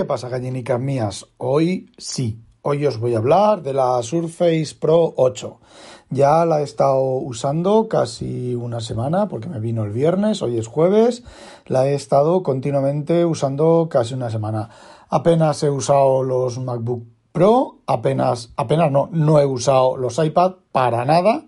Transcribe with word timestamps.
¿Qué 0.00 0.06
pasa, 0.06 0.30
gallinicas 0.30 0.80
mías? 0.80 1.26
Hoy 1.36 1.90
sí, 1.98 2.42
hoy 2.62 2.86
os 2.86 2.98
voy 2.98 3.14
a 3.14 3.18
hablar 3.18 3.62
de 3.62 3.74
la 3.74 4.02
Surface 4.02 4.74
Pro 4.80 5.12
8. 5.14 5.60
Ya 6.08 6.46
la 6.46 6.62
he 6.62 6.64
estado 6.64 7.02
usando 7.02 7.86
casi 7.86 8.54
una 8.54 8.80
semana 8.80 9.28
porque 9.28 9.50
me 9.50 9.60
vino 9.60 9.84
el 9.84 9.90
viernes, 9.90 10.40
hoy 10.40 10.56
es 10.56 10.68
jueves, 10.68 11.22
la 11.66 11.86
he 11.86 11.92
estado 11.92 12.42
continuamente 12.42 13.26
usando 13.26 13.88
casi 13.90 14.14
una 14.14 14.30
semana. 14.30 14.70
Apenas 15.10 15.62
he 15.64 15.68
usado 15.68 16.22
los 16.22 16.58
MacBook 16.58 17.04
Pro, 17.30 17.80
apenas, 17.86 18.54
apenas 18.56 18.90
no, 18.90 19.10
no 19.12 19.38
he 19.38 19.44
usado 19.44 19.98
los 19.98 20.18
iPad 20.18 20.52
para 20.72 21.04
nada. 21.04 21.44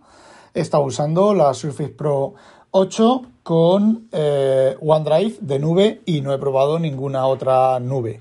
He 0.53 0.61
estado 0.61 0.83
usando 0.83 1.33
la 1.33 1.55
Surface 1.55 1.89
Pro 1.89 2.35
8 2.71 3.23
con 3.43 4.09
eh, 4.13 4.77
OneDrive 4.79 5.37
de 5.41 5.59
nube 5.59 6.03
y 6.05 6.21
no 6.21 6.35
he 6.35 6.39
probado 6.39 6.79
ninguna 6.79 7.27
otra 7.27 7.81
nube. 7.81 8.21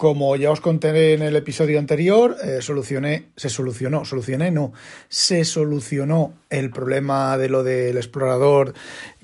Como 0.00 0.34
ya 0.34 0.50
os 0.50 0.62
conté 0.62 1.12
en 1.12 1.20
el 1.20 1.36
episodio 1.36 1.78
anterior, 1.78 2.34
eh, 2.42 2.62
solucioné, 2.62 3.32
se 3.36 3.50
solucionó, 3.50 4.06
solucioné, 4.06 4.50
no, 4.50 4.72
se 5.10 5.44
solucionó 5.44 6.32
el 6.48 6.70
problema 6.70 7.36
de 7.36 7.50
lo 7.50 7.62
del 7.62 7.98
explorador 7.98 8.72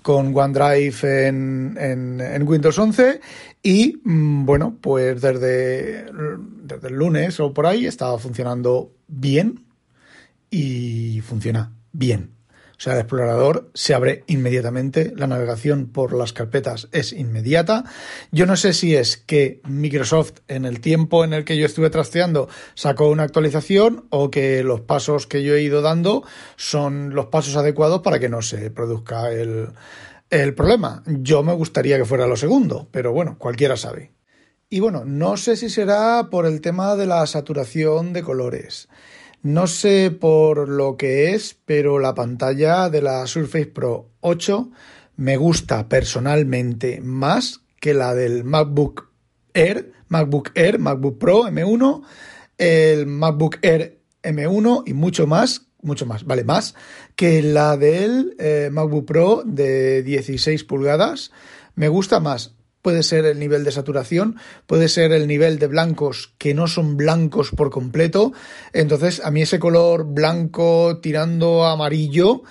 con 0.02 0.36
OneDrive 0.36 1.28
en, 1.28 1.78
en, 1.80 2.42
Windows 2.46 2.78
11 2.78 3.22
y 3.62 4.02
mm, 4.04 4.44
bueno, 4.44 4.76
pues 4.78 5.22
desde, 5.22 6.12
desde 6.12 6.88
el 6.88 6.94
lunes 6.94 7.40
o 7.40 7.54
por 7.54 7.64
ahí 7.64 7.86
estaba 7.86 8.18
funcionando 8.18 8.92
bien 9.08 9.64
y 10.50 11.22
funciona 11.22 11.72
bien. 11.92 12.35
O 12.78 12.80
sea, 12.80 12.92
el 12.92 13.00
explorador 13.00 13.70
se 13.72 13.94
abre 13.94 14.22
inmediatamente, 14.26 15.14
la 15.16 15.26
navegación 15.26 15.86
por 15.86 16.12
las 16.12 16.34
carpetas 16.34 16.88
es 16.92 17.14
inmediata. 17.14 17.84
Yo 18.32 18.44
no 18.44 18.56
sé 18.56 18.74
si 18.74 18.94
es 18.94 19.16
que 19.16 19.62
Microsoft 19.64 20.40
en 20.46 20.66
el 20.66 20.80
tiempo 20.80 21.24
en 21.24 21.32
el 21.32 21.44
que 21.44 21.56
yo 21.56 21.64
estuve 21.64 21.88
trasteando 21.88 22.50
sacó 22.74 23.08
una 23.08 23.22
actualización 23.22 24.06
o 24.10 24.30
que 24.30 24.62
los 24.62 24.82
pasos 24.82 25.26
que 25.26 25.42
yo 25.42 25.54
he 25.54 25.62
ido 25.62 25.80
dando 25.80 26.22
son 26.56 27.14
los 27.14 27.26
pasos 27.26 27.56
adecuados 27.56 28.02
para 28.02 28.18
que 28.18 28.28
no 28.28 28.42
se 28.42 28.70
produzca 28.70 29.32
el, 29.32 29.70
el 30.28 30.54
problema. 30.54 31.02
Yo 31.06 31.42
me 31.42 31.54
gustaría 31.54 31.96
que 31.96 32.04
fuera 32.04 32.26
lo 32.26 32.36
segundo, 32.36 32.88
pero 32.90 33.10
bueno, 33.10 33.36
cualquiera 33.38 33.78
sabe. 33.78 34.12
Y 34.68 34.80
bueno, 34.80 35.04
no 35.06 35.36
sé 35.36 35.56
si 35.56 35.70
será 35.70 36.28
por 36.30 36.44
el 36.44 36.60
tema 36.60 36.96
de 36.96 37.06
la 37.06 37.26
saturación 37.26 38.12
de 38.12 38.22
colores. 38.22 38.88
No 39.46 39.68
sé 39.68 40.10
por 40.10 40.68
lo 40.68 40.96
que 40.96 41.32
es, 41.32 41.56
pero 41.66 42.00
la 42.00 42.16
pantalla 42.16 42.90
de 42.90 43.00
la 43.00 43.24
Surface 43.28 43.66
Pro 43.66 44.10
8 44.18 44.72
me 45.18 45.36
gusta 45.36 45.88
personalmente 45.88 47.00
más 47.00 47.60
que 47.80 47.94
la 47.94 48.16
del 48.16 48.42
MacBook 48.42 49.08
Air, 49.54 49.92
MacBook 50.08 50.50
Air, 50.56 50.80
MacBook 50.80 51.18
Pro 51.18 51.44
M1, 51.44 52.02
el 52.58 53.06
MacBook 53.06 53.58
Air 53.62 54.00
M1 54.24 54.82
y 54.84 54.94
mucho 54.94 55.28
más, 55.28 55.68
mucho 55.80 56.06
más, 56.06 56.24
vale, 56.24 56.42
más 56.42 56.74
que 57.14 57.40
la 57.40 57.76
del 57.76 58.34
eh, 58.40 58.70
MacBook 58.72 59.06
Pro 59.06 59.44
de 59.46 60.02
16 60.02 60.64
pulgadas. 60.64 61.30
Me 61.76 61.86
gusta 61.86 62.18
más 62.18 62.55
puede 62.86 63.02
ser 63.02 63.24
el 63.24 63.40
nivel 63.40 63.64
de 63.64 63.72
saturación, 63.72 64.36
puede 64.68 64.86
ser 64.86 65.10
el 65.10 65.26
nivel 65.26 65.58
de 65.58 65.66
blancos 65.66 66.32
que 66.38 66.54
no 66.54 66.68
son 66.68 66.96
blancos 66.96 67.50
por 67.50 67.68
completo. 67.68 68.32
Entonces, 68.72 69.20
a 69.24 69.32
mí 69.32 69.42
ese 69.42 69.58
color 69.58 70.04
blanco 70.04 71.00
tirando 71.02 71.66
amarillo, 71.66 72.44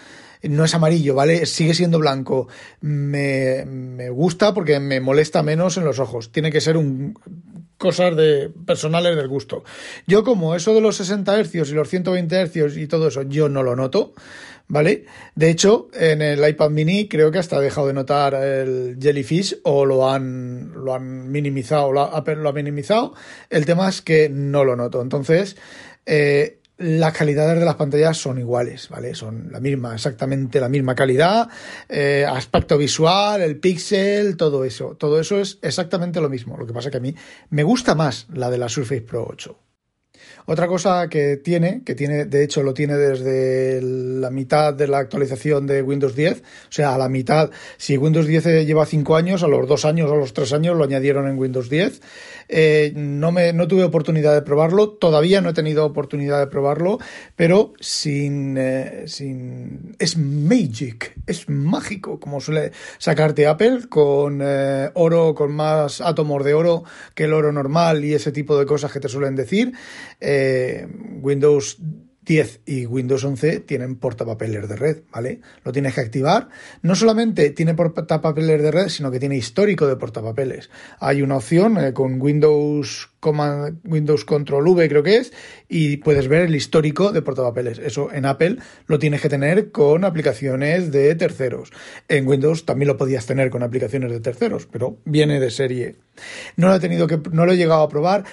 no 0.44 0.66
es 0.66 0.75
amarillo, 0.75 1.16
¿vale? 1.16 1.45
Sigue 1.45 1.73
siendo 1.73 2.00
blanco. 2.00 2.50
Me, 2.81 3.64
me, 3.64 4.09
gusta 4.09 4.53
porque 4.53 4.81
me 4.81 5.00
molesta 5.00 5.42
menos 5.42 5.77
en 5.77 5.86
los 5.86 6.00
ojos. 6.00 6.33
Tiene 6.33 6.52
que 6.52 6.59
ser 6.59 6.75
un 6.75 7.17
cosas 7.77 8.14
de 8.17 8.52
personales 8.66 9.16
del 9.16 9.30
gusto. 9.30 9.64
Yo 10.05 10.25
como 10.25 10.53
eso 10.53 10.73
de 10.73 10.81
los 10.81 10.97
60 10.97 11.44
Hz 11.44 11.70
y 11.70 11.73
los 11.73 11.89
120 11.89 12.47
Hz 12.47 12.75
y 12.75 12.88
todo 12.88 13.08
eso, 13.08 13.22
yo 13.22 13.47
no 13.47 13.64
lo 13.64 13.77
noto. 13.77 14.14
¿Vale? 14.67 15.05
De 15.35 15.49
hecho, 15.49 15.89
en 15.93 16.21
el 16.21 16.48
iPad 16.48 16.70
mini 16.70 17.08
creo 17.08 17.31
que 17.31 17.39
hasta 17.39 17.58
ha 17.58 17.61
dejado 17.61 17.87
de 17.87 17.93
notar 17.93 18.33
el 18.33 18.98
Jellyfish 18.99 19.59
o 19.64 19.86
lo 19.86 20.09
han, 20.09 20.73
lo 20.73 20.93
han 20.93 21.31
minimizado, 21.31 21.92
lo 21.92 22.02
ha, 22.02 22.53
minimizado. 22.53 23.14
El 23.49 23.65
tema 23.65 23.89
es 23.89 24.02
que 24.02 24.30
no 24.30 24.64
lo 24.64 24.75
noto. 24.75 25.02
Entonces, 25.02 25.55
eh, 26.05 26.59
las 26.77 27.14
calidades 27.14 27.58
de 27.58 27.65
las 27.65 27.75
pantallas 27.75 28.17
son 28.17 28.37
iguales, 28.37 28.89
¿vale? 28.89 29.15
Son 29.15 29.49
la 29.52 29.59
misma, 29.59 29.93
exactamente 29.93 30.59
la 30.59 30.67
misma 30.67 30.93
calidad, 30.93 31.48
eh, 31.87 32.25
aspecto 32.27 32.77
visual, 32.77 33.42
el 33.42 33.59
pixel, 33.59 34.36
todo 34.36 34.65
eso. 34.65 34.95
Todo 34.98 35.20
eso 35.20 35.39
es 35.39 35.58
exactamente 35.61 36.20
lo 36.20 36.30
mismo. 36.30 36.58
Lo 36.58 36.65
que 36.65 36.73
pasa 36.73 36.89
es 36.89 36.92
que 36.92 36.98
a 36.98 37.02
mí 37.02 37.15
me 37.49 37.64
gusta 37.64 37.95
más 37.95 38.27
la 38.33 38.49
de 38.49 38.58
la 38.58 38.67
Surface 38.67 39.02
Pro 39.02 39.25
8. 39.30 39.64
Otra 40.47 40.67
cosa 40.67 41.08
que 41.09 41.37
tiene, 41.37 41.81
que 41.83 41.95
tiene, 41.95 42.25
de 42.25 42.43
hecho 42.43 42.61
lo 42.61 42.73
tiene 42.73 42.95
desde 42.97 43.81
la 43.81 44.30
mitad 44.30 44.73
de 44.73 44.87
la 44.87 44.99
actualización 44.99 45.65
de 45.65 45.81
Windows 45.81 46.15
10, 46.15 46.39
o 46.39 46.43
sea, 46.69 46.93
a 46.93 46.97
la 46.97 47.09
mitad, 47.09 47.49
si 47.77 47.97
Windows 47.97 48.27
10 48.27 48.65
lleva 48.65 48.86
5 48.86 49.15
años, 49.15 49.43
a 49.43 49.47
los 49.47 49.67
2 49.67 49.86
años 49.86 50.09
o 50.11 50.13
a 50.13 50.17
los 50.17 50.33
3 50.33 50.53
años 50.53 50.77
lo 50.77 50.83
añadieron 50.83 51.27
en 51.27 51.37
Windows 51.37 51.69
10. 51.69 52.02
Eh, 52.47 52.93
no, 52.95 53.31
me, 53.31 53.53
no 53.53 53.67
tuve 53.67 53.83
oportunidad 53.83 54.36
de 54.36 54.43
probarlo, 54.43 54.89
todavía 54.89 55.41
no 55.41 55.49
he 55.49 55.53
tenido 55.53 55.83
oportunidad 55.83 56.39
de 56.39 56.47
probarlo, 56.47 56.99
pero 57.36 57.73
sin, 57.80 58.55
eh, 58.57 59.05
sin 59.07 59.95
es 59.97 60.17
magic, 60.17 61.13
es 61.25 61.49
mágico, 61.49 62.19
como 62.19 62.39
suele 62.39 62.71
sacarte 62.99 63.47
Apple, 63.47 63.87
con 63.89 64.42
eh, 64.43 64.92
oro, 64.93 65.33
con 65.33 65.55
más 65.55 66.02
átomos 66.02 66.43
de 66.43 66.53
oro 66.53 66.83
que 67.15 67.23
el 67.23 67.33
oro 67.33 67.52
normal 67.52 68.05
y 68.05 68.13
ese 68.13 68.31
tipo 68.31 68.57
de 68.59 68.65
cosas 68.65 68.92
que 68.92 68.99
te 68.99 69.09
suelen 69.09 69.36
decir. 69.36 69.73
Eh, 70.20 70.87
Windows 71.21 71.77
10 72.26 72.61
y 72.65 72.86
Windows 72.86 73.23
11 73.23 73.59
tienen 73.61 73.95
portapapeles 73.98 74.67
de 74.67 74.76
red, 74.76 74.98
¿vale? 75.11 75.42
Lo 75.64 75.71
tienes 75.71 75.93
que 75.93 76.02
activar. 76.02 76.49
No 76.81 76.95
solamente 76.95 77.52
tiene 77.52 77.76
portapapeles 77.76 78.61
de 78.61 78.71
red, 78.71 78.89
sino 78.89 79.11
que 79.11 79.20
tiene 79.20 79.37
histórico 79.37 79.86
de 79.87 79.95
portapapeles. 79.95 80.70
Hay 80.99 81.21
una 81.21 81.37
opción 81.37 81.77
eh, 81.77 81.93
con 81.93 82.20
Windows 82.20 83.09
Windows 83.83 84.25
Control 84.25 84.67
V 84.67 84.87
creo 84.87 85.04
que 85.04 85.17
es 85.17 85.33
y 85.67 85.98
puedes 85.98 86.27
ver 86.27 86.43
el 86.43 86.55
histórico 86.55 87.11
de 87.11 87.21
portapapeles. 87.21 87.80
Eso 87.80 88.11
en 88.11 88.25
Apple 88.25 88.58
lo 88.87 88.99
tienes 88.99 89.21
que 89.21 89.30
tener 89.30 89.71
con 89.71 90.05
aplicaciones 90.05 90.92
de 90.92 91.15
terceros. 91.15 91.71
En 92.08 92.27
Windows 92.27 92.65
también 92.65 92.87
lo 92.87 92.98
podías 92.98 93.25
tener 93.25 93.49
con 93.49 93.64
aplicaciones 93.64 94.11
de 94.11 94.20
terceros, 94.20 94.67
pero 94.67 94.99
viene 95.05 95.39
de 95.39 95.49
serie. 95.49 95.95
No 96.55 96.67
lo 96.67 96.75
he 96.75 96.80
tenido 96.80 97.08
que 97.08 97.20
no 97.31 97.45
lo 97.45 97.54
he 97.54 97.58
llegado 97.58 97.81
a 97.81 97.89
probar 97.89 98.25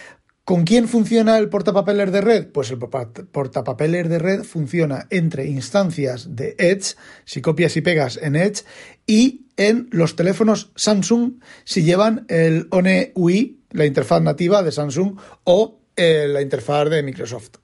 ¿Con 0.45 0.65
quién 0.65 0.89
funciona 0.89 1.39
el 1.39 1.49
portapapeles 1.49 2.11
de 2.11 2.21
red? 2.21 2.49
Pues 2.49 2.73
el 2.73 2.79
portapapeles 2.79 4.09
de 4.09 4.19
red 4.19 4.43
funciona 4.43 5.07
entre 5.11 5.47
instancias 5.47 6.35
de 6.35 6.57
Edge, 6.59 6.97
si 7.25 7.41
copias 7.41 7.77
y 7.77 7.81
pegas 7.81 8.19
en 8.21 8.35
Edge, 8.35 8.65
y 9.07 9.47
en 9.57 9.89
los 9.93 10.17
teléfonos 10.17 10.73
Samsung 10.75 11.35
si 11.63 11.85
llevan 11.85 12.27
el 12.29 12.67
One 12.71 13.13
UI, 13.15 13.61
la 13.71 13.87
interfaz 13.87 14.21
nativa 14.21 14.65
de 14.65 14.73
Samsung, 14.73 15.17
o 15.45 15.81
eh, 15.95 16.27
la 16.29 16.43
interfaz 16.43 16.91
de 16.91 17.05
Microsoft. 17.05 17.59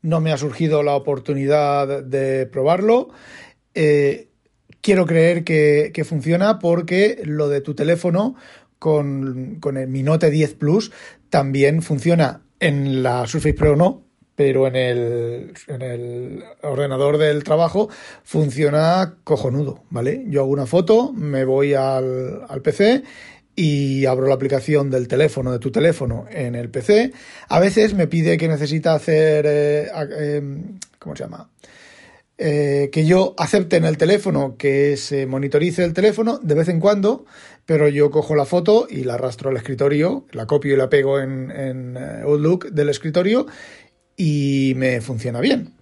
No 0.00 0.20
me 0.20 0.30
ha 0.30 0.36
surgido 0.36 0.84
la 0.84 0.94
oportunidad 0.94 2.04
de 2.04 2.46
probarlo. 2.46 3.08
Eh, 3.74 4.28
quiero 4.82 5.04
creer 5.04 5.42
que, 5.42 5.90
que 5.92 6.04
funciona 6.04 6.60
porque 6.60 7.22
lo 7.24 7.48
de 7.48 7.60
tu 7.60 7.74
teléfono 7.74 8.36
con, 8.84 9.78
el 9.78 9.88
Mi 9.88 10.02
Note 10.02 10.30
10 10.30 10.56
Plus 10.56 10.92
también 11.30 11.80
funciona 11.80 12.42
en 12.60 13.02
la 13.02 13.26
Surface 13.26 13.54
Pro 13.54 13.76
no, 13.76 14.02
pero 14.34 14.66
en 14.66 14.76
el, 14.76 15.54
en 15.68 15.80
el 15.80 16.44
ordenador 16.62 17.16
del 17.16 17.44
trabajo 17.44 17.88
funciona 18.24 19.14
cojonudo, 19.24 19.84
¿vale? 19.88 20.26
Yo 20.28 20.42
hago 20.42 20.50
una 20.50 20.66
foto, 20.66 21.14
me 21.14 21.46
voy 21.46 21.72
al, 21.72 22.42
al 22.46 22.60
PC 22.60 23.04
y 23.56 24.04
abro 24.04 24.26
la 24.26 24.34
aplicación 24.34 24.90
del 24.90 25.08
teléfono, 25.08 25.50
de 25.50 25.60
tu 25.60 25.72
teléfono, 25.72 26.26
en 26.30 26.54
el 26.54 26.68
PC. 26.68 27.12
A 27.48 27.60
veces 27.60 27.94
me 27.94 28.06
pide 28.06 28.36
que 28.36 28.48
necesita 28.48 28.92
hacer, 28.92 29.46
eh, 29.48 29.88
eh, 30.18 30.42
¿cómo 30.98 31.16
se 31.16 31.24
llama? 31.24 31.48
Eh, 32.36 32.90
que 32.92 33.06
yo 33.06 33.32
acepte 33.38 33.76
en 33.76 33.84
el 33.84 33.96
teléfono 33.96 34.56
que 34.56 34.96
se 34.96 35.24
monitorice 35.24 35.84
el 35.84 35.92
teléfono 35.94 36.40
de 36.42 36.56
vez 36.56 36.68
en 36.68 36.80
cuando, 36.80 37.26
pero 37.66 37.88
yo 37.88 38.10
cojo 38.10 38.34
la 38.34 38.44
foto 38.44 38.86
y 38.88 39.04
la 39.04 39.14
arrastro 39.14 39.50
al 39.50 39.56
escritorio, 39.56 40.26
la 40.32 40.46
copio 40.46 40.74
y 40.74 40.76
la 40.76 40.90
pego 40.90 41.20
en, 41.20 41.50
en 41.50 41.96
eh, 41.96 42.22
Outlook 42.24 42.70
del 42.70 42.88
escritorio 42.90 43.46
y 44.16 44.74
me 44.76 45.00
funciona 45.00 45.40
bien. 45.40 45.72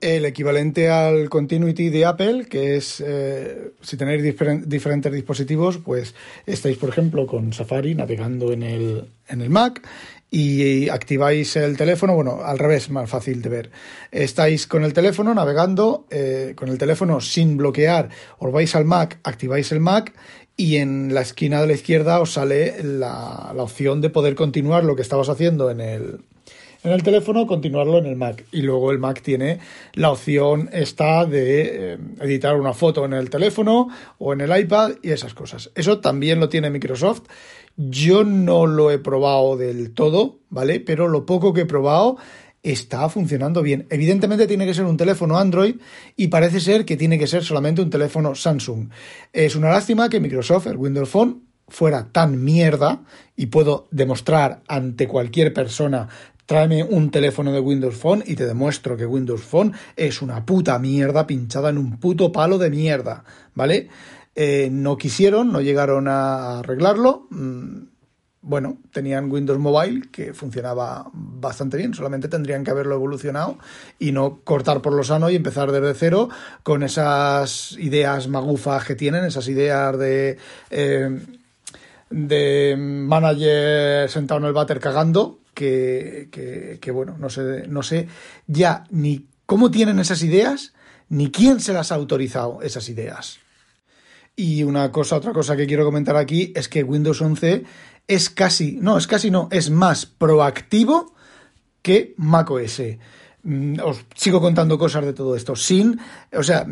El 0.00 0.24
equivalente 0.24 0.88
al 0.88 1.28
Continuity 1.28 1.90
de 1.90 2.06
Apple, 2.06 2.46
que 2.48 2.76
es 2.76 3.02
eh, 3.06 3.72
si 3.82 3.98
tenéis 3.98 4.22
diferentes 4.66 5.12
dispositivos, 5.12 5.76
pues 5.76 6.14
estáis, 6.46 6.78
por 6.78 6.88
ejemplo, 6.88 7.26
con 7.26 7.52
Safari 7.52 7.94
navegando 7.94 8.50
en 8.50 8.62
el, 8.62 9.04
en 9.28 9.42
el 9.42 9.50
Mac 9.50 9.86
y 10.30 10.88
activáis 10.88 11.56
el 11.56 11.76
teléfono, 11.76 12.14
bueno, 12.14 12.40
al 12.42 12.58
revés, 12.58 12.88
más 12.88 13.10
fácil 13.10 13.42
de 13.42 13.48
ver. 13.50 13.70
Estáis 14.10 14.66
con 14.66 14.84
el 14.84 14.94
teléfono 14.94 15.34
navegando, 15.34 16.06
eh, 16.08 16.54
con 16.56 16.68
el 16.68 16.78
teléfono 16.78 17.20
sin 17.20 17.56
bloquear, 17.56 18.08
os 18.38 18.52
vais 18.52 18.74
al 18.76 18.84
Mac, 18.84 19.18
activáis 19.24 19.70
el 19.72 19.80
Mac 19.80 20.14
y 20.60 20.76
en 20.76 21.14
la 21.14 21.22
esquina 21.22 21.62
de 21.62 21.66
la 21.68 21.72
izquierda 21.72 22.20
os 22.20 22.34
sale 22.34 22.82
la, 22.82 23.50
la 23.56 23.62
opción 23.62 24.02
de 24.02 24.10
poder 24.10 24.34
continuar 24.34 24.84
lo 24.84 24.94
que 24.94 25.00
estabas 25.00 25.30
haciendo 25.30 25.70
en 25.70 25.80
el, 25.80 26.20
en 26.84 26.92
el 26.92 27.02
teléfono, 27.02 27.46
continuarlo 27.46 27.96
en 27.96 28.04
el 28.04 28.16
Mac. 28.16 28.44
Y 28.52 28.60
luego 28.60 28.90
el 28.90 28.98
Mac 28.98 29.22
tiene 29.22 29.58
la 29.94 30.10
opción 30.10 30.68
esta 30.74 31.24
de 31.24 31.94
eh, 31.94 31.98
editar 32.20 32.56
una 32.56 32.74
foto 32.74 33.06
en 33.06 33.14
el 33.14 33.30
teléfono 33.30 33.88
o 34.18 34.34
en 34.34 34.42
el 34.42 34.54
iPad 34.54 34.96
y 35.02 35.12
esas 35.12 35.32
cosas. 35.32 35.70
Eso 35.74 36.00
también 36.00 36.40
lo 36.40 36.50
tiene 36.50 36.68
Microsoft. 36.68 37.22
Yo 37.78 38.22
no 38.24 38.66
lo 38.66 38.90
he 38.90 38.98
probado 38.98 39.56
del 39.56 39.94
todo, 39.94 40.40
¿vale? 40.50 40.80
Pero 40.80 41.08
lo 41.08 41.24
poco 41.24 41.54
que 41.54 41.62
he 41.62 41.66
probado 41.66 42.18
está 42.62 43.08
funcionando 43.08 43.62
bien. 43.62 43.86
Evidentemente 43.90 44.46
tiene 44.46 44.66
que 44.66 44.74
ser 44.74 44.84
un 44.84 44.96
teléfono 44.96 45.38
Android 45.38 45.76
y 46.16 46.28
parece 46.28 46.60
ser 46.60 46.84
que 46.84 46.96
tiene 46.96 47.18
que 47.18 47.26
ser 47.26 47.44
solamente 47.44 47.82
un 47.82 47.90
teléfono 47.90 48.34
Samsung. 48.34 48.88
Es 49.32 49.56
una 49.56 49.70
lástima 49.70 50.08
que 50.08 50.20
Microsoft, 50.20 50.66
el 50.66 50.76
Windows 50.76 51.08
Phone, 51.08 51.42
fuera 51.68 52.08
tan 52.10 52.42
mierda 52.42 53.02
y 53.36 53.46
puedo 53.46 53.86
demostrar 53.92 54.62
ante 54.66 55.06
cualquier 55.06 55.52
persona 55.52 56.08
tráeme 56.50 56.82
un 56.82 57.12
teléfono 57.12 57.52
de 57.52 57.60
Windows 57.60 57.94
Phone 57.94 58.24
y 58.26 58.34
te 58.34 58.44
demuestro 58.44 58.96
que 58.96 59.06
Windows 59.06 59.42
Phone 59.42 59.72
es 59.94 60.20
una 60.20 60.44
puta 60.44 60.76
mierda 60.80 61.24
pinchada 61.24 61.70
en 61.70 61.78
un 61.78 62.00
puto 62.00 62.32
palo 62.32 62.58
de 62.58 62.70
mierda, 62.70 63.22
¿vale? 63.54 63.88
Eh, 64.34 64.68
no 64.72 64.96
quisieron, 64.96 65.52
no 65.52 65.60
llegaron 65.60 66.08
a 66.08 66.58
arreglarlo. 66.58 67.28
Mm, 67.30 67.82
bueno, 68.42 68.78
tenían 68.92 69.30
Windows 69.30 69.58
Mobile 69.58 70.08
que 70.10 70.32
funcionaba 70.32 71.10
bastante 71.12 71.76
bien, 71.76 71.92
solamente 71.94 72.28
tendrían 72.28 72.64
que 72.64 72.70
haberlo 72.70 72.94
evolucionado 72.94 73.58
y 73.98 74.12
no 74.12 74.40
cortar 74.44 74.80
por 74.80 74.94
lo 74.94 75.04
sano 75.04 75.28
y 75.30 75.36
empezar 75.36 75.72
desde 75.72 75.94
cero 75.94 76.28
con 76.62 76.82
esas 76.82 77.72
ideas 77.78 78.28
magufas 78.28 78.84
que 78.84 78.94
tienen, 78.94 79.24
esas 79.24 79.48
ideas 79.48 79.98
de... 79.98 80.38
Eh, 80.70 81.20
de 82.10 82.74
manager 82.76 84.10
sentado 84.10 84.40
en 84.40 84.46
el 84.46 84.52
váter 84.52 84.80
cagando, 84.80 85.38
que, 85.54 86.78
que, 86.80 86.90
bueno, 86.90 87.16
no 87.18 87.28
sé, 87.28 87.66
no 87.68 87.82
sé 87.82 88.08
ya 88.46 88.84
ni 88.90 89.26
cómo 89.46 89.70
tienen 89.70 89.98
esas 89.98 90.22
ideas, 90.22 90.72
ni 91.08 91.30
quién 91.30 91.60
se 91.60 91.72
las 91.72 91.92
ha 91.92 91.96
autorizado 91.96 92.62
esas 92.62 92.88
ideas. 92.88 93.38
Y 94.36 94.62
una 94.62 94.90
cosa, 94.90 95.16
otra 95.16 95.32
cosa 95.32 95.56
que 95.56 95.66
quiero 95.66 95.84
comentar 95.84 96.16
aquí 96.16 96.52
es 96.56 96.68
que 96.68 96.82
Windows 96.82 97.20
11 97.20 97.64
es 98.10 98.28
casi, 98.28 98.72
no, 98.80 98.98
es 98.98 99.06
casi 99.06 99.30
no, 99.30 99.48
es 99.52 99.70
más 99.70 100.04
proactivo 100.04 101.14
que 101.80 102.12
macOS. 102.16 102.82
Mm, 103.42 103.80
os 103.82 104.04
sigo 104.14 104.38
contando 104.38 104.78
cosas 104.78 105.04
de 105.04 105.14
todo 105.14 105.34
esto. 105.34 105.56
Sin, 105.56 105.98
o 106.36 106.42
sea, 106.42 106.66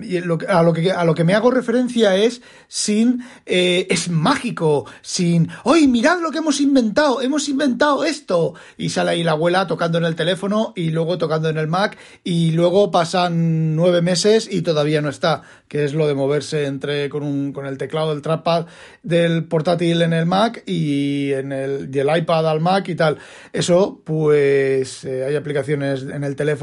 a 0.49 0.63
lo 0.63 0.73
que, 0.75 0.93
a 0.93 1.05
lo 1.05 1.15
que 1.15 1.25
me 1.25 1.33
hago 1.33 1.51
referencia 1.51 2.15
es 2.17 2.43
sin, 2.67 3.25
eh, 3.47 3.87
es 3.89 4.11
mágico, 4.11 4.85
sin, 5.01 5.49
¡Oye, 5.65 5.89
mirad 5.89 6.21
lo 6.21 6.31
que 6.31 6.39
hemos 6.39 6.61
inventado! 6.61 7.23
¡Hemos 7.23 7.49
inventado 7.49 8.05
esto! 8.05 8.53
Y 8.77 8.91
sale 8.91 9.13
ahí 9.13 9.25
la 9.25 9.33
abuela 9.33 9.67
tocando 9.67 9.97
en 9.97 10.05
el 10.05 10.15
teléfono 10.15 10.75
y 10.77 10.91
luego 10.91 11.17
tocando 11.17 11.49
en 11.49 11.57
el 11.57 11.69
Mac 11.69 11.97
y 12.23 12.51
luego 12.51 12.91
pasan 12.91 13.75
nueve 13.75 14.03
meses 14.03 14.47
y 14.51 14.61
todavía 14.61 15.01
no 15.01 15.09
está, 15.09 15.43
que 15.69 15.85
es 15.85 15.95
lo 15.95 16.07
de 16.07 16.15
moverse 16.15 16.67
entre 16.67 17.09
con, 17.09 17.23
un, 17.23 17.53
con 17.55 17.65
el 17.65 17.79
teclado 17.79 18.11
del 18.11 18.21
trackpad 18.21 18.67
del 19.03 19.45
portátil 19.45 20.03
en 20.03 20.13
el 20.13 20.27
Mac 20.27 20.63
y 20.67 21.33
en 21.33 21.53
el, 21.53 21.91
y 21.91 21.99
el 21.99 22.15
iPad 22.15 22.47
al 22.47 22.61
Mac 22.61 22.87
y 22.91 22.95
tal. 22.95 23.17
Eso, 23.55 24.03
pues, 24.05 25.05
eh, 25.05 25.25
hay 25.25 25.35
aplicaciones 25.35 26.03
en 26.03 26.25
el 26.25 26.37
teléfono 26.37 26.58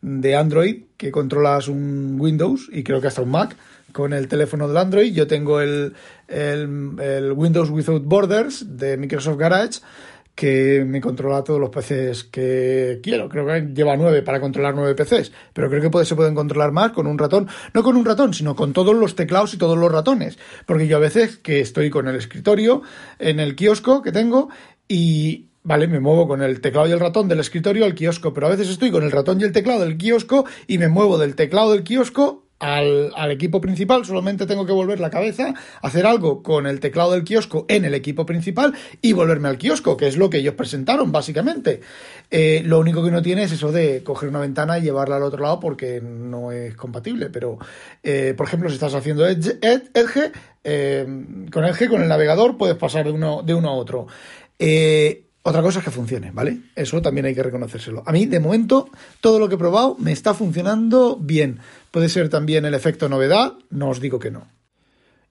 de 0.00 0.36
Android 0.36 0.82
que 0.96 1.10
controlas 1.10 1.68
un 1.68 2.16
Windows 2.18 2.68
y 2.72 2.82
creo 2.82 3.00
que 3.00 3.08
hasta 3.08 3.22
un 3.22 3.30
Mac 3.30 3.56
con 3.92 4.12
el 4.12 4.28
teléfono 4.28 4.68
del 4.68 4.76
Android. 4.76 5.12
Yo 5.12 5.26
tengo 5.26 5.60
el, 5.60 5.94
el, 6.28 7.32
Windows 7.34 7.70
Without 7.70 8.04
Borders 8.04 8.76
de 8.76 8.96
Microsoft 8.96 9.38
Garage 9.38 9.80
que 10.34 10.84
me 10.86 11.00
controla 11.00 11.42
todos 11.42 11.58
los 11.58 11.70
PCs 11.70 12.24
que 12.24 13.00
quiero. 13.02 13.28
Creo 13.28 13.44
que 13.44 13.72
lleva 13.74 13.96
nueve 13.96 14.22
para 14.22 14.40
controlar 14.40 14.72
nueve 14.72 14.94
PCs, 14.94 15.32
pero 15.52 15.68
creo 15.68 15.90
que 15.90 16.04
se 16.04 16.14
pueden 16.14 16.36
controlar 16.36 16.70
más 16.70 16.92
con 16.92 17.08
un 17.08 17.18
ratón. 17.18 17.48
No 17.74 17.82
con 17.82 17.96
un 17.96 18.04
ratón, 18.04 18.32
sino 18.32 18.54
con 18.54 18.72
todos 18.72 18.94
los 18.94 19.16
teclados 19.16 19.52
y 19.54 19.58
todos 19.58 19.76
los 19.76 19.90
ratones. 19.90 20.38
Porque 20.64 20.86
yo 20.86 20.98
a 20.98 21.00
veces 21.00 21.38
que 21.38 21.58
estoy 21.58 21.90
con 21.90 22.06
el 22.06 22.14
escritorio 22.14 22.82
en 23.18 23.40
el 23.40 23.56
kiosco 23.56 24.00
que 24.00 24.12
tengo 24.12 24.48
y, 24.86 25.47
Vale, 25.68 25.86
me 25.86 26.00
muevo 26.00 26.26
con 26.26 26.40
el 26.40 26.62
teclado 26.62 26.88
y 26.88 26.92
el 26.92 26.98
ratón 26.98 27.28
del 27.28 27.40
escritorio 27.40 27.84
al 27.84 27.94
kiosco, 27.94 28.32
pero 28.32 28.46
a 28.46 28.50
veces 28.50 28.70
estoy 28.70 28.90
con 28.90 29.02
el 29.02 29.10
ratón 29.10 29.38
y 29.38 29.44
el 29.44 29.52
teclado 29.52 29.80
del 29.80 29.98
kiosco 29.98 30.46
y 30.66 30.78
me 30.78 30.88
muevo 30.88 31.18
del 31.18 31.34
teclado 31.34 31.72
del 31.72 31.82
kiosco 31.82 32.46
al, 32.58 33.12
equipo 33.30 33.60
principal, 33.60 34.06
solamente 34.06 34.46
tengo 34.46 34.64
que 34.64 34.72
volver 34.72 34.98
la 34.98 35.10
cabeza, 35.10 35.52
hacer 35.82 36.06
algo 36.06 36.42
con 36.42 36.66
el 36.66 36.80
teclado 36.80 37.12
del 37.12 37.22
kiosco 37.22 37.66
en 37.68 37.84
el 37.84 37.92
equipo 37.92 38.24
principal 38.24 38.72
y 39.02 39.12
volverme 39.12 39.50
al 39.50 39.58
kiosco, 39.58 39.98
que 39.98 40.08
es 40.08 40.16
lo 40.16 40.30
que 40.30 40.38
ellos 40.38 40.54
presentaron, 40.54 41.12
básicamente. 41.12 41.82
Eh, 42.30 42.62
lo 42.64 42.78
único 42.78 43.04
que 43.04 43.10
no 43.10 43.20
tiene 43.20 43.42
es 43.42 43.52
eso 43.52 43.70
de 43.70 44.02
coger 44.02 44.30
una 44.30 44.40
ventana 44.40 44.78
y 44.78 44.82
llevarla 44.84 45.16
al 45.16 45.22
otro 45.22 45.42
lado 45.42 45.60
porque 45.60 46.00
no 46.00 46.50
es 46.50 46.76
compatible, 46.76 47.28
pero, 47.28 47.58
eh, 48.02 48.32
por 48.34 48.46
ejemplo, 48.46 48.70
si 48.70 48.76
estás 48.76 48.94
haciendo 48.94 49.26
Edge, 49.28 49.58
Edge 49.60 50.32
eh, 50.64 51.06
con 51.52 51.66
Edge, 51.66 51.90
con 51.90 52.00
el 52.00 52.08
navegador, 52.08 52.56
puedes 52.56 52.76
pasar 52.76 53.04
de 53.04 53.12
uno, 53.12 53.42
de 53.42 53.52
uno 53.52 53.68
a 53.68 53.72
otro. 53.72 54.06
Otra 55.48 55.62
cosa 55.62 55.78
es 55.78 55.84
que 55.84 55.90
funcione, 55.90 56.30
¿vale? 56.30 56.60
Eso 56.74 57.00
también 57.00 57.26
hay 57.26 57.34
que 57.34 57.42
reconocérselo. 57.42 58.02
A 58.06 58.12
mí, 58.12 58.26
de 58.26 58.40
momento, 58.40 58.90
todo 59.20 59.38
lo 59.38 59.48
que 59.48 59.54
he 59.54 59.58
probado 59.58 59.96
me 59.98 60.12
está 60.12 60.34
funcionando 60.34 61.16
bien. 61.16 61.60
Puede 61.90 62.08
ser 62.08 62.28
también 62.28 62.64
el 62.64 62.74
efecto 62.74 63.08
novedad, 63.08 63.54
no 63.70 63.88
os 63.88 64.00
digo 64.00 64.18
que 64.18 64.30
no. 64.30 64.48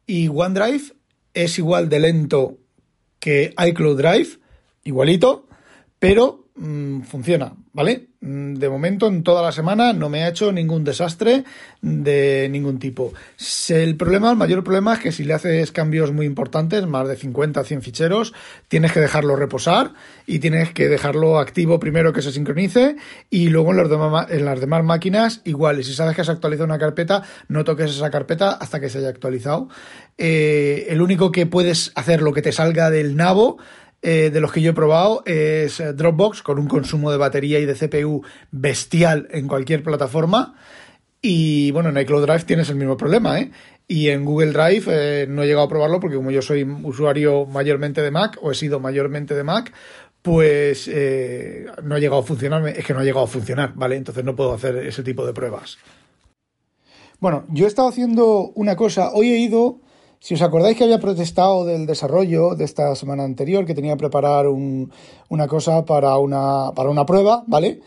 Y 0.08 0.28
OneDrive 0.30 0.94
es 1.34 1.60
igual 1.60 1.90
de 1.90 2.00
lento 2.00 2.58
que 3.20 3.54
iCloud 3.58 3.98
Drive, 3.98 4.40
igualito, 4.84 5.48
pero 6.00 6.47
funciona, 7.04 7.54
¿vale? 7.74 8.08
Mm, 8.20 8.56
de 8.56 8.70
momento, 8.70 9.08
en 9.08 9.22
toda 9.22 9.44
la 9.44 9.52
semana 9.52 9.94
no 9.94 10.10
me 10.10 10.24
ha 10.24 10.30
hecho 10.30 10.52
ningún 10.52 10.84
desastre 10.84 11.44
de 11.82 12.48
ningún 12.50 12.80
tipo. 12.80 13.14
El 13.70 13.96
problema, 13.96 14.32
el 14.32 14.38
mayor 14.38 14.64
problema 14.64 14.96
es 14.96 15.00
que 15.00 15.12
si 15.12 15.24
le 15.24 15.36
haces 15.36 15.72
cambios 15.72 16.12
muy 16.12 16.26
importantes, 16.26 16.88
más 16.88 17.08
de 17.08 17.16
50, 17.16 17.64
100 17.64 17.82
ficheros, 17.84 18.34
tienes 18.68 18.92
que 18.92 19.00
dejarlo 19.00 19.36
reposar 19.36 19.94
y 20.26 20.40
tienes 20.40 20.74
que 20.74 20.88
dejarlo 20.90 21.38
activo 21.38 21.80
primero 21.80 22.12
que 22.12 22.24
se 22.24 22.32
sincronice 22.32 22.96
y 23.30 23.50
luego 23.50 23.72
en, 23.72 23.78
los 23.78 23.90
demás, 23.90 24.28
en 24.32 24.46
las 24.46 24.60
demás 24.60 24.84
máquinas 24.84 25.42
igual. 25.46 25.80
Y 25.80 25.84
si 25.84 25.94
sabes 25.94 26.16
que 26.16 26.22
has 26.22 26.30
actualizado 26.30 26.66
una 26.66 26.80
carpeta, 26.80 27.22
no 27.50 27.64
toques 27.64 27.92
esa 27.92 28.10
carpeta 28.10 28.52
hasta 28.52 28.80
que 28.80 28.90
se 28.90 28.98
haya 28.98 29.10
actualizado. 29.10 29.70
Eh, 30.18 30.88
el 30.90 31.02
único 31.02 31.32
que 31.32 31.46
puedes 31.46 31.92
hacer 31.94 32.24
lo 32.24 32.34
que 32.34 32.42
te 32.42 32.52
salga 32.52 32.90
del 32.90 33.16
nabo 33.16 33.60
eh, 34.10 34.30
de 34.30 34.40
los 34.40 34.54
que 34.54 34.62
yo 34.62 34.72
he 34.72 34.74
probado 34.74 35.22
es 35.26 35.82
eh, 35.82 35.92
Dropbox 35.92 36.42
con 36.42 36.60
un 36.60 36.70
consumo 36.70 37.12
de 37.12 37.18
batería 37.18 37.60
y 37.60 37.66
de 37.66 37.74
CPU 37.74 38.24
bestial 38.52 39.28
en 39.32 39.50
cualquier 39.50 39.84
plataforma. 39.84 40.56
Y 41.22 41.72
bueno, 41.72 41.90
en 41.90 41.98
iCloud 41.98 42.26
Drive 42.26 42.46
tienes 42.46 42.70
el 42.70 42.78
mismo 42.78 42.96
problema, 42.96 43.38
¿eh? 43.38 43.52
Y 43.86 44.08
en 44.08 44.24
Google 44.24 44.54
Drive 44.54 44.86
eh, 44.88 45.28
no 45.28 45.44
he 45.44 45.48
llegado 45.48 45.66
a 45.66 45.70
probarlo 45.70 46.00
porque 46.00 46.16
como 46.16 46.32
yo 46.32 46.42
soy 46.42 46.64
usuario 46.64 47.46
mayormente 47.48 48.02
de 48.02 48.10
Mac 48.10 48.38
o 48.42 48.50
he 48.50 48.56
sido 48.56 48.80
mayormente 48.80 49.36
de 49.36 49.44
Mac, 49.44 49.74
pues 50.22 50.90
no 51.84 51.96
ha 51.96 52.00
llegado 52.00 52.22
a 52.22 52.24
funcionar, 52.24 52.66
es 52.66 52.86
que 52.86 52.94
no 52.94 53.02
ha 53.02 53.04
llegado 53.04 53.26
a 53.26 53.28
funcionar, 53.28 53.74
¿vale? 53.76 53.98
Entonces 53.98 54.24
no 54.24 54.38
puedo 54.38 54.54
hacer 54.54 54.78
ese 54.78 55.04
tipo 55.04 55.26
de 55.26 55.34
pruebas. 55.34 55.80
Bueno, 57.20 57.46
yo 57.50 57.66
he 57.66 57.68
estado 57.68 57.90
haciendo 57.90 58.54
una 58.56 58.78
cosa, 58.78 59.12
hoy 59.12 59.32
he 59.32 59.38
ido 59.38 59.82
si 60.20 60.34
os 60.34 60.42
acordáis 60.42 60.78
que 60.78 60.84
había 60.84 61.00
protestado 61.00 61.66
del 61.66 61.86
desarrollo 61.86 62.56
de 62.56 62.66
esta 62.66 62.96
semana 62.96 63.24
anterior, 63.24 63.66
que 63.66 63.74
tenía 63.74 63.94
que 63.94 64.00
preparar 64.00 64.48
una 64.48 65.48
cosa 65.48 65.86
para 65.86 66.18
una, 66.18 66.72
para 66.76 66.90
una 66.90 67.06
prueba, 67.06 67.44
¿vale? 67.48 67.82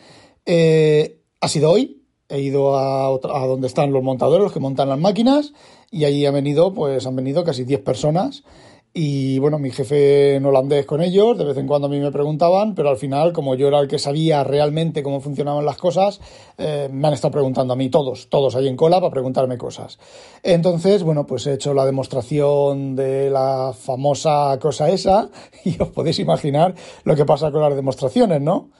Eh, 0.46 1.20
ha 1.40 1.48
sido 1.48 1.70
hoy, 1.70 2.02
he 2.28 2.40
ido 2.40 2.78
a, 2.78 3.06
a, 3.08 3.46
donde 3.46 3.66
están 3.66 3.92
los 3.92 4.02
montadores, 4.02 4.44
los 4.44 4.52
que 4.52 4.60
montan 4.60 4.88
las 4.88 4.98
máquinas, 4.98 5.52
y 5.90 6.04
allí 6.04 6.24
han 6.24 6.34
venido, 6.34 6.72
pues 6.72 7.06
han 7.06 7.16
venido 7.16 7.44
casi 7.44 7.64
10 7.64 7.82
personas 7.82 8.44
y 8.92 9.38
bueno, 9.38 9.60
mi 9.60 9.70
jefe 9.70 10.34
en 10.34 10.44
holandés 10.44 10.84
con 10.84 11.00
ellos, 11.00 11.38
de 11.38 11.44
vez 11.44 11.56
en 11.56 11.68
cuando 11.68 11.86
a 11.86 11.90
mí 11.90 12.00
me 12.00 12.10
preguntaban, 12.10 12.74
pero 12.74 12.88
al 12.88 12.96
final, 12.96 13.32
como 13.32 13.54
yo 13.54 13.68
era 13.68 13.78
el 13.78 13.86
que 13.86 14.00
sabía 14.00 14.42
realmente 14.42 15.04
cómo 15.04 15.20
funcionaban 15.20 15.64
las 15.64 15.76
cosas, 15.76 16.20
eh, 16.58 16.88
me 16.90 17.06
han 17.06 17.14
estado 17.14 17.30
preguntando 17.30 17.72
a 17.72 17.76
mí 17.76 17.88
todos, 17.88 18.28
todos 18.28 18.56
ahí 18.56 18.66
en 18.66 18.76
cola 18.76 19.00
para 19.00 19.12
preguntarme 19.12 19.58
cosas. 19.58 20.00
Entonces, 20.42 21.04
bueno, 21.04 21.24
pues 21.24 21.46
he 21.46 21.54
hecho 21.54 21.72
la 21.72 21.86
demostración 21.86 22.96
de 22.96 23.30
la 23.30 23.72
famosa 23.78 24.58
cosa 24.60 24.90
esa 24.90 25.30
y 25.64 25.80
os 25.80 25.90
podéis 25.90 26.18
imaginar 26.18 26.74
lo 27.04 27.14
que 27.14 27.24
pasa 27.24 27.52
con 27.52 27.62
las 27.62 27.76
demostraciones, 27.76 28.40
¿no? 28.40 28.70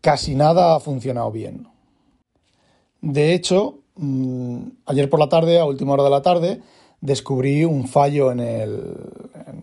Casi 0.00 0.34
nada 0.34 0.76
ha 0.76 0.80
funcionado 0.80 1.30
bien. 1.30 1.68
De 3.02 3.34
hecho, 3.34 3.80
mm, 3.96 4.60
ayer 4.86 5.10
por 5.10 5.20
la 5.20 5.28
tarde, 5.28 5.58
a 5.58 5.66
última 5.66 5.92
hora 5.92 6.04
de 6.04 6.10
la 6.10 6.22
tarde, 6.22 6.62
descubrí 7.00 7.64
un 7.64 7.86
fallo 7.86 8.32
en, 8.32 8.40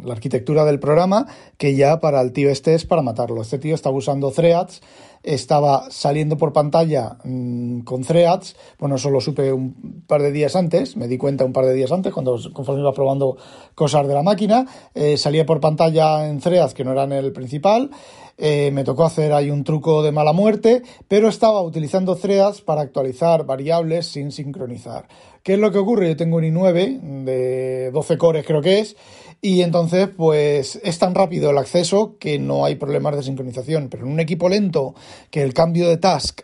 la 0.05 0.13
arquitectura 0.13 0.65
del 0.65 0.79
programa, 0.79 1.27
que 1.57 1.75
ya 1.75 2.00
para 2.00 2.21
el 2.21 2.31
tío 2.31 2.50
este 2.50 2.74
es 2.74 2.85
para 2.85 3.01
matarlo. 3.01 3.41
Este 3.41 3.59
tío 3.59 3.75
estaba 3.75 3.95
usando 3.95 4.31
threads, 4.31 4.81
estaba 5.24 5.89
saliendo 5.89 6.38
por 6.38 6.53
pantalla 6.53 7.17
mmm, 7.24 7.79
con 7.81 8.03
threads, 8.03 8.55
bueno, 8.79 8.95
eso 8.95 9.09
lo 9.09 9.21
supe 9.21 9.51
un 9.51 10.03
par 10.07 10.21
de 10.21 10.31
días 10.31 10.55
antes, 10.55 10.95
me 10.97 11.07
di 11.07 11.17
cuenta 11.17 11.45
un 11.45 11.53
par 11.53 11.65
de 11.65 11.74
días 11.74 11.91
antes, 11.91 12.13
cuando 12.13 12.38
conforme 12.53 12.81
iba 12.81 12.93
probando 12.93 13.38
cosas 13.74 14.07
de 14.07 14.13
la 14.13 14.24
máquina, 14.24 14.67
eh, 14.93 15.17
salía 15.17 15.45
por 15.45 15.59
pantalla 15.59 16.27
en 16.27 16.39
threads 16.39 16.74
que 16.74 16.83
no 16.83 16.91
eran 16.91 17.12
el 17.12 17.33
principal, 17.33 17.89
eh, 18.38 18.70
me 18.72 18.84
tocó 18.84 19.06
hacer 19.06 19.32
ahí 19.32 19.50
un 19.50 19.63
truco 19.63 20.04
de 20.04 20.12
mala 20.12 20.34
muerte, 20.34 20.84
pero 21.08 21.30
estaba 21.30 21.62
utilizando 21.62 22.15
threads 22.15 22.62
para 22.62 22.82
actualizar 22.82 23.46
variables 23.46 24.08
sin 24.08 24.32
sincronizar. 24.32 25.08
¿Qué 25.42 25.54
es 25.54 25.60
lo 25.60 25.72
que 25.72 25.77
ocurre? 25.77 26.10
Yo 26.10 26.18
tengo 26.18 26.38
un 26.38 26.44
i9 26.44 27.24
de 27.24 27.92
12 27.92 28.18
cores 28.18 28.46
creo 28.46 28.62
que 28.62 28.80
es, 28.80 28.98
y 29.42 29.62
entonces 29.62 30.10
pues 30.10 30.80
es 30.84 31.00
tan 31.00 31.15
rápido 31.15 31.51
el 31.51 31.58
acceso 31.58 32.18
que 32.20 32.38
no 32.39 32.65
hay 32.65 32.75
problemas 32.75 33.15
de 33.15 33.24
sincronización, 33.24 33.89
pero 33.89 34.06
en 34.06 34.12
un 34.12 34.20
equipo 34.20 34.50
lento 34.50 34.96
que 35.30 35.42
el 35.42 35.54
cambio 35.54 35.88
de 35.88 35.98
task 35.98 36.42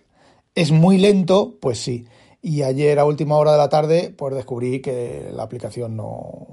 es 0.55 0.71
muy 0.71 0.98
lento, 0.98 1.57
pues 1.60 1.79
sí. 1.79 2.05
Y 2.41 2.63
ayer 2.63 3.00
a 3.00 3.05
última 3.05 3.36
hora 3.38 3.51
de 3.51 3.57
la 3.57 3.69
tarde 3.69 4.13
pues 4.15 4.33
descubrí 4.36 4.81
que 4.81 5.29
la 5.33 5.43
aplicación 5.43 5.95
no, 5.95 6.48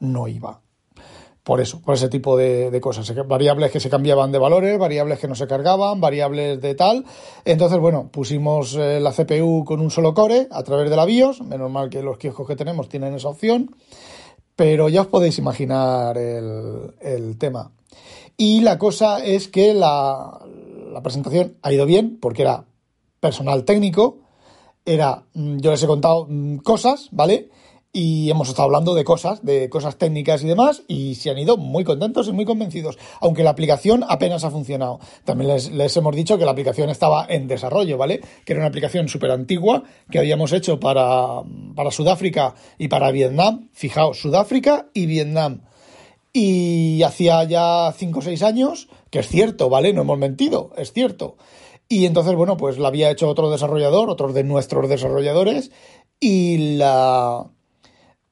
no 0.00 0.28
iba 0.28 0.60
por 1.42 1.60
eso, 1.60 1.80
por 1.80 1.94
ese 1.94 2.08
tipo 2.08 2.36
de, 2.36 2.78
cosas. 2.80 3.12
Variables 3.26 3.70
que 3.70 3.80
se 3.80 3.88
cambiaban 3.88 4.30
de 4.32 4.38
valores, 4.38 4.78
variables 4.78 5.18
que 5.18 5.28
no 5.28 5.34
se 5.34 5.46
cargaban, 5.46 6.00
variables 6.00 6.60
de 6.60 6.74
tal. 6.74 7.04
Entonces, 7.44 7.78
bueno, 7.78 8.08
pusimos 8.12 8.76
eh, 8.76 9.00
la 9.00 9.12
CPU 9.12 9.64
con 9.64 9.80
un 9.80 9.90
solo 9.90 10.12
core 10.14 10.48
a 10.50 10.62
través 10.62 10.90
de 10.90 10.96
la 10.96 11.04
BIOS. 11.04 11.42
Menos 11.42 11.70
mal 11.70 11.88
que 11.88 12.02
los 12.02 12.18
kioscos 12.18 12.46
que 12.46 12.56
tenemos 12.56 12.88
tienen 12.88 13.14
esa 13.14 13.28
opción. 13.28 13.74
Pero 14.54 14.88
ya 14.88 15.02
os 15.02 15.06
podéis 15.06 15.38
imaginar 15.38 16.18
el, 16.18 16.94
el 17.00 17.38
tema. 17.38 17.72
Y 18.36 18.60
la 18.60 18.78
cosa 18.78 19.24
es 19.24 19.48
que 19.48 19.72
la, 19.72 20.40
la 20.92 21.02
presentación 21.02 21.56
ha 21.62 21.72
ido 21.72 21.86
bien 21.86 22.18
porque 22.20 22.42
era 22.42 22.64
personal 23.20 23.64
técnico. 23.64 24.18
Era, 24.84 25.24
mm, 25.34 25.58
yo 25.58 25.70
les 25.70 25.82
he 25.82 25.86
contado 25.86 26.26
mm, 26.28 26.58
cosas, 26.58 27.08
¿vale? 27.12 27.50
Y 27.92 28.30
hemos 28.30 28.48
estado 28.48 28.66
hablando 28.66 28.94
de 28.94 29.02
cosas, 29.02 29.44
de 29.44 29.68
cosas 29.68 29.96
técnicas 29.96 30.44
y 30.44 30.46
demás, 30.46 30.84
y 30.86 31.16
se 31.16 31.30
han 31.30 31.38
ido 31.38 31.56
muy 31.56 31.82
contentos 31.82 32.28
y 32.28 32.32
muy 32.32 32.44
convencidos, 32.44 32.98
aunque 33.20 33.42
la 33.42 33.50
aplicación 33.50 34.04
apenas 34.08 34.44
ha 34.44 34.50
funcionado. 34.50 35.00
También 35.24 35.50
les, 35.54 35.96
hemos 35.96 36.14
dicho 36.14 36.38
que 36.38 36.44
la 36.44 36.52
aplicación 36.52 36.88
estaba 36.88 37.26
en 37.28 37.48
desarrollo, 37.48 37.98
¿vale? 37.98 38.20
Que 38.44 38.52
era 38.52 38.60
una 38.60 38.68
aplicación 38.68 39.08
súper 39.08 39.32
antigua 39.32 39.82
que 40.10 40.20
habíamos 40.20 40.52
hecho 40.52 40.78
para, 40.78 41.42
para 41.74 41.90
Sudáfrica 41.90 42.54
y 42.78 42.88
para 42.88 43.10
Vietnam. 43.10 43.68
Fijaos, 43.72 44.20
Sudáfrica 44.20 44.86
y 44.94 45.06
Vietnam. 45.06 45.62
Y 46.32 47.02
hacía 47.02 47.42
ya 47.42 47.92
5 47.96 48.18
o 48.20 48.22
6 48.22 48.42
años, 48.44 48.88
que 49.10 49.18
es 49.18 49.26
cierto, 49.26 49.68
¿vale? 49.68 49.92
No 49.92 50.02
hemos 50.02 50.18
mentido, 50.18 50.70
es 50.76 50.92
cierto. 50.92 51.36
Y 51.88 52.06
entonces, 52.06 52.36
bueno, 52.36 52.56
pues 52.56 52.78
la 52.78 52.86
había 52.86 53.10
hecho 53.10 53.28
otro 53.28 53.50
desarrollador, 53.50 54.10
otros 54.10 54.32
de 54.32 54.44
nuestros 54.44 54.88
desarrolladores, 54.88 55.72
y 56.20 56.76
la 56.76 57.50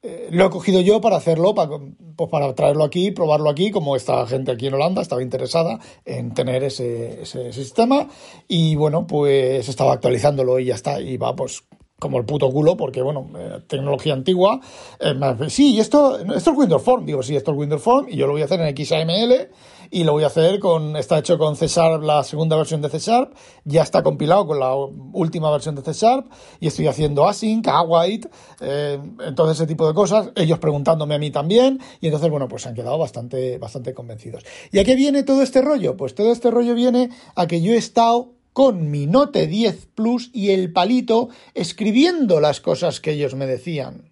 eh, 0.01 0.29
lo 0.31 0.45
he 0.45 0.49
cogido 0.49 0.79
yo 0.79 1.01
para 1.01 1.17
hacerlo, 1.17 1.53
para, 1.53 1.77
pues 2.15 2.29
para 2.29 2.55
traerlo 2.55 2.85
aquí, 2.85 3.11
probarlo 3.11 3.49
aquí, 3.49 3.69
como 3.69 3.95
esta 3.95 4.25
gente 4.27 4.51
aquí 4.51 4.67
en 4.67 4.75
Holanda 4.75 5.01
estaba 5.01 5.21
interesada 5.21 5.79
en 6.05 6.33
tener 6.33 6.63
ese, 6.63 7.23
ese, 7.23 7.51
sistema. 7.51 8.07
Y 8.47 8.75
bueno, 8.75 9.05
pues 9.05 9.67
estaba 9.67 9.93
actualizándolo 9.93 10.59
y 10.59 10.65
ya 10.65 10.75
está, 10.75 11.01
y 11.01 11.17
va 11.17 11.35
pues 11.35 11.63
como 11.99 12.17
el 12.17 12.25
puto 12.25 12.49
culo, 12.49 12.75
porque 12.77 13.01
bueno, 13.01 13.29
eh, 13.37 13.59
tecnología 13.67 14.13
antigua. 14.13 14.59
Eh, 14.99 15.13
sí, 15.49 15.75
y 15.75 15.79
esto, 15.79 16.17
esto 16.17 16.51
es 16.51 16.57
Windows 16.57 16.81
Form, 16.81 17.05
digo, 17.05 17.21
sí, 17.21 17.35
esto 17.35 17.51
es 17.51 17.57
Windows 17.57 17.81
Form 17.81 18.07
y 18.09 18.15
yo 18.15 18.25
lo 18.25 18.33
voy 18.33 18.41
a 18.41 18.45
hacer 18.45 18.61
en 18.61 18.75
XAML 18.75 19.49
y 19.91 20.03
lo 20.03 20.13
voy 20.13 20.23
a 20.23 20.27
hacer 20.27 20.59
con, 20.59 20.95
está 20.95 21.19
hecho 21.19 21.37
con 21.37 21.55
C 21.55 21.67
Sharp, 21.67 22.03
la 22.03 22.23
segunda 22.23 22.55
versión 22.55 22.81
de 22.81 22.89
C 22.89 22.99
Sharp, 22.99 23.33
ya 23.65 23.81
está 23.81 24.03
compilado 24.03 24.45
con 24.45 24.59
la 24.59 24.73
última 24.75 25.51
versión 25.51 25.75
de 25.75 25.81
C 25.81 25.93
Sharp 25.93 26.27
y 26.59 26.67
estoy 26.67 26.87
haciendo 26.87 27.27
async, 27.27 27.67
await, 27.67 28.27
eh, 28.61 28.99
entonces 29.25 29.57
ese 29.57 29.67
tipo 29.67 29.87
de 29.87 29.93
cosas, 29.93 30.29
ellos 30.35 30.59
preguntándome 30.59 31.15
a 31.15 31.19
mí 31.19 31.31
también 31.31 31.79
y 32.01 32.07
entonces 32.07 32.29
bueno, 32.29 32.47
pues 32.47 32.63
se 32.63 32.69
han 32.69 32.75
quedado 32.75 32.97
bastante, 32.97 33.57
bastante 33.57 33.93
convencidos. 33.93 34.45
¿Y 34.71 34.79
a 34.79 34.83
qué 34.83 34.95
viene 34.95 35.23
todo 35.23 35.41
este 35.41 35.61
rollo? 35.61 35.97
Pues 35.97 36.15
todo 36.15 36.31
este 36.31 36.51
rollo 36.51 36.75
viene 36.75 37.09
a 37.35 37.47
que 37.47 37.61
yo 37.61 37.73
he 37.73 37.77
estado 37.77 38.38
con 38.53 38.89
mi 38.91 39.05
Note 39.05 39.47
10 39.47 39.87
Plus 39.95 40.29
y 40.33 40.51
el 40.51 40.71
palito 40.71 41.29
escribiendo 41.53 42.39
las 42.39 42.61
cosas 42.61 42.99
que 42.99 43.11
ellos 43.11 43.35
me 43.35 43.45
decían. 43.45 44.11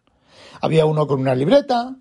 Había 0.61 0.85
uno 0.85 1.07
con 1.07 1.19
una 1.19 1.35
libreta, 1.35 1.95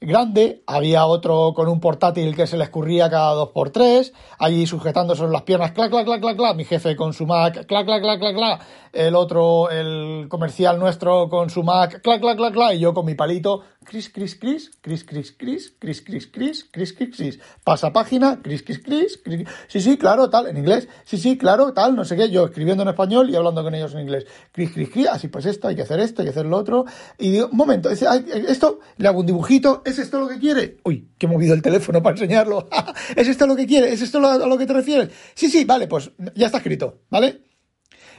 grande, 0.00 0.62
había 0.66 1.06
otro 1.06 1.52
con 1.54 1.68
un 1.68 1.80
portátil 1.80 2.34
que 2.36 2.46
se 2.46 2.56
le 2.56 2.64
escurría 2.64 3.10
cada 3.10 3.32
dos 3.32 3.50
por 3.50 3.70
tres, 3.70 4.12
allí 4.38 4.66
sujetándose 4.66 5.26
las 5.26 5.42
piernas, 5.42 5.72
clac, 5.72 5.90
clac, 5.90 6.04
clac, 6.04 6.20
clac, 6.20 6.36
clac, 6.36 6.56
mi 6.56 6.64
jefe 6.64 6.94
con 6.96 7.12
su 7.12 7.26
Mac, 7.26 7.66
clac, 7.66 7.84
clac, 7.84 8.02
clac, 8.02 8.18
clac, 8.20 8.34
clac, 8.34 8.62
el 8.92 9.14
otro, 9.14 9.70
el 9.70 10.26
comercial 10.28 10.78
nuestro 10.78 11.28
con 11.28 11.50
su 11.50 11.62
Mac, 11.62 12.00
clac, 12.02 12.20
clac, 12.20 12.36
clac, 12.36 12.52
clac, 12.52 12.74
y 12.74 12.78
yo 12.78 12.94
con 12.94 13.04
mi 13.06 13.14
palito, 13.14 13.62
cris, 13.84 14.10
cris, 14.10 14.34
cris, 14.36 14.70
cris, 14.80 15.04
cris, 15.04 15.32
cris, 15.32 15.72
cris, 15.78 16.02
cris, 16.02 16.26
cris, 16.26 16.64
cris, 16.70 16.92
cris, 16.92 17.16
cris, 17.16 17.40
pasa 17.64 17.92
página, 17.92 18.40
cris, 18.42 18.62
cris, 18.62 18.78
cris, 18.78 19.18
sí, 19.66 19.80
sí, 19.80 19.96
claro, 19.96 20.30
tal, 20.30 20.46
en 20.46 20.58
inglés, 20.58 20.88
sí, 21.04 21.16
sí, 21.16 21.38
claro, 21.38 21.72
tal, 21.72 21.96
no 21.96 22.04
sé 22.04 22.16
qué, 22.16 22.30
yo 22.30 22.44
escribiendo 22.44 22.82
en 22.82 22.90
español 22.90 23.30
y 23.30 23.36
hablando 23.36 23.62
con 23.62 23.74
ellos 23.74 23.94
en 23.94 24.00
inglés, 24.00 24.26
cris, 24.52 24.72
cris, 24.72 24.90
cris, 24.90 25.08
así 25.08 25.28
pues 25.28 25.46
esto, 25.46 25.68
hay 25.68 25.76
que 25.76 25.82
hacer 25.82 26.00
esto, 26.00 26.22
hay 26.22 26.26
que 26.26 26.30
hacer 26.30 26.46
lo 26.46 26.56
otro, 26.56 26.84
y 27.18 27.30
digo, 27.30 27.48
un 27.50 27.56
momento, 27.56 27.90
esto, 27.90 28.80
le 28.96 29.08
hago 29.08 29.20
un 29.20 29.26
dibujito, 29.26 29.82
¿es 29.88 29.98
esto 29.98 30.20
lo 30.20 30.28
que 30.28 30.38
quiere? 30.38 30.76
Uy, 30.84 31.08
que 31.18 31.26
he 31.26 31.28
movido 31.28 31.54
el 31.54 31.62
teléfono 31.62 32.02
para 32.02 32.14
enseñarlo, 32.14 32.68
¿es 33.16 33.28
esto 33.28 33.46
lo 33.46 33.56
que 33.56 33.66
quiere? 33.66 33.92
¿Es 33.92 34.02
esto 34.02 34.18
a 34.24 34.46
lo 34.46 34.58
que 34.58 34.66
te 34.66 34.72
refieres? 34.72 35.10
Sí, 35.34 35.48
sí, 35.48 35.64
vale, 35.64 35.86
pues 35.86 36.10
ya 36.34 36.46
está 36.46 36.58
escrito, 36.58 37.02
¿vale? 37.10 37.42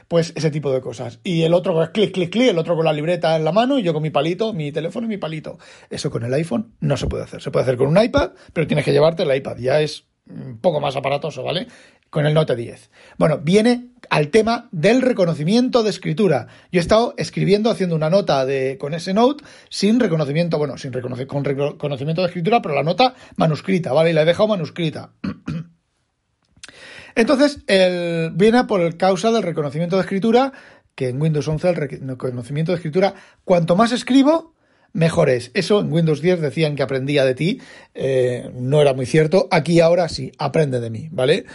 Pues 0.08 0.32
ese 0.34 0.50
tipo 0.50 0.72
de 0.72 0.80
cosas. 0.80 1.20
Y 1.22 1.42
el 1.42 1.54
otro 1.54 1.92
clic, 1.92 2.12
clic, 2.12 2.30
clic, 2.30 2.50
el 2.50 2.58
otro 2.58 2.74
con 2.74 2.84
la 2.84 2.92
libreta 2.92 3.36
en 3.36 3.44
la 3.44 3.52
mano 3.52 3.78
y 3.78 3.84
yo 3.84 3.92
con 3.92 4.02
mi 4.02 4.10
palito, 4.10 4.52
mi 4.52 4.72
teléfono 4.72 5.06
y 5.06 5.08
mi 5.08 5.18
palito. 5.18 5.58
Eso 5.88 6.10
con 6.10 6.24
el 6.24 6.34
iPhone 6.34 6.74
no 6.80 6.96
se 6.96 7.06
puede 7.06 7.22
hacer. 7.22 7.40
Se 7.40 7.52
puede 7.52 7.62
hacer 7.62 7.76
con 7.76 7.86
un 7.86 8.02
iPad, 8.02 8.32
pero 8.52 8.66
tienes 8.66 8.84
que 8.84 8.90
llevarte 8.90 9.22
el 9.22 9.32
iPad. 9.32 9.58
Ya 9.58 9.80
es 9.80 10.06
un 10.28 10.58
poco 10.58 10.80
más 10.80 10.96
aparatoso, 10.96 11.44
¿vale? 11.44 11.68
Con 12.10 12.26
el 12.26 12.34
Note 12.34 12.56
10. 12.56 12.90
Bueno, 13.18 13.38
viene 13.38 13.90
al 14.10 14.28
tema 14.28 14.68
del 14.72 15.00
reconocimiento 15.02 15.82
de 15.84 15.90
escritura. 15.90 16.48
Yo 16.70 16.80
he 16.80 16.82
estado 16.82 17.14
escribiendo, 17.16 17.70
haciendo 17.70 17.94
una 17.94 18.10
nota 18.10 18.44
de, 18.44 18.76
con 18.78 18.92
ese 18.92 19.14
Note 19.14 19.44
sin 19.70 20.00
reconocimiento, 20.00 20.58
bueno, 20.58 20.76
sin 20.76 20.92
reconocer, 20.92 21.28
con 21.28 21.44
reconocimiento 21.44 22.20
de 22.20 22.26
escritura, 22.26 22.60
pero 22.60 22.74
la 22.74 22.82
nota 22.82 23.14
manuscrita, 23.36 23.92
¿vale? 23.92 24.10
Y 24.10 24.12
la 24.12 24.22
he 24.22 24.26
dejado 24.26 24.48
manuscrita. 24.48 25.12
Entonces, 27.14 27.60
el, 27.68 28.32
viene 28.34 28.64
por 28.64 28.96
causa 28.96 29.30
del 29.30 29.44
reconocimiento 29.44 29.96
de 29.96 30.02
escritura, 30.02 30.52
que 30.94 31.08
en 31.08 31.22
Windows 31.22 31.46
11 31.46 31.68
el 31.68 31.76
reconocimiento 31.76 32.72
de 32.72 32.76
escritura, 32.76 33.14
cuanto 33.44 33.76
más 33.76 33.92
escribo, 33.92 34.54
mejor 34.92 35.30
es. 35.30 35.52
Eso 35.54 35.80
en 35.80 35.92
Windows 35.92 36.20
10 36.20 36.40
decían 36.40 36.74
que 36.74 36.82
aprendía 36.82 37.24
de 37.24 37.34
ti, 37.34 37.60
eh, 37.94 38.50
no 38.54 38.82
era 38.82 38.92
muy 38.92 39.06
cierto. 39.06 39.46
Aquí 39.52 39.80
ahora 39.80 40.08
sí, 40.08 40.32
aprende 40.38 40.80
de 40.80 40.90
mí, 40.90 41.08
¿vale? 41.12 41.46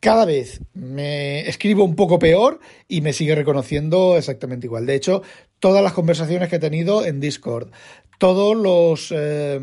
Cada 0.00 0.24
vez 0.24 0.62
me 0.72 1.46
escribo 1.48 1.84
un 1.84 1.94
poco 1.94 2.18
peor 2.18 2.58
y 2.88 3.02
me 3.02 3.12
sigue 3.12 3.34
reconociendo 3.34 4.16
exactamente 4.16 4.66
igual. 4.66 4.86
De 4.86 4.94
hecho, 4.94 5.22
todas 5.58 5.82
las 5.82 5.92
conversaciones 5.92 6.48
que 6.48 6.56
he 6.56 6.60
tenido 6.60 7.04
en 7.04 7.20
Discord, 7.20 7.70
todos 8.18 8.56
los... 8.56 9.12
Eh, 9.14 9.60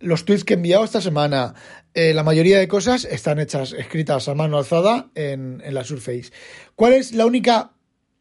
los 0.00 0.24
tweets 0.24 0.44
que 0.44 0.54
he 0.54 0.56
enviado 0.56 0.84
esta 0.84 1.00
semana, 1.00 1.54
eh, 1.92 2.14
la 2.14 2.22
mayoría 2.22 2.58
de 2.58 2.68
cosas 2.68 3.04
están 3.04 3.40
hechas, 3.40 3.72
escritas 3.72 4.28
a 4.28 4.34
mano 4.34 4.58
alzada 4.58 5.10
en, 5.16 5.60
en 5.64 5.74
la 5.74 5.82
Surface. 5.82 6.30
¿Cuál 6.76 6.92
es 6.92 7.12
la 7.14 7.26
única 7.26 7.72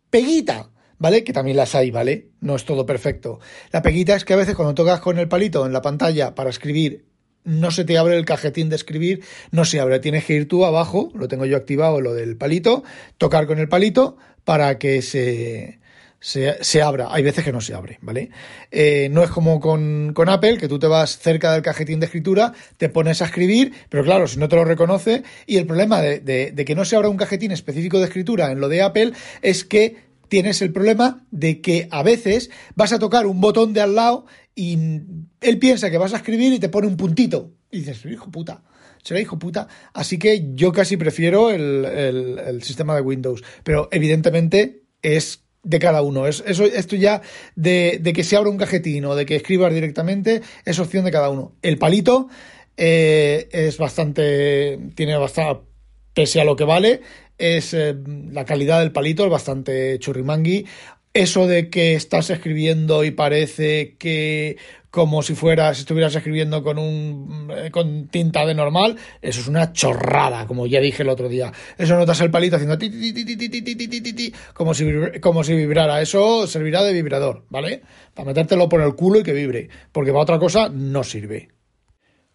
peguita? 0.09 0.71
¿Vale? 0.97 1.23
Que 1.23 1.33
también 1.33 1.57
las 1.57 1.75
hay, 1.75 1.91
¿vale? 1.91 2.31
No 2.39 2.55
es 2.55 2.65
todo 2.65 2.87
perfecto. 2.87 3.39
La 3.71 3.83
peguita 3.83 4.15
es 4.15 4.25
que 4.25 4.33
a 4.33 4.37
veces 4.37 4.55
cuando 4.55 4.73
tocas 4.73 4.99
con 4.99 5.19
el 5.19 5.27
palito 5.27 5.67
en 5.67 5.73
la 5.73 5.83
pantalla 5.83 6.33
para 6.33 6.49
escribir, 6.49 7.05
no 7.47 7.71
se 7.71 7.85
te 7.85 7.97
abre 7.97 8.17
el 8.17 8.25
cajetín 8.25 8.69
de 8.69 8.75
escribir, 8.75 9.23
no 9.51 9.65
se 9.65 9.79
abre. 9.79 9.99
Tienes 9.99 10.25
que 10.25 10.33
ir 10.33 10.47
tú 10.47 10.65
abajo, 10.65 11.11
lo 11.15 11.27
tengo 11.27 11.45
yo 11.45 11.55
activado, 11.55 12.01
lo 12.01 12.13
del 12.13 12.35
palito, 12.35 12.83
tocar 13.17 13.47
con 13.47 13.57
el 13.57 13.69
palito 13.69 14.17
para 14.43 14.77
que 14.77 15.01
se, 15.01 15.79
se, 16.19 16.61
se, 16.61 16.81
abra. 16.81 17.07
Hay 17.09 17.23
veces 17.23 17.45
que 17.45 17.53
no 17.53 17.61
se 17.61 17.73
abre, 17.73 17.99
¿vale? 18.01 18.31
Eh, 18.69 19.07
no 19.11 19.23
es 19.23 19.29
como 19.29 19.61
con, 19.61 20.11
con, 20.13 20.27
Apple, 20.27 20.57
que 20.57 20.67
tú 20.67 20.77
te 20.77 20.87
vas 20.87 21.19
cerca 21.19 21.53
del 21.53 21.61
cajetín 21.61 22.01
de 22.01 22.07
escritura, 22.07 22.53
te 22.75 22.89
pones 22.89 23.21
a 23.21 23.25
escribir, 23.25 23.73
pero 23.89 24.03
claro, 24.03 24.27
si 24.27 24.37
no 24.37 24.49
te 24.49 24.57
lo 24.57 24.65
reconoce, 24.65 25.23
y 25.45 25.55
el 25.55 25.65
problema 25.65 26.01
de, 26.01 26.19
de, 26.19 26.51
de 26.51 26.65
que 26.65 26.75
no 26.75 26.83
se 26.83 26.97
abra 26.97 27.07
un 27.07 27.17
cajetín 27.17 27.51
específico 27.51 27.99
de 27.99 28.05
escritura 28.05 28.51
en 28.51 28.59
lo 28.59 28.67
de 28.67 28.81
Apple 28.81 29.13
es 29.41 29.63
que 29.63 30.06
tienes 30.27 30.61
el 30.61 30.71
problema 30.71 31.25
de 31.31 31.61
que 31.61 31.87
a 31.91 32.03
veces 32.03 32.49
vas 32.75 32.93
a 32.93 32.99
tocar 32.99 33.25
un 33.25 33.41
botón 33.41 33.73
de 33.73 33.81
al 33.81 33.95
lado 33.95 34.25
y 34.55 34.77
él 35.41 35.59
piensa 35.59 35.91
que 35.91 35.97
vas 35.97 36.13
a 36.13 36.17
escribir 36.17 36.53
y 36.53 36.59
te 36.59 36.69
pone 36.69 36.87
un 36.87 36.97
puntito. 36.97 37.53
Y 37.71 37.79
dices, 37.79 38.05
hijo 38.05 38.31
puta, 38.31 38.63
será 39.03 39.19
hijo 39.19 39.39
puta. 39.39 39.67
Así 39.93 40.17
que 40.17 40.51
yo 40.53 40.71
casi 40.71 40.97
prefiero 40.97 41.49
el, 41.49 42.59
sistema 42.63 42.95
de 42.95 43.01
Windows. 43.01 43.43
Pero 43.63 43.87
evidentemente 43.91 44.83
es 45.01 45.43
de 45.63 45.79
cada 45.79 46.01
uno. 46.01 46.27
Es, 46.27 46.43
esto 46.45 46.95
ya 46.95 47.21
de, 47.55 48.01
que 48.15 48.23
se 48.23 48.35
abra 48.35 48.49
un 48.49 48.57
cajetín 48.57 49.05
o 49.05 49.15
de 49.15 49.25
que 49.25 49.35
escribas 49.35 49.73
directamente 49.73 50.41
es 50.65 50.79
opción 50.79 51.05
de 51.05 51.11
cada 51.11 51.29
uno. 51.29 51.55
El 51.61 51.77
palito 51.77 52.29
eh, 52.77 53.47
es 53.51 53.77
bastante, 53.77 54.79
tiene 54.95 55.17
bastante, 55.17 55.66
pese 56.17 56.41
a 56.41 56.43
lo 56.43 56.55
que 56.55 56.63
vale, 56.63 57.01
es 57.37 57.75
eh, 57.75 57.95
la 58.31 58.43
calidad 58.43 58.79
del 58.79 58.91
palito 58.91 59.23
es 59.23 59.29
bastante 59.29 59.99
churrimangui. 59.99 60.65
Eso 61.13 61.45
de 61.45 61.69
que 61.69 61.93
estás 61.93 62.31
escribiendo 62.31 63.03
y 63.03 63.11
parece 63.11 63.97
que 63.99 64.57
como 64.89 65.21
si 65.21 65.35
fueras, 65.35 65.77
estuvieras 65.77 66.15
escribiendo 66.15 66.63
con 66.63 66.79
un 66.79 67.53
eh, 67.55 67.69
con 67.69 68.07
tinta 68.07 68.47
de 68.47 68.55
normal, 68.55 68.95
eso 69.21 69.41
es 69.41 69.47
una 69.47 69.73
chorrada, 69.73 70.47
como 70.47 70.65
ya 70.65 70.79
dije 70.79 71.03
el 71.03 71.09
otro 71.09 71.29
día. 71.29 71.51
Eso 71.77 71.95
notas 71.95 72.19
el 72.21 72.31
palito 72.31 72.55
haciendo 72.55 72.79
ti, 72.79 72.89
ti, 72.89 73.13
ti, 73.13 74.33
como 74.55 74.73
si 74.73 74.85
como 75.21 75.43
si 75.43 75.53
vibrara. 75.53 76.01
Eso 76.01 76.47
servirá 76.47 76.81
de 76.81 76.93
vibrador, 76.93 77.45
¿vale? 77.49 77.83
Para 78.15 78.25
metértelo 78.25 78.67
por 78.67 78.81
el 78.81 78.95
culo 78.95 79.19
y 79.19 79.23
que 79.23 79.33
vibre, 79.33 79.69
porque 79.91 80.09
para 80.09 80.23
otra 80.23 80.39
cosa 80.39 80.67
no 80.69 81.03
sirve. 81.03 81.49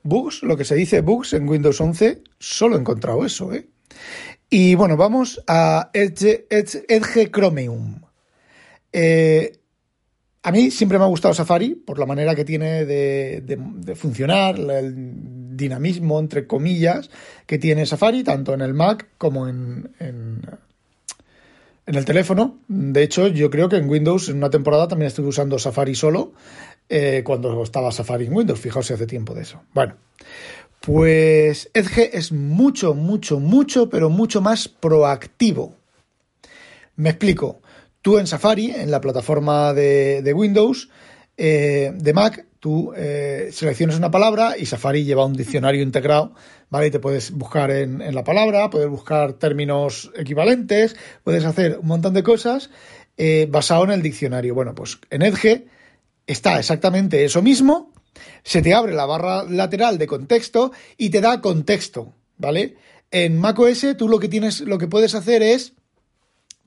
Bugs, 0.05 0.45
lo 0.45 0.57
que 0.57 0.65
se 0.65 0.77
dice 0.77 1.01
bugs 1.01 1.33
en 1.33 1.49
Windows 1.49 1.81
11, 1.81 2.23
solo 2.39 2.77
he 2.77 2.81
encontrado 2.81 3.25
eso, 3.25 3.53
¿eh? 3.53 3.72
Y 4.51 4.75
bueno, 4.75 4.97
vamos 4.97 5.43
a 5.47 5.91
Edge, 5.95 6.45
Chromium. 7.31 8.03
Eh, 8.93 9.59
a 10.43 10.51
mí 10.51 10.71
siempre 10.71 10.99
me 10.99 11.05
ha 11.05 11.09
gustado 11.09 11.33
Safari 11.33 11.75
por 11.75 11.99
la 11.99 12.05
manera 12.05 12.35
que 12.35 12.45
tiene 12.45 12.85
de, 12.85 13.95
funcionar, 13.95 14.59
el 14.59 15.57
dinamismo, 15.57 16.19
entre 16.19 16.47
comillas, 16.47 17.11
que 17.47 17.59
tiene 17.59 17.87
Safari, 17.87 18.25
tanto 18.25 18.53
en 18.53 18.61
el 18.61 18.75
Mac 18.75 19.09
como 19.19 19.49
en, 19.49 19.93
en, 20.01 20.43
el 21.87 22.05
teléfono. 22.05 22.59
De 22.67 23.03
hecho, 23.03 23.29
yo 23.29 23.51
creo 23.51 23.69
que 23.69 23.77
en 23.77 23.89
Windows 23.89 24.29
en 24.29 24.37
una 24.39 24.51
temporada 24.51 24.89
también 24.89 25.07
estuve 25.07 25.29
usando 25.29 25.59
Safari 25.59 25.95
solo 25.95 26.33
eh, 26.89 27.23
cuando 27.25 27.63
estaba 27.63 27.93
Safari 27.93 28.27
en 28.27 28.35
Windows. 28.35 28.61
Fijaos 28.61 28.87
si 28.87 28.95
hace 28.95 29.07
tiempo 29.07 29.35
de 29.35 29.43
eso. 29.43 29.63
Bueno, 29.73 29.95
pues 30.83 31.71
Edge 31.75 32.11
es 32.13 32.33
mucho, 32.33 32.95
mucho, 32.95 33.39
mucho, 33.39 33.89
pero 33.89 34.11
mucho 34.11 34.41
más 34.41 34.69
proactivo. 34.69 35.77
Me 36.97 37.11
explico. 37.11 37.61
Tú 38.03 38.19
en 38.19 38.27
Safari, 38.27 38.73
en 38.73 38.91
la 38.91 39.01
plataforma 39.01 39.73
de, 39.73 40.33
Windows, 40.35 40.91
eh, 41.37 41.93
de 41.95 42.13
Mac, 42.13 42.47
tú 42.59 42.93
eh, 42.97 43.51
seleccionas 43.53 43.97
una 43.97 44.11
palabra 44.11 44.57
y 44.59 44.67
Safari 44.67 45.05
lleva 45.05 45.25
un 45.25 45.35
diccionario 45.35 45.83
integrado, 45.83 46.35
¿vale? 46.69 46.89
Y 46.89 46.91
te 46.91 46.99
puedes 46.99 47.31
buscar 47.31 47.71
en, 47.71 48.13
la 48.13 48.25
palabra, 48.25 48.69
puedes 48.69 48.89
buscar 48.89 49.35
términos 49.35 50.11
equivalentes, 50.17 50.97
puedes 51.23 51.45
hacer 51.45 51.79
un 51.79 51.87
montón 51.87 52.13
de 52.13 52.25
cosas 52.25 52.71
eh, 53.17 53.47
basado 53.49 53.85
en 53.85 53.93
el 53.93 54.03
diccionario. 54.03 54.57
Bueno, 54.57 54.75
pues 54.75 54.99
en 55.11 55.23
Edge 55.23 55.67
está 56.27 56.59
exactamente 56.59 57.25
eso 57.25 57.41
mismo, 57.41 57.92
se 58.43 58.63
te 58.63 58.75
abre 58.75 58.93
la 58.93 59.07
barra 59.07 59.45
lateral 59.45 59.99
de 59.99 60.07
contexto 60.07 60.73
y 60.97 61.11
te 61.11 61.21
da 61.21 61.41
contexto, 61.41 62.15
¿vale? 62.37 62.77
En 63.11 63.39
macOS 63.39 63.97
tú 63.97 64.09
lo 64.09 64.19
que 64.19 64.29
tienes, 64.29 64.61
lo 64.61 64.79
que 64.79 64.89
puedes 64.89 65.15
hacer 65.15 65.43
es 65.43 65.75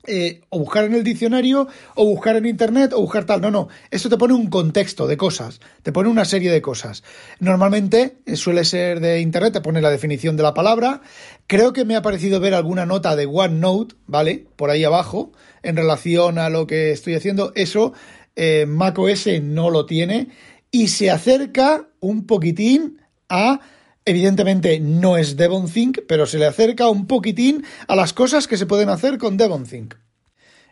eh, 0.08 0.42
o 0.50 0.60
buscar 0.60 0.84
en 0.84 0.94
el 0.94 1.02
diccionario, 1.02 1.66
o 1.96 2.04
buscar 2.06 2.36
en 2.36 2.46
internet, 2.46 2.92
o 2.92 3.00
buscar 3.00 3.24
tal. 3.24 3.40
No, 3.40 3.50
no. 3.50 3.68
Esto 3.90 4.08
te 4.08 4.16
pone 4.16 4.34
un 4.34 4.48
contexto 4.48 5.08
de 5.08 5.16
cosas, 5.16 5.60
te 5.82 5.90
pone 5.90 6.08
una 6.08 6.24
serie 6.24 6.52
de 6.52 6.62
cosas. 6.62 7.02
Normalmente 7.40 8.18
eh, 8.24 8.36
suele 8.36 8.64
ser 8.64 9.00
de 9.00 9.20
internet, 9.20 9.54
te 9.54 9.60
pone 9.60 9.80
la 9.80 9.90
definición 9.90 10.36
de 10.36 10.44
la 10.44 10.54
palabra. 10.54 11.02
Creo 11.48 11.72
que 11.72 11.84
me 11.84 11.96
ha 11.96 12.02
parecido 12.02 12.38
ver 12.38 12.54
alguna 12.54 12.86
nota 12.86 13.16
de 13.16 13.26
OneNote, 13.26 13.96
¿vale? 14.06 14.46
Por 14.54 14.70
ahí 14.70 14.84
abajo, 14.84 15.32
en 15.64 15.76
relación 15.76 16.38
a 16.38 16.50
lo 16.50 16.68
que 16.68 16.92
estoy 16.92 17.14
haciendo. 17.14 17.50
Eso 17.56 17.92
eh, 18.36 18.66
macOS 18.68 19.26
no 19.42 19.70
lo 19.70 19.86
tiene 19.86 20.28
y 20.70 20.88
se 20.88 21.10
acerca 21.10 21.88
un 22.00 22.26
poquitín 22.26 23.00
a 23.28 23.60
Evidentemente 24.08 24.78
no 24.78 25.16
es 25.16 25.36
DevonThink, 25.36 26.02
pero 26.06 26.26
se 26.26 26.38
le 26.38 26.46
acerca 26.46 26.88
un 26.88 27.08
poquitín 27.08 27.64
a 27.88 27.96
las 27.96 28.12
cosas 28.12 28.46
que 28.46 28.56
se 28.56 28.64
pueden 28.64 28.88
hacer 28.88 29.18
con 29.18 29.36
DevonThink. 29.36 29.94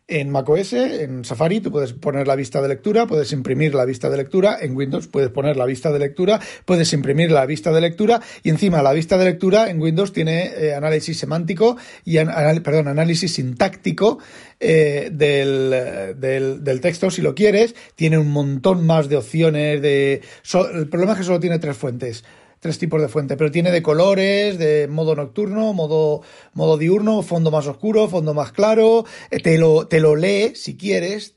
En 0.06 0.28
macOS, 0.28 0.74
en 0.74 1.24
Safari, 1.24 1.60
tú 1.60 1.72
puedes 1.72 1.94
poner 1.94 2.26
la 2.26 2.36
vista 2.36 2.60
de 2.60 2.68
lectura, 2.68 3.06
puedes 3.06 3.32
imprimir 3.32 3.74
la 3.74 3.86
vista 3.86 4.10
de 4.10 4.18
lectura. 4.18 4.58
En 4.60 4.76
Windows 4.76 5.08
puedes 5.08 5.30
poner 5.30 5.56
la 5.56 5.64
vista 5.64 5.92
de 5.92 5.98
lectura, 5.98 6.38
puedes 6.66 6.92
imprimir 6.92 7.30
la 7.30 7.46
vista 7.46 7.72
de 7.72 7.80
lectura 7.80 8.20
y 8.42 8.50
encima 8.50 8.82
la 8.82 8.92
vista 8.92 9.16
de 9.16 9.24
lectura 9.24 9.70
en 9.70 9.80
Windows 9.80 10.12
tiene 10.12 10.52
eh, 10.58 10.74
análisis 10.74 11.16
semántico 11.16 11.78
y 12.04 12.18
perdón, 12.18 12.88
análisis 12.88 13.32
sintáctico 13.32 14.18
eh, 14.60 15.08
del, 15.10 16.14
del, 16.20 16.80
texto 16.82 17.10
si 17.10 17.22
lo 17.22 17.34
quieres. 17.34 17.74
Tiene 17.94 18.18
un 18.18 18.30
montón 18.30 18.84
más 18.84 19.08
de 19.08 19.16
opciones. 19.16 19.80
De, 19.80 20.20
el 20.74 20.88
problema 20.90 21.12
es 21.12 21.20
que 21.20 21.24
solo 21.24 21.40
tiene 21.40 21.58
tres 21.58 21.78
fuentes 21.78 22.24
tres 22.64 22.78
tipos 22.78 22.98
de 23.02 23.08
fuente, 23.08 23.36
pero 23.36 23.50
tiene 23.50 23.70
de 23.70 23.82
colores, 23.82 24.56
de 24.56 24.88
modo 24.88 25.14
nocturno, 25.14 25.74
modo, 25.74 26.22
modo 26.54 26.78
diurno, 26.78 27.20
fondo 27.20 27.50
más 27.50 27.66
oscuro, 27.66 28.08
fondo 28.08 28.32
más 28.32 28.52
claro, 28.52 29.04
eh, 29.30 29.38
te 29.40 29.58
lo, 29.58 29.86
te 29.86 30.00
lo 30.00 30.16
lee 30.16 30.54
si 30.54 30.74
quieres. 30.74 31.34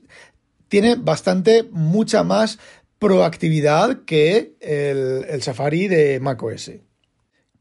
Tiene 0.70 0.96
bastante, 0.96 1.64
mucha 1.70 2.24
más 2.24 2.60
proactividad 2.98 4.06
que 4.06 4.56
el, 4.62 5.42
Safari 5.42 5.90
de 5.90 6.22
macOS. 6.22 6.72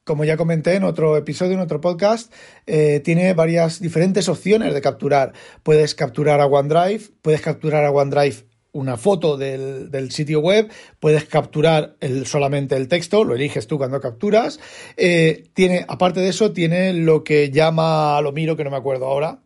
Como 0.05 0.25
ya 0.25 0.37
comenté 0.37 0.75
en 0.75 0.85
otro 0.85 1.17
episodio, 1.17 1.55
en 1.55 1.59
otro 1.59 1.81
podcast, 1.81 2.33
eh, 2.69 3.01
tiene 3.01 3.35
varias 3.35 3.81
diferentes 3.81 4.29
opciones 4.29 4.75
de 4.75 4.81
capturar. 4.81 5.33
Puedes 5.65 5.97
capturar 5.97 6.41
a 6.41 6.47
OneDrive, 6.47 7.03
puedes 7.21 7.41
capturar 7.41 7.85
a 7.85 7.91
OneDrive 7.91 8.45
una 8.77 8.97
foto 8.97 9.37
del, 9.37 10.11
sitio 10.11 10.41
web, 10.41 10.71
puedes 11.01 11.25
capturar 11.25 11.97
el, 12.01 12.27
solamente 12.27 12.77
el 12.77 12.89
texto, 12.89 13.25
lo 13.25 13.35
eliges 13.35 13.67
tú 13.67 13.79
cuando 13.79 14.01
capturas. 14.01 14.61
Eh, 14.97 15.45
tiene, 15.55 15.85
aparte 15.89 16.21
de 16.21 16.29
eso, 16.29 16.53
tiene 16.53 16.93
lo 16.93 17.25
que 17.25 17.51
llama, 17.51 18.21
lo 18.21 18.33
miro 18.33 18.57
que 18.57 18.65
no 18.65 18.71
me 18.71 18.77
acuerdo 18.77 19.07
ahora, 19.07 19.41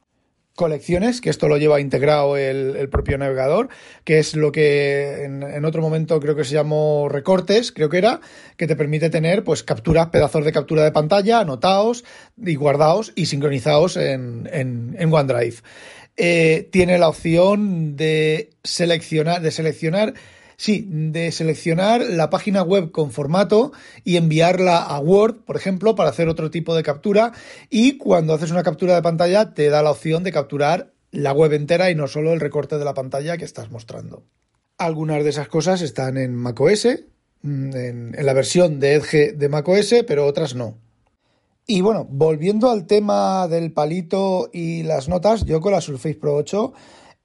colecciones, 0.54 1.20
que 1.20 1.30
esto 1.30 1.48
lo 1.48 1.56
lleva 1.56 1.80
integrado 1.80 2.36
el, 2.36 2.88
propio 2.90 3.16
navegador, 3.16 3.68
que 4.04 4.18
es 4.18 4.34
lo 4.36 4.52
que 4.52 5.24
en, 5.24 5.64
otro 5.64 5.80
momento 5.80 6.20
creo 6.20 6.36
que 6.36 6.44
se 6.44 6.54
llamó 6.54 7.08
recortes, 7.08 7.72
creo 7.72 7.88
que 7.88 7.98
era, 7.98 8.20
que 8.56 8.66
te 8.66 8.76
permite 8.76 9.08
tener 9.08 9.42
pues 9.42 9.62
capturas, 9.62 10.08
pedazos 10.08 10.44
de 10.44 10.52
captura 10.52 10.84
de 10.84 10.92
pantalla, 10.92 11.40
anotados 11.40 12.04
y 12.36 12.56
guardados 12.56 13.12
y 13.14 13.26
sincronizados 13.26 13.96
en, 13.96 14.48
en 14.52 15.12
OneDrive. 15.12 15.62
Eh, 16.16 16.68
tiene 16.70 16.98
la 16.98 17.08
opción 17.08 17.96
de 17.96 18.50
seleccionar, 18.62 19.40
de 19.40 19.50
seleccionar, 19.50 20.14
sí, 20.56 20.86
de 20.88 21.32
seleccionar 21.32 22.02
la 22.02 22.28
página 22.28 22.62
web 22.62 22.90
con 22.90 23.10
formato 23.10 23.72
y 24.04 24.16
enviarla 24.16 24.82
a 24.82 24.98
Word, 25.00 25.44
por 25.46 25.56
ejemplo, 25.56 25.94
para 25.94 26.10
hacer 26.10 26.28
otro 26.28 26.50
tipo 26.50 26.74
de 26.74 26.82
captura. 26.82 27.32
Y 27.70 27.96
cuando 27.96 28.34
haces 28.34 28.50
una 28.50 28.62
captura 28.62 28.94
de 28.94 29.02
pantalla, 29.02 29.54
te 29.54 29.70
da 29.70 29.82
la 29.82 29.92
opción 29.92 30.22
de 30.22 30.32
capturar 30.32 30.92
la 31.10 31.32
web 31.32 31.52
entera 31.54 31.90
y 31.90 31.94
no 31.94 32.06
solo 32.06 32.32
el 32.32 32.40
recorte 32.40 32.78
de 32.78 32.84
la 32.84 32.94
pantalla 32.94 33.38
que 33.38 33.44
estás 33.44 33.70
mostrando. 33.70 34.24
Algunas 34.76 35.24
de 35.24 35.30
esas 35.30 35.48
cosas 35.48 35.82
están 35.82 36.16
en 36.18 36.34
macOS, 36.34 36.86
mm, 37.42 37.76
en, 37.76 38.14
en 38.16 38.26
la 38.26 38.32
versión 38.32 38.78
de 38.80 38.94
Edge 38.94 39.32
de 39.32 39.48
macOS, 39.48 39.94
pero 40.06 40.26
otras 40.26 40.54
no. 40.54 40.78
Y 41.66 41.82
bueno, 41.82 42.06
volviendo 42.10 42.70
al 42.70 42.86
tema 42.86 43.46
del 43.48 43.72
palito 43.72 44.50
y 44.52 44.82
las 44.82 45.08
notas, 45.08 45.44
yo 45.44 45.60
con 45.60 45.72
la 45.72 45.80
Surface 45.80 46.16
Pro 46.16 46.34
8 46.34 46.72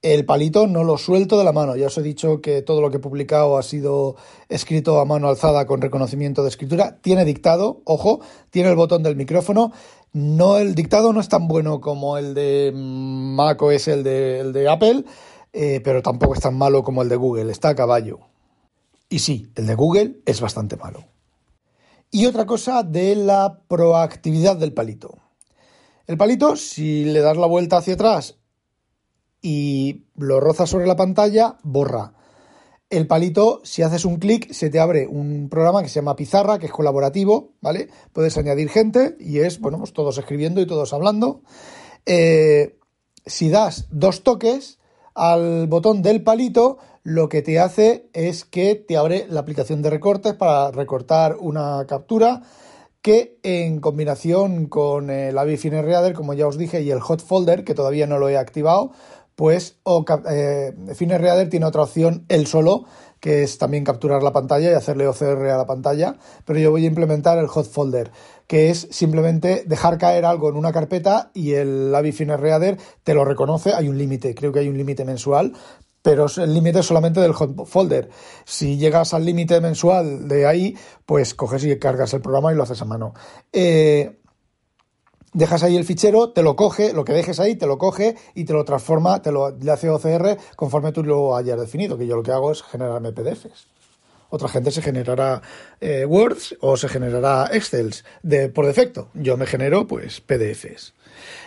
el 0.05 0.23
palito 0.23 0.67
no 0.67 0.83
lo 0.83 0.99
suelto 0.99 1.35
de 1.35 1.43
la 1.43 1.51
mano. 1.51 1.75
Ya 1.75 1.87
os 1.87 1.97
he 1.97 2.03
dicho 2.03 2.39
que 2.39 2.61
todo 2.61 2.79
lo 2.79 2.91
que 2.91 2.97
he 2.97 2.99
publicado 2.99 3.57
ha 3.57 3.63
sido 3.63 4.15
escrito 4.49 4.99
a 4.99 5.05
mano 5.05 5.29
alzada 5.29 5.65
con 5.65 5.81
reconocimiento 5.81 6.43
de 6.43 6.49
escritura. 6.49 6.99
Tiene 7.01 7.25
dictado, 7.25 7.81
ojo, 7.85 8.19
tiene 8.51 8.69
el 8.69 8.75
botón 8.75 9.01
del 9.01 9.15
micrófono. 9.15 9.71
No, 10.13 10.57
el 10.57 10.75
dictado 10.75 11.11
no 11.11 11.19
es 11.19 11.27
tan 11.27 11.47
bueno 11.47 11.81
como 11.81 12.19
el 12.19 12.35
de 12.35 12.71
Mac 12.75 13.59
o 13.63 13.71
es 13.71 13.87
el 13.87 14.03
de, 14.03 14.41
el 14.41 14.53
de 14.53 14.69
Apple, 14.69 15.05
eh, 15.53 15.81
pero 15.83 16.03
tampoco 16.03 16.35
es 16.35 16.39
tan 16.39 16.55
malo 16.55 16.83
como 16.83 17.01
el 17.01 17.09
de 17.09 17.15
Google. 17.15 17.51
Está 17.51 17.69
a 17.69 17.75
caballo. 17.75 18.19
Y 19.09 19.19
sí, 19.19 19.51
el 19.55 19.65
de 19.65 19.73
Google 19.73 20.17
es 20.27 20.39
bastante 20.39 20.77
malo. 20.77 21.03
Y 22.15 22.27
otra 22.27 22.45
cosa 22.45 22.81
de 22.81 23.13
la 23.13 23.59
proactividad 23.67 24.55
del 24.55 24.71
palito. 24.71 25.17
El 26.07 26.15
palito, 26.15 26.55
si 26.55 27.03
le 27.03 27.19
das 27.19 27.35
la 27.35 27.45
vuelta 27.45 27.75
hacia 27.75 27.95
atrás 27.95 28.37
y 29.41 30.05
lo 30.15 30.39
rozas 30.39 30.69
sobre 30.69 30.87
la 30.87 30.95
pantalla, 30.95 31.57
borra. 31.63 32.13
El 32.89 33.05
palito, 33.05 33.59
si 33.65 33.81
haces 33.81 34.05
un 34.05 34.15
clic, 34.15 34.49
se 34.53 34.69
te 34.69 34.79
abre 34.79 35.07
un 35.07 35.49
programa 35.49 35.83
que 35.83 35.89
se 35.89 35.95
llama 35.95 36.15
Pizarra, 36.15 36.57
que 36.57 36.67
es 36.67 36.71
colaborativo, 36.71 37.51
¿vale? 37.59 37.89
Puedes 38.13 38.37
añadir 38.37 38.69
gente 38.69 39.17
y 39.19 39.39
es, 39.39 39.59
bueno, 39.59 39.77
pues 39.77 39.91
todos 39.91 40.17
escribiendo 40.17 40.61
y 40.61 40.67
todos 40.67 40.93
hablando. 40.93 41.41
Eh, 42.05 42.79
si 43.25 43.49
das 43.49 43.87
dos 43.91 44.23
toques 44.23 44.79
al 45.15 45.67
botón 45.67 46.01
del 46.01 46.23
palito, 46.23 46.77
lo 47.05 47.29
que 47.29 47.43
te 47.43 47.59
hace 47.59 48.09
es 48.13 48.45
que 48.45 48.73
te 48.73 48.97
abre 48.97 49.27
la 49.29 49.39
aplicación 49.39 49.83
de 49.83 49.91
recortes 49.91 50.33
para 50.33 50.71
recortar 50.71 51.37
una 51.39 51.85
captura 51.87 52.41
que 53.03 53.37
en 53.43 53.79
combinación 53.79 54.65
con 54.65 55.11
el 55.11 55.37
Avifine 55.37 55.83
Reader, 55.83 56.13
como 56.13 56.33
ya 56.33 56.47
os 56.47 56.57
dije, 56.57 56.81
y 56.81 56.89
el 56.89 56.99
Hot 57.01 57.21
Folder, 57.21 57.63
que 57.63 57.75
todavía 57.75 58.07
no 58.07 58.17
lo 58.17 58.27
he 58.27 58.37
activado, 58.37 58.91
pues 59.35 59.77
o, 59.83 60.03
eh, 60.27 60.73
Reader 60.99 61.47
tiene 61.47 61.67
otra 61.67 61.83
opción 61.83 62.25
él 62.27 62.47
solo, 62.47 62.85
que 63.19 63.43
es 63.43 63.59
también 63.59 63.83
capturar 63.83 64.23
la 64.23 64.33
pantalla 64.33 64.71
y 64.71 64.73
hacerle 64.73 65.07
OCR 65.07 65.49
a 65.49 65.57
la 65.57 65.65
pantalla, 65.67 66.15
pero 66.43 66.57
yo 66.57 66.71
voy 66.71 66.85
a 66.85 66.87
implementar 66.87 67.37
el 67.37 67.47
hot 67.47 67.67
folder, 67.67 68.11
que 68.47 68.69
es 68.69 68.87
simplemente 68.91 69.63
dejar 69.65 69.97
caer 69.97 70.25
algo 70.25 70.49
en 70.49 70.55
una 70.55 70.71
carpeta 70.71 71.31
y 71.33 71.53
el 71.53 71.93
Avi 71.93 72.11
Reader 72.11 72.77
te 73.03 73.13
lo 73.13 73.25
reconoce, 73.25 73.73
hay 73.73 73.89
un 73.89 73.97
límite, 73.97 74.33
creo 74.35 74.51
que 74.51 74.59
hay 74.59 74.69
un 74.69 74.77
límite 74.77 75.05
mensual, 75.05 75.53
pero 76.05 76.27
el 76.37 76.53
límite 76.53 76.81
es 76.81 76.85
solamente 76.85 77.19
del 77.19 77.33
hot 77.33 77.65
folder. 77.65 78.11
Si 78.43 78.77
llegas 78.77 79.15
al 79.15 79.25
límite 79.25 79.59
mensual 79.59 80.27
de 80.27 80.45
ahí, 80.45 80.77
pues 81.03 81.33
coges 81.33 81.65
y 81.65 81.79
cargas 81.79 82.13
el 82.13 82.21
programa 82.21 82.53
y 82.53 82.55
lo 82.55 82.61
haces 82.61 82.79
a 82.83 82.85
mano. 82.85 83.15
Eh, 83.51 84.19
dejas 85.33 85.63
ahí 85.63 85.75
el 85.75 85.83
fichero, 85.83 86.29
te 86.29 86.43
lo 86.43 86.55
coge, 86.55 86.93
lo 86.93 87.05
que 87.05 87.13
dejes 87.13 87.39
ahí, 87.39 87.55
te 87.55 87.65
lo 87.65 87.79
coge 87.79 88.15
y 88.35 88.45
te 88.45 88.53
lo 88.53 88.63
transforma, 88.63 89.23
te 89.23 89.31
lo 89.31 89.49
le 89.49 89.71
hace 89.71 89.89
OCR 89.89 90.37
conforme 90.55 90.91
tú 90.91 91.03
lo 91.03 91.35
hayas 91.35 91.59
definido, 91.59 91.97
que 91.97 92.05
yo 92.05 92.15
lo 92.15 92.21
que 92.21 92.33
hago 92.33 92.51
es 92.51 92.61
generarme 92.61 93.11
PDFs. 93.11 93.65
Otra 94.29 94.47
gente 94.47 94.69
se 94.69 94.83
generará 94.83 95.41
eh, 95.81 96.05
Words 96.05 96.57
o 96.61 96.77
se 96.77 96.87
generará 96.87 97.49
Excels 97.51 98.05
de, 98.21 98.49
por 98.49 98.67
defecto. 98.67 99.09
Yo 99.15 99.37
me 99.37 99.47
genero 99.47 99.87
pues 99.87 100.21
PDFs. 100.21 100.93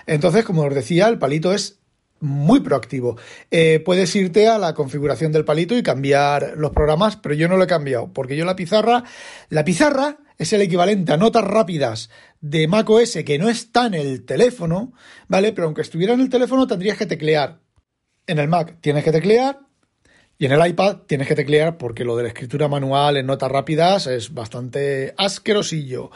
Entonces, 0.07 0.45
como 0.45 0.63
os 0.63 0.75
decía, 0.75 1.07
el 1.07 1.21
palito 1.21 1.53
es 1.53 1.78
muy 2.21 2.61
proactivo. 2.61 3.17
Eh, 3.51 3.81
puedes 3.85 4.15
irte 4.17 4.49
a 4.49 4.59
la 4.59 4.75
configuración 4.75 5.33
del 5.33 5.45
palito 5.45 5.77
y 5.77 5.83
cambiar 5.83 6.55
los 6.57 6.73
programas, 6.73 7.17
pero 7.17 7.35
yo 7.35 7.49
no 7.49 7.57
lo 7.57 7.65
he 7.65 7.69
cambiado, 7.69 8.13
porque 8.13 8.37
yo 8.37 8.45
la 8.45 8.57
pizarra, 8.57 9.05
la 9.49 9.65
pizarra 9.65 10.19
es 10.39 10.53
el 10.53 10.63
equivalente 10.63 11.13
a 11.13 11.17
notas 11.17 11.45
rápidas 11.45 12.11
de 12.41 12.69
macOS 12.69 13.19
que 13.27 13.39
no 13.39 13.49
está 13.49 13.87
en 13.87 13.95
el 13.95 14.25
teléfono, 14.25 14.93
¿vale? 15.27 15.53
Pero 15.53 15.67
aunque 15.67 15.83
estuviera 15.83 16.15
en 16.15 16.21
el 16.21 16.31
teléfono 16.31 16.67
tendrías 16.67 16.97
que 16.97 17.07
teclear. 17.07 17.61
En 18.27 18.39
el 18.39 18.49
Mac 18.49 18.77
tienes 18.81 19.05
que 19.05 19.13
teclear 19.13 19.61
y 20.39 20.47
en 20.47 20.53
el 20.53 20.65
iPad 20.65 20.99
tienes 21.07 21.27
que 21.27 21.35
teclear 21.35 21.79
porque 21.79 22.05
lo 22.05 22.17
de 22.17 22.23
la 22.25 22.29
escritura 22.29 22.69
manual 22.69 23.17
en 23.17 23.27
notas 23.27 23.51
rápidas 23.51 24.07
es 24.07 24.33
bastante 24.33 25.15
asquerosillo. 25.17 26.11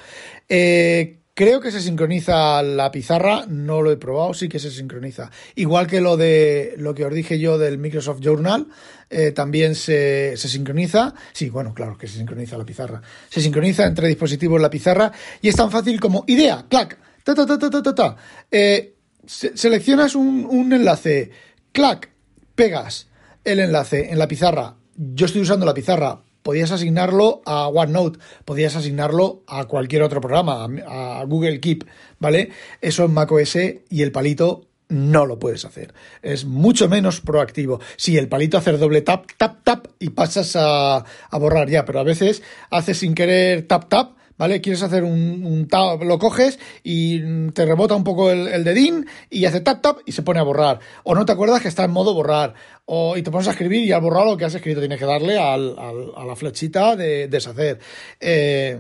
Eh, 0.49 1.22
Creo 1.35 1.63
que 1.63 1.71
se 1.71 1.81
sincroniza 1.81 2.63
la 2.63 2.91
pizarra, 2.91 3.47
no 3.49 3.81
lo 3.81 3.91
he 3.91 3.97
probado, 3.97 4.35
sí 4.35 4.51
que 4.51 4.59
se 4.59 4.71
sincroniza. 4.71 5.31
Igual 5.55 5.87
que 5.87 6.03
lo 6.03 6.19
de 6.19 6.75
lo 6.77 6.95
que 6.95 7.07
os 7.07 7.15
dije 7.15 7.39
yo 7.39 7.57
del 7.57 7.79
Microsoft 7.79 8.21
Journal, 8.21 8.67
eh, 9.09 9.33
también 9.33 9.75
se, 9.75 10.37
sincroniza. 10.37 11.15
Sí, 11.33 11.49
bueno, 11.49 11.73
claro 11.73 11.97
que 11.97 12.07
se 12.07 12.19
sincroniza 12.19 12.59
la 12.59 12.67
pizarra. 12.67 13.01
Se 13.31 13.41
sincroniza 13.41 13.87
entre 13.87 14.09
dispositivos 14.09 14.61
la 14.61 14.69
pizarra 14.69 15.11
y 15.41 15.49
es 15.49 15.57
tan 15.57 15.71
fácil 15.71 15.99
como 16.01 16.25
idea, 16.27 16.67
clac, 16.69 16.99
ta 17.25 17.35
ta 17.35 17.47
ta 17.47 17.59
ta 17.59 17.71
ta 17.71 17.83
ta. 17.83 17.95
ta. 17.95 18.17
Eh, 18.51 18.97
seleccionas 19.25 20.15
un, 20.15 20.47
un 20.51 20.71
enlace, 20.75 21.31
clac, 21.73 22.11
pegas 22.55 23.09
el 23.43 23.61
enlace 23.61 24.11
en 24.11 24.19
la 24.19 24.29
pizarra. 24.29 24.77
Yo 24.97 25.25
estoy 25.25 25.41
usando 25.41 25.65
la 25.65 25.73
pizarra 25.73 26.21
podías 26.43 26.71
asignarlo 26.71 27.43
a 27.47 27.69
OneNote, 27.69 28.19
podías 28.45 28.77
asignarlo 28.77 29.43
a 29.47 29.65
cualquier 29.65 30.03
otro 30.03 30.21
programa, 30.21 30.67
a, 30.87 31.25
Google 31.25 31.61
Keep, 31.61 31.85
¿vale? 32.19 32.51
Eso 32.81 33.05
en 33.05 33.15
macOS 33.15 33.57
y 33.89 34.03
el 34.03 34.13
palito 34.13 34.67
no 34.89 35.25
lo 35.25 35.39
puedes 35.39 35.65
hacer. 35.65 35.95
Es 36.21 36.45
mucho 36.45 36.89
menos 36.89 37.21
proactivo. 37.21 37.81
Si 37.97 38.19
el 38.19 38.29
palito 38.29 38.59
hace 38.59 38.73
doble 38.73 39.01
tap, 39.01 39.27
tap, 39.39 39.65
tap 39.65 39.87
y 39.99 40.11
pasas 40.11 40.55
a, 40.57 40.97
a 40.97 41.39
borrar 41.39 41.71
ya, 41.71 41.85
pero 41.85 42.01
a 42.01 42.05
veces 42.05 42.43
haces 42.71 42.99
sin 42.99 43.15
querer 43.15 43.67
tap, 43.67 43.89
tap 43.89 44.22
¿vale? 44.37 44.61
Quieres 44.61 44.83
hacer 44.83 45.05
un, 45.05 45.45
un 45.45 45.69
tap, 45.69 46.03
lo 46.03 46.19
coges 46.19 46.59
y 46.83 47.51
te 47.53 47.65
rebota 47.67 47.95
un 47.95 48.05
poco 48.05 48.31
el, 48.31 48.65
dedín 48.65 49.07
y 49.31 49.45
hace 49.45 49.61
tap 49.61 49.83
tap 49.83 49.99
y 50.07 50.13
se 50.13 50.23
pone 50.23 50.41
a 50.41 50.45
borrar. 50.45 50.81
O 51.05 51.15
no 51.15 51.25
te 51.25 51.33
acuerdas 51.33 51.63
que 51.63 51.69
está 51.69 51.85
en 51.85 51.93
modo 51.93 52.15
borrar. 52.15 52.55
O, 52.85 53.17
y 53.17 53.23
te 53.23 53.31
pones 53.31 53.49
a 53.49 53.53
escribir 53.53 53.85
y 53.85 53.93
al 53.93 54.01
borrar 54.01 54.27
lo 54.27 54.37
que 54.37 54.45
has 54.45 54.55
escrito 54.55 54.81
tienes 54.81 54.99
que 54.99 55.07
darle 55.07 55.39
al, 55.39 55.77
a 55.79 56.25
la 56.25 56.37
flechita 56.37 56.97
de 56.97 57.29
deshacer. 57.29 57.79
Eh, 58.21 58.79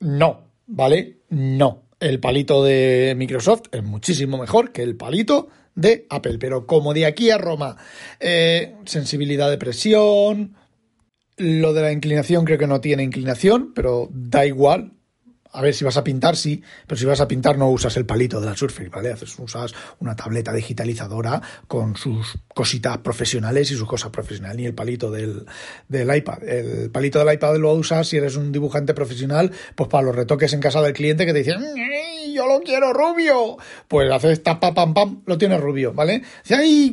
no, 0.00 0.48
¿vale? 0.66 1.18
No. 1.30 1.82
El 2.00 2.20
palito 2.20 2.62
de 2.62 3.14
Microsoft 3.16 3.62
es 3.72 3.82
muchísimo 3.82 4.36
mejor 4.36 4.72
que 4.72 4.82
el 4.82 4.96
palito 4.96 5.48
de 5.74 6.06
Apple. 6.10 6.38
Pero 6.38 6.66
como 6.66 6.94
de 6.94 7.06
aquí 7.06 7.30
a 7.30 7.38
Roma, 7.38 7.76
eh, 8.20 8.76
sensibilidad 8.84 9.50
de 9.50 9.58
presión, 9.58 10.56
lo 11.36 11.72
de 11.72 11.82
la 11.82 11.92
inclinación 11.92 12.44
creo 12.44 12.58
que 12.58 12.66
no 12.66 12.80
tiene 12.80 13.02
inclinación, 13.02 13.72
pero 13.74 14.08
da 14.12 14.46
igual. 14.46 14.92
A 15.54 15.62
ver, 15.62 15.72
si 15.72 15.84
vas 15.84 15.96
a 15.96 16.02
pintar, 16.02 16.34
sí, 16.34 16.62
pero 16.86 16.98
si 16.98 17.04
vas 17.06 17.20
a 17.20 17.28
pintar 17.28 17.56
no 17.56 17.70
usas 17.70 17.96
el 17.96 18.04
palito 18.04 18.40
de 18.40 18.46
la 18.46 18.56
Surface, 18.56 18.88
¿vale? 18.88 19.14
Usas 19.38 19.72
una 20.00 20.16
tableta 20.16 20.52
digitalizadora 20.52 21.40
con 21.68 21.96
sus 21.96 22.38
cositas 22.52 22.98
profesionales 22.98 23.70
y 23.70 23.76
sus 23.76 23.86
cosas 23.86 24.10
profesionales, 24.10 24.56
ni 24.56 24.66
el 24.66 24.74
palito 24.74 25.12
del, 25.12 25.46
del 25.88 26.14
iPad. 26.14 26.42
El 26.42 26.90
palito 26.90 27.20
del 27.20 27.32
iPad 27.32 27.56
lo 27.58 27.72
usas 27.72 28.08
si 28.08 28.16
eres 28.16 28.34
un 28.34 28.50
dibujante 28.50 28.94
profesional, 28.94 29.52
pues 29.76 29.88
para 29.88 30.04
los 30.04 30.16
retoques 30.16 30.52
en 30.52 30.60
casa 30.60 30.82
del 30.82 30.92
cliente 30.92 31.24
que 31.24 31.32
te 31.32 31.38
dicen 31.38 31.62
yo 32.34 32.46
lo 32.46 32.60
quiero 32.60 32.92
rubio. 32.92 33.56
Pues 33.88 34.10
haces 34.10 34.42
tapa, 34.42 34.74
pam, 34.74 34.92
pam, 34.92 35.22
lo 35.24 35.38
tienes 35.38 35.60
rubio, 35.60 35.94
¿vale? 35.94 36.22
Dice, 36.42 36.54
ay, 36.56 36.92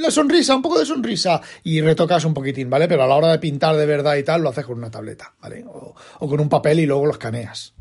la, 0.00 0.10
sonrisa, 0.10 0.54
un 0.56 0.62
poco 0.62 0.78
de 0.78 0.86
sonrisa. 0.86 1.40
Y 1.64 1.80
retocas 1.80 2.24
un 2.24 2.32
poquitín, 2.32 2.70
¿vale? 2.70 2.88
Pero 2.88 3.02
a 3.02 3.06
la 3.06 3.16
hora 3.16 3.32
de 3.32 3.38
pintar 3.38 3.76
de 3.76 3.84
verdad 3.84 4.16
y 4.16 4.22
tal, 4.22 4.42
lo 4.42 4.48
haces 4.48 4.64
con 4.64 4.78
una 4.78 4.90
tableta, 4.90 5.34
¿vale? 5.42 5.64
O, 5.66 5.94
con 6.28 6.40
un 6.40 6.48
papel 6.48 6.80
y 6.80 6.86
luego 6.86 7.06
lo 7.08 7.12
escaneas. 7.12 7.74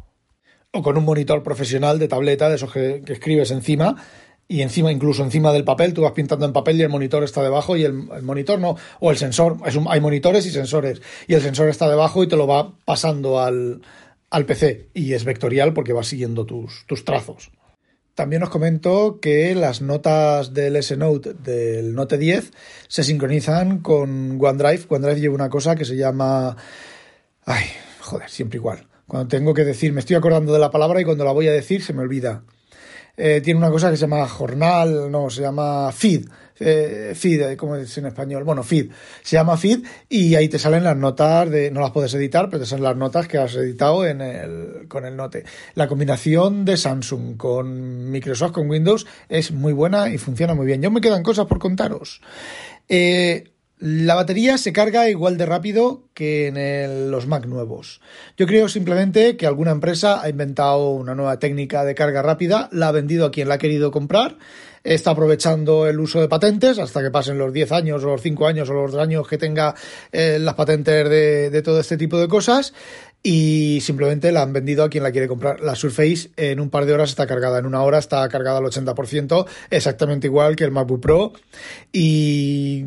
O 0.72 0.82
con 0.82 0.98
un 0.98 1.06
monitor 1.06 1.44
profesional 1.44 2.00
de 2.00 2.08
tableta, 2.08 2.50
de 2.50 2.56
esos 2.56 2.72
que, 2.72 3.04
escribes 3.08 3.52
encima 3.52 3.96
y 4.48 4.62
encima, 4.62 4.92
incluso 4.92 5.24
encima 5.24 5.54
del 5.54 5.64
papel, 5.64 5.94
tú 5.94 6.02
vas 6.02 6.14
pintando 6.14 6.46
en 6.46 6.54
papel 6.54 6.80
y 6.80 6.82
el 6.82 6.90
monitor 6.90 7.24
está 7.24 7.44
debajo 7.44 7.78
y 7.78 7.84
el, 7.84 7.94
monitor 7.94 8.60
no, 8.60 8.76
o 9.00 9.12
el 9.12 9.18
sensor, 9.18 9.58
hay 9.90 10.02
monitores 10.02 10.46
y 10.46 10.52
sensores, 10.52 11.02
y 11.28 11.34
el 11.34 11.42
sensor 11.42 11.70
está 11.70 11.90
debajo 11.90 12.24
y 12.24 12.28
te 12.28 12.38
lo 12.38 12.48
va 12.48 12.74
pasando 12.86 13.40
al, 13.40 13.82
al 14.30 14.46
PC 14.46 14.90
y 14.94 15.14
es 15.14 15.26
vectorial 15.26 15.74
porque 15.74 15.94
va 15.94 16.04
siguiendo 16.04 16.46
tus, 16.46 16.86
tus 16.88 17.04
trazos. 17.06 17.52
También 18.18 18.42
os 18.42 18.50
comento 18.50 19.20
que 19.22 19.54
las 19.54 19.84
notas 19.84 20.52
del 20.52 20.76
S-Note 20.78 21.36
del 21.36 21.94
Note 21.94 22.18
10 22.18 22.52
se 22.88 23.04
sincronizan 23.04 23.78
con 23.78 24.40
OneDrive. 24.42 24.86
OneDrive 24.90 25.22
lleva 25.22 25.36
una 25.36 25.52
cosa 25.52 25.76
que 25.76 25.86
se 25.86 25.96
llama... 25.96 26.58
Ay, 27.46 27.66
joder, 28.00 28.28
siempre 28.28 28.58
igual. 28.58 28.88
Cuando 29.08 29.28
tengo 29.28 29.54
que 29.54 29.64
decir, 29.64 29.94
me 29.94 30.00
estoy 30.00 30.16
acordando 30.16 30.54
de 30.54 30.60
la 30.60 30.72
palabra 30.72 31.02
y 31.02 31.06
cuando 31.06 31.24
la 31.24 31.32
voy 31.32 31.48
a 31.48 31.54
decir 31.54 31.82
se 31.82 31.94
me 31.94 32.02
olvida. 32.02 32.44
Eh, 33.16 33.42
tiene 33.42 33.58
una 33.58 33.72
cosa 33.72 33.90
que 33.90 33.98
se 33.98 34.02
llama 34.02 34.28
jornal, 34.28 35.10
no, 35.12 35.30
se 35.30 35.42
llama 35.42 35.92
feed 35.92 36.28
eh, 36.60 37.14
feed, 37.16 37.42
eh, 37.42 37.58
¿cómo 37.58 37.76
es 37.76 37.98
en 37.98 38.08
español? 38.08 38.44
Bueno, 38.44 38.64
feed. 38.64 38.92
Se 39.22 39.36
llama 39.36 39.58
feed 39.58 39.84
y 40.10 40.36
ahí 40.36 40.50
te 40.50 40.60
salen 40.60 40.84
las 40.84 40.98
notas 40.98 41.50
de, 41.50 41.72
no 41.72 41.82
las 41.82 41.92
puedes 41.92 42.14
editar, 42.14 42.50
pero 42.50 42.62
te 42.62 42.66
salen 42.66 42.84
las 42.84 42.98
notas 42.98 43.28
que 43.28 43.38
has 43.38 43.56
editado 43.56 44.06
en 44.06 44.22
el, 44.22 44.88
con 44.88 45.06
el 45.06 45.16
Note. 45.16 45.44
La 45.76 45.88
combinación 45.88 46.66
de 46.66 46.78
Samsung 46.78 47.38
con 47.38 48.10
Microsoft, 48.12 48.54
con 48.54 48.70
Windows, 48.70 49.06
es 49.30 49.52
muy 49.52 49.74
buena 49.74 50.10
y 50.10 50.18
funciona 50.18 50.54
muy 50.54 50.66
bien. 50.66 50.82
Ya 50.82 50.90
me 50.90 51.02
quedan 51.02 51.24
cosas 51.24 51.46
por 51.46 51.60
contaros. 51.60 52.22
Eh, 52.90 53.52
la 53.80 54.16
batería 54.16 54.58
se 54.58 54.74
carga 54.74 55.10
igual 55.10 55.38
de 55.38 55.46
rápido 55.46 56.04
que 56.14 56.48
en 56.48 57.12
los 57.12 57.28
Mac 57.28 57.46
nuevos. 57.46 58.02
Yo 58.36 58.48
creo 58.48 58.70
simplemente 58.70 59.38
que 59.38 59.46
alguna 59.46 59.72
empresa 59.72 60.22
ha 60.22 60.30
inventado 60.30 60.92
una 60.92 61.14
nueva 61.14 61.38
técnica 61.38 61.84
de 61.84 61.94
carga 61.94 62.22
rápida, 62.22 62.70
la 62.72 62.88
ha 62.88 62.92
vendido 62.92 63.28
a 63.28 63.32
quien 63.32 63.50
la 63.50 63.56
ha 63.56 63.60
querido 63.60 63.92
comprar 63.92 64.38
está 64.84 65.12
aprovechando 65.12 65.88
el 65.88 66.00
uso 66.00 66.22
de 66.22 66.28
patentes 66.28 66.80
hasta 66.80 67.02
que 67.02 67.12
pasen 67.12 67.38
los 67.38 67.54
10 67.54 67.72
años 67.72 68.04
o 68.04 68.08
los 68.08 68.22
5 68.22 68.48
años 68.48 68.70
o 68.70 68.74
los 68.74 68.96
años 68.96 69.28
que 69.28 69.38
tenga 69.38 69.76
eh, 70.12 70.38
las 70.40 70.56
patentes 70.56 71.10
de, 71.10 71.50
de, 71.50 71.62
todo 71.62 71.80
este 71.80 71.98
tipo 71.98 72.18
de 72.18 72.28
cosas 72.28 72.74
y 73.24 73.80
simplemente 73.82 74.32
la 74.32 74.42
han 74.42 74.54
vendido 74.54 74.84
a 74.84 74.90
quien 74.90 75.04
la 75.04 75.12
quiere 75.12 75.28
comprar. 75.28 75.60
La 75.60 75.76
Surface 75.76 76.30
en 76.38 76.60
un 76.60 76.70
par 76.70 76.86
de 76.86 76.94
horas 76.94 77.10
está 77.10 77.28
cargada, 77.28 77.60
en 77.60 77.66
una 77.66 77.82
hora 77.82 77.98
está 77.98 78.28
cargada 78.30 78.60
al 78.60 78.64
80%, 78.64 79.46
exactamente 79.70 80.28
igual 80.28 80.56
que 80.56 80.64
el 80.64 80.72
MacBook 80.72 81.02
Pro. 81.02 81.34
Y 81.92 82.86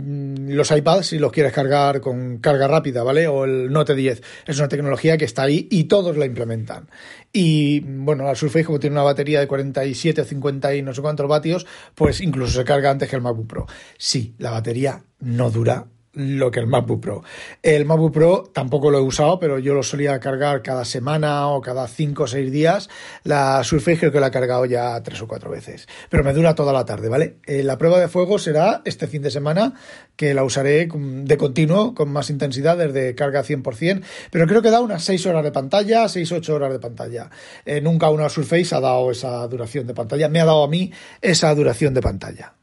los 0.48 0.70
iPads, 0.70 1.09
si 1.09 1.18
los 1.18 1.33
quieres 1.33 1.53
cargar 1.53 2.00
con 2.00 2.38
carga 2.38 2.68
rápida, 2.68 3.03
¿vale? 3.03 3.29
O 3.29 3.44
el 3.44 3.70
Note 3.70 3.94
10. 3.94 4.22
Es 4.46 4.59
una 4.59 4.68
tecnología 4.68 5.18
que 5.18 5.26
está 5.26 5.42
ahí 5.42 5.68
y 5.70 5.85
todos 5.85 6.16
la 6.16 6.24
implementan. 6.24 6.88
Y 7.33 7.81
bueno, 7.81 8.24
la 8.24 8.35
Surface, 8.35 8.64
como 8.64 8.81
tiene 8.81 8.94
una 8.94 9.03
batería 9.03 9.40
de 9.40 9.46
47 9.46 10.22
o 10.22 10.24
50 10.24 10.74
y 10.74 10.83
no 10.83 10.94
sé 10.94 11.03
cuántos 11.03 11.29
vatios, 11.29 11.66
pues 11.94 12.20
incluso 12.20 12.53
se 12.53 12.64
carga 12.64 12.90
antes 12.90 13.09
que 13.09 13.16
el 13.16 13.22
MacBook 13.22 13.46
Pro. 13.46 13.66
Sí, 13.98 14.35
la 14.38 14.50
batería 14.50 15.05
no 15.18 15.50
dura 15.50 15.87
lo 16.12 16.51
que 16.51 16.61
el 16.61 16.66
MacBook 16.66 17.01
Pro. 17.01 17.23
El 17.62 17.85
MacBook 17.85 18.12
Pro 18.12 18.51
tampoco 18.53 18.90
lo 18.90 18.99
he 18.99 19.03
usado, 19.03 19.38
pero 19.38 19.59
yo 19.59 19.75
lo 19.75 19.83
solía 19.83 20.18
cargar 20.18 20.62
cada 20.62 20.85
semana 20.85 21.49
o 21.49 21.61
cada 21.61 21.87
cinco 21.87 22.25
o 22.25 22.27
seis 22.27 22.51
días. 22.51 22.88
La 23.23 23.62
Surface 23.62 23.99
creo 23.99 24.12
que 24.12 24.20
la 24.20 24.29
he 24.29 24.31
cargado 24.31 24.64
ya 24.64 25.01
tres 25.03 25.23
o 25.23 25.29
cuatro 25.29 25.51
veces, 25.51 25.88
pero 26.09 26.25
me 26.25 26.33
dura 26.33 26.55
toda 26.55 26.73
la 26.73 26.85
tarde, 26.85 27.09
¿vale? 27.09 27.37
Eh, 27.46 27.62
la 27.62 27.79
prueba 27.79 28.01
de 28.01 28.09
fuego 28.09 28.38
será 28.38 28.83
este 28.85 29.07
fin 29.07 29.23
de 29.23 29.31
semana, 29.31 29.75
que 30.16 30.35
la 30.35 30.44
usaré 30.44 30.88
de 30.92 31.37
continuo, 31.37 31.94
con 31.94 32.12
más 32.12 32.29
intensidad, 32.31 32.77
desde 32.77 33.14
carga 33.14 33.44
100%, 33.44 34.03
pero 34.31 34.46
creo 34.46 34.62
que 34.62 34.70
da 34.70 34.81
unas 34.81 35.05
seis 35.05 35.25
horas 35.27 35.44
de 35.44 35.53
pantalla, 35.53 36.09
seis, 36.09 36.33
ocho 36.33 36.55
horas 36.55 36.73
de 36.73 36.81
pantalla. 36.81 37.31
Eh, 37.64 37.81
nunca 37.81 38.11
una 38.11 38.29
Surface 38.29 38.75
ha 38.75 38.81
dado 38.81 39.11
esa 39.11 39.46
duración 39.46 39.87
de 39.87 39.94
pantalla, 39.94 40.29
me 40.29 40.40
ha 40.40 40.44
dado 40.44 40.64
a 40.64 40.68
mí 40.68 40.92
esa 41.23 41.55
duración 41.55 41.94
de 41.94 42.01
pantalla. 42.03 42.60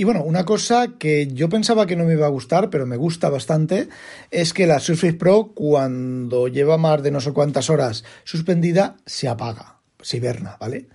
Y 0.00 0.04
bueno, 0.04 0.22
una 0.22 0.44
cosa 0.44 0.94
que 0.96 1.26
yo 1.26 1.48
pensaba 1.48 1.86
que 1.86 1.96
no 1.96 2.04
me 2.04 2.12
iba 2.12 2.24
a 2.24 2.30
gustar, 2.30 2.70
pero 2.70 2.86
me 2.86 2.96
gusta 2.96 3.30
bastante, 3.30 3.88
es 4.30 4.52
que 4.52 4.68
la 4.68 4.78
Surface 4.78 5.14
Pro, 5.14 5.50
cuando 5.54 6.46
lleva 6.46 6.78
más 6.78 7.02
de 7.02 7.10
no 7.10 7.20
sé 7.20 7.32
cuántas 7.32 7.68
horas 7.68 8.04
suspendida, 8.22 8.96
se 9.06 9.26
apaga, 9.26 9.80
se 10.00 10.18
hiberna, 10.18 10.56
¿vale? 10.60 10.86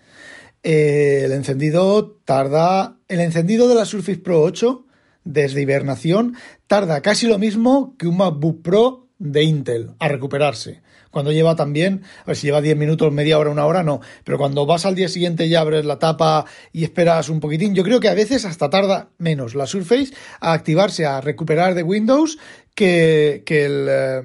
Eh, 0.63 1.23
el 1.25 1.33
encendido 1.33 2.17
tarda. 2.23 2.97
El 3.09 3.19
encendido 3.19 3.67
de 3.67 3.75
la 3.75 3.83
Surface 3.83 4.19
Pro 4.19 4.41
8 4.41 4.85
desde 5.25 5.61
hibernación 5.61 6.35
tarda 6.67 7.01
casi 7.01 7.27
lo 7.27 7.37
mismo 7.37 7.95
que 7.97 8.07
un 8.07 8.15
MacBook 8.15 8.61
Pro 8.61 9.09
de 9.19 9.43
Intel 9.43 9.91
a 9.99 10.07
recuperarse. 10.07 10.81
Cuando 11.13 11.31
lleva 11.31 11.55
también, 11.55 12.01
a 12.23 12.25
ver 12.25 12.35
si 12.35 12.47
lleva 12.47 12.59
10 12.59 12.75
minutos, 12.75 13.13
media 13.13 13.37
hora, 13.37 13.51
una 13.51 13.67
hora, 13.67 13.83
no. 13.83 14.01
Pero 14.23 14.39
cuando 14.39 14.65
vas 14.65 14.87
al 14.87 14.95
día 14.95 15.07
siguiente 15.07 15.45
y 15.45 15.53
abres 15.53 15.85
la 15.85 15.99
tapa 15.99 16.45
y 16.71 16.83
esperas 16.83 17.29
un 17.29 17.39
poquitín, 17.39 17.75
yo 17.75 17.83
creo 17.83 17.99
que 17.99 18.09
a 18.09 18.15
veces 18.15 18.45
hasta 18.45 18.71
tarda 18.71 19.09
menos 19.19 19.53
la 19.53 19.67
Surface 19.67 20.11
a 20.39 20.53
activarse, 20.53 21.05
a 21.05 21.21
recuperar 21.21 21.75
de 21.75 21.83
Windows 21.83 22.39
que, 22.73 23.43
que, 23.45 23.65
el, 23.65 23.87
eh, 23.87 24.23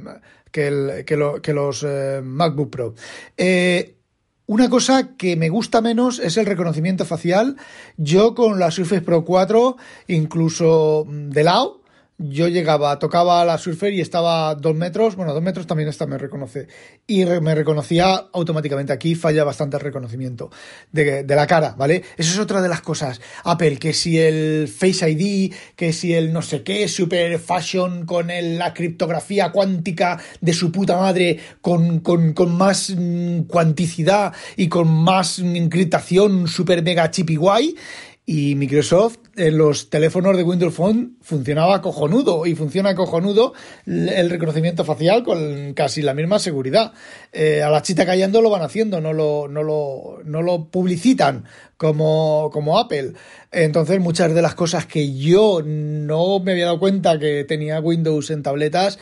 que, 0.50 0.66
el, 0.66 1.04
que, 1.04 1.52
los 1.52 1.84
eh, 1.86 2.22
MacBook 2.24 2.70
Pro. 2.70 2.94
Eh, 3.36 3.96
una 4.46 4.70
cosa 4.70 5.14
que 5.18 5.36
me 5.36 5.50
gusta 5.50 5.82
menos 5.82 6.18
es 6.18 6.38
el 6.38 6.46
reconocimiento 6.46 7.04
facial. 7.04 7.56
Yo 7.98 8.34
con 8.34 8.58
la 8.58 8.70
Surface 8.70 9.02
Pro 9.02 9.26
4, 9.26 9.76
incluso 10.06 11.04
de 11.06 11.44
lado, 11.44 11.82
yo 12.18 12.48
llegaba, 12.48 12.98
tocaba 12.98 13.44
la 13.44 13.58
Surfer 13.58 13.94
y 13.94 14.00
estaba 14.00 14.50
a 14.50 14.54
dos 14.56 14.74
metros, 14.74 15.14
bueno, 15.14 15.32
dos 15.32 15.42
metros 15.42 15.68
también 15.68 15.88
esta 15.88 16.04
me 16.06 16.18
reconoce, 16.18 16.66
y 17.06 17.24
me 17.24 17.54
reconocía 17.54 18.28
automáticamente. 18.32 18.92
Aquí 18.92 19.14
falla 19.14 19.44
bastante 19.44 19.76
el 19.76 19.82
reconocimiento 19.82 20.50
de, 20.90 21.24
la 21.28 21.46
cara, 21.46 21.74
¿vale? 21.78 22.02
Eso 22.16 22.32
es 22.32 22.38
otra 22.38 22.60
de 22.60 22.68
las 22.68 22.80
cosas. 22.80 23.20
Apple, 23.44 23.76
que 23.76 23.92
si 23.92 24.18
el 24.18 24.66
Face 24.68 25.08
ID, 25.08 25.54
que 25.76 25.92
si 25.92 26.12
el 26.12 26.32
no 26.32 26.42
sé 26.42 26.64
qué, 26.64 26.88
super 26.88 27.38
fashion 27.38 28.04
con 28.04 28.30
el, 28.30 28.58
la 28.58 28.74
criptografía 28.74 29.52
cuántica 29.52 30.20
de 30.40 30.52
su 30.52 30.72
puta 30.72 30.96
madre, 30.96 31.38
con, 31.60 32.00
con, 32.00 32.32
con 32.32 32.56
más 32.56 32.92
mm, 32.96 33.42
cuanticidad 33.42 34.34
y 34.56 34.68
con 34.68 34.88
más 34.88 35.38
encriptación 35.38 36.48
super 36.48 36.82
mega 36.82 37.10
chip 37.12 37.30
y 37.30 37.36
guay, 37.36 37.76
y 38.26 38.56
Microsoft 38.56 39.27
en 39.38 39.56
los 39.56 39.88
teléfonos 39.88 40.36
de 40.36 40.42
Windows 40.42 40.74
Phone 40.74 41.16
funcionaba 41.22 41.80
cojonudo 41.80 42.44
y 42.44 42.54
funciona 42.54 42.94
cojonudo 42.94 43.54
el 43.86 44.28
reconocimiento 44.28 44.84
facial 44.84 45.22
con 45.22 45.72
casi 45.74 46.02
la 46.02 46.12
misma 46.12 46.38
seguridad. 46.38 46.92
Eh, 47.32 47.62
a 47.62 47.70
la 47.70 47.82
chita 47.82 48.04
callando 48.04 48.42
lo 48.42 48.50
van 48.50 48.62
haciendo, 48.62 49.00
no 49.00 49.12
lo, 49.12 49.48
no 49.48 49.62
lo, 49.62 50.18
no 50.24 50.42
lo 50.42 50.66
publicitan 50.66 51.44
como, 51.76 52.50
como 52.52 52.78
Apple. 52.78 53.12
Entonces 53.52 54.00
muchas 54.00 54.34
de 54.34 54.42
las 54.42 54.54
cosas 54.54 54.86
que 54.86 55.14
yo 55.14 55.62
no 55.64 56.40
me 56.40 56.52
había 56.52 56.66
dado 56.66 56.80
cuenta 56.80 57.18
que 57.18 57.44
tenía 57.44 57.80
Windows 57.80 58.30
en 58.30 58.42
tabletas, 58.42 58.98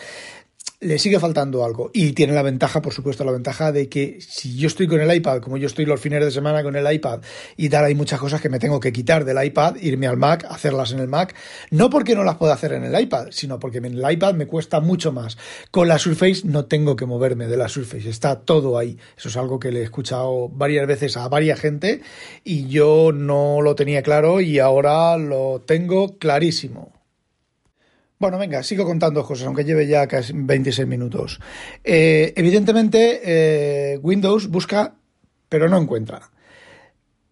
le 0.81 0.99
sigue 0.99 1.19
faltando 1.19 1.65
algo. 1.65 1.91
Y 1.93 2.13
tiene 2.13 2.35
la 2.35 2.43
ventaja, 2.43 2.83
por 2.83 2.93
supuesto, 2.93 3.25
la 3.25 3.33
ventaja 3.33 3.73
de 3.73 3.89
que 3.89 4.19
si 4.21 4.57
yo 4.57 4.67
estoy 4.67 4.87
con 4.87 5.01
el 5.01 5.15
iPad, 5.15 5.41
como 5.41 5.57
yo 5.57 5.67
estoy 5.67 5.87
los 5.87 6.01
fines 6.01 6.25
de 6.25 6.31
semana 6.31 6.63
con 6.63 6.77
el 6.77 6.93
iPad, 6.93 7.21
y 7.57 7.69
tal, 7.69 7.85
hay 7.85 7.95
muchas 7.95 8.21
cosas 8.21 8.41
que 8.41 8.49
me 8.49 8.59
tengo 8.59 8.81
que 8.81 8.93
quitar 8.93 9.25
del 9.25 9.43
iPad, 9.43 9.77
irme 9.81 10.07
al 10.07 10.17
Mac, 10.17 10.47
hacerlas 10.49 10.93
en 10.93 11.01
el 11.01 11.09
Mac, 11.09 11.35
no 11.71 11.91
porque 11.91 12.15
no 12.15 12.25
las 12.25 12.37
pueda 12.37 12.55
hacer 12.55 12.73
en 12.73 12.85
el 12.85 13.01
iPad, 13.01 13.29
sino 13.31 13.59
porque 13.59 13.79
en 13.79 13.87
el 13.87 14.11
iPad 14.11 14.35
me 14.35 14.47
cuesta 14.47 14.81
mucho 14.81 15.13
más. 15.13 15.39
Con 15.71 15.89
la 15.89 15.99
Surface 15.99 16.43
no 16.45 16.67
tengo 16.67 16.97
que 16.97 17.07
moverme 17.07 17.47
de 17.47 17.57
la 17.57 17.69
Surface, 17.69 18.09
está 18.09 18.41
todo 18.41 18.79
ahí. 18.79 18.99
Eso 19.17 19.29
es 19.29 19.37
algo 19.37 19.59
que 19.59 19.73
le 19.73 19.81
he 19.81 19.85
escuchado 19.85 20.49
varias 20.49 20.87
veces 20.87 21.17
a 21.17 21.29
varias 21.29 21.61
gente 21.61 22.03
y 22.45 22.69
yo 22.69 23.13
no 23.13 23.63
lo 23.63 23.75
tenía 23.75 24.03
claro 24.03 24.41
y 24.41 24.59
ahora 24.59 25.17
lo 25.17 25.63
tengo 25.67 26.19
clarísimo. 26.19 26.96
Bueno, 28.19 28.39
venga, 28.39 28.63
sigo 28.63 28.87
contando 28.87 29.25
cosas, 29.25 29.47
aunque 29.47 29.65
lleve 29.65 29.87
ya 29.87 30.07
casi 30.07 30.33
26 30.35 30.89
minutos. 30.89 31.39
Eh, 31.85 32.33
evidentemente, 32.35 33.21
eh, 33.23 33.99
Windows 33.99 34.49
busca, 34.49 34.95
pero 35.51 35.69
no 35.69 35.77
encuentra. 35.77 36.31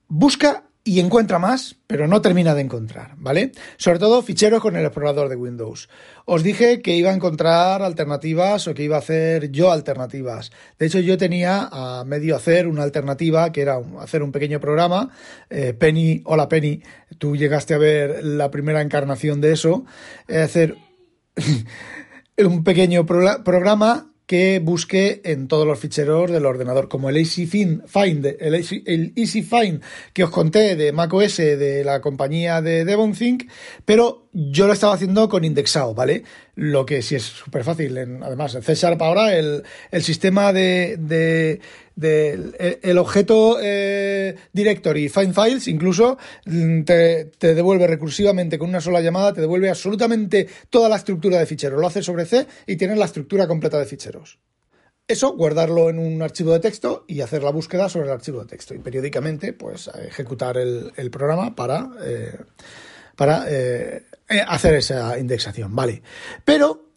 Busca 0.09 0.65
y 0.87 1.01
encuentra 1.01 1.39
más, 1.39 1.77
pero 1.87 2.07
no 2.07 2.21
termina 2.21 2.55
de 2.55 2.61
encontrar, 2.61 3.15
¿vale? 3.17 3.53
Sobre 3.79 3.99
todo 3.99 4.21
ficheros 4.21 4.61
con 4.61 4.77
el 4.77 4.85
explorador 4.85 5.31
de 5.31 5.37
Windows. 5.37 5.89
Os 6.27 6.43
dije 6.43 6.83
que 6.83 6.95
iba 6.95 7.11
a 7.11 7.15
encontrar 7.15 7.81
alternativas 7.81 8.69
o 8.69 8.75
que 8.75 8.83
iba 8.83 8.97
a 8.97 8.99
hacer 8.99 9.51
yo 9.51 9.73
alternativas. 9.73 10.53
De 10.79 10.87
hecho, 10.87 11.01
yo 11.01 11.17
tenía 11.17 11.71
a 11.73 12.05
medio 12.05 12.37
hacer 12.37 12.69
una 12.69 12.83
alternativa 12.83 13.51
que 13.51 13.63
era 13.63 13.81
hacer 13.99 14.23
un 14.23 14.31
pequeño 14.31 14.61
programa. 14.61 15.11
Eh, 15.49 15.73
Penny, 15.73 16.21
hola 16.27 16.51
Penny, 16.51 16.83
tú 17.17 17.35
llegaste 17.35 17.73
a 17.73 17.79
ver 17.79 18.23
la 18.23 18.51
primera 18.51 18.83
encarnación 18.83 19.41
de 19.41 19.53
eso. 19.53 19.87
hacer 20.29 20.77
un 22.37 22.63
pequeño 22.63 23.07
programa 23.07 24.14
que 24.27 24.59
busque 24.59 25.21
en 25.25 25.49
todos 25.49 25.67
los 25.67 25.79
ficheros 25.79 26.31
del 26.31 26.47
ordenador, 26.47 26.89
como 26.89 27.11
el 27.11 27.17
Easy 27.17 27.47
Find, 27.47 28.27
el, 28.41 29.13
Easy, 29.17 29.43
Find 29.43 29.83
que 30.13 30.25
os 30.25 30.31
conté 30.31 30.77
de 30.77 30.93
macOS 30.93 31.37
de 31.37 31.85
la 31.85 32.01
compañía 32.01 32.63
de 32.63 32.85
ThinkThink, 32.85 33.51
pero 33.85 34.29
yo 34.33 34.67
lo 34.67 34.73
estaba 34.73 34.95
haciendo 34.95 35.29
con 35.29 35.45
indexado, 35.45 35.95
¿vale? 35.95 36.25
Lo 36.55 36.87
que 36.87 37.03
sí 37.03 37.17
es 37.17 37.23
súper 37.23 37.65
fácil. 37.65 37.97
además, 37.99 38.55
en 38.55 38.63
C 38.63 38.75
Sharp 38.75 39.01
ahora 39.03 39.37
el, 39.37 39.63
el 39.91 40.03
sistema 40.03 40.53
de, 40.53 40.97
de, 40.99 41.61
el 42.01 42.99
objeto 42.99 43.59
eh, 43.61 44.35
directory 44.53 45.09
find 45.09 45.35
files 45.35 45.69
incluso 45.69 46.19
mm, 46.47 46.83
te, 46.83 47.31
devuelve 47.39 47.87
recursivamente 47.87 48.59
con 48.59 48.69
una 48.69 48.81
sola 48.81 49.01
llamada, 49.01 49.33
te 49.33 49.41
devuelve 49.41 49.71
absolutamente 49.71 50.49
toda 50.71 50.89
la 50.89 50.97
estructura 50.97 51.39
de 51.39 51.47
ficheros. 51.47 51.81
Lo 51.81 51.87
hace 51.87 52.03
sobre 52.03 52.27
C 52.27 52.47
y 52.67 52.77
tienes 52.77 52.99
la 52.99 53.05
estructura 53.05 53.47
completa 53.47 53.79
de 53.79 53.87
ficheros. 53.87 54.39
Eso, 55.07 55.37
guardarlo 55.37 55.91
en 55.91 55.99
un 55.99 56.23
archivo 56.23 56.53
de 56.53 56.61
texto 56.61 57.05
y 57.07 57.21
hacer 57.21 57.43
la 57.43 57.51
búsqueda 57.51 57.91
sobre 57.91 58.07
el 58.07 58.13
archivo 58.13 58.41
de 58.41 58.47
texto. 58.47 58.75
Y 58.75 58.79
periódicamente, 58.79 59.53
pues, 59.53 59.91
ejecutar 60.03 60.57
el, 60.57 61.11
programa 61.13 61.55
para, 61.55 61.91
eh, 62.03 62.39
para 63.15 63.45
eh, 63.49 64.03
hacer 64.47 64.75
esa 64.77 65.19
indexación. 65.19 65.77
Vale. 65.77 66.03
Pero 66.47 66.89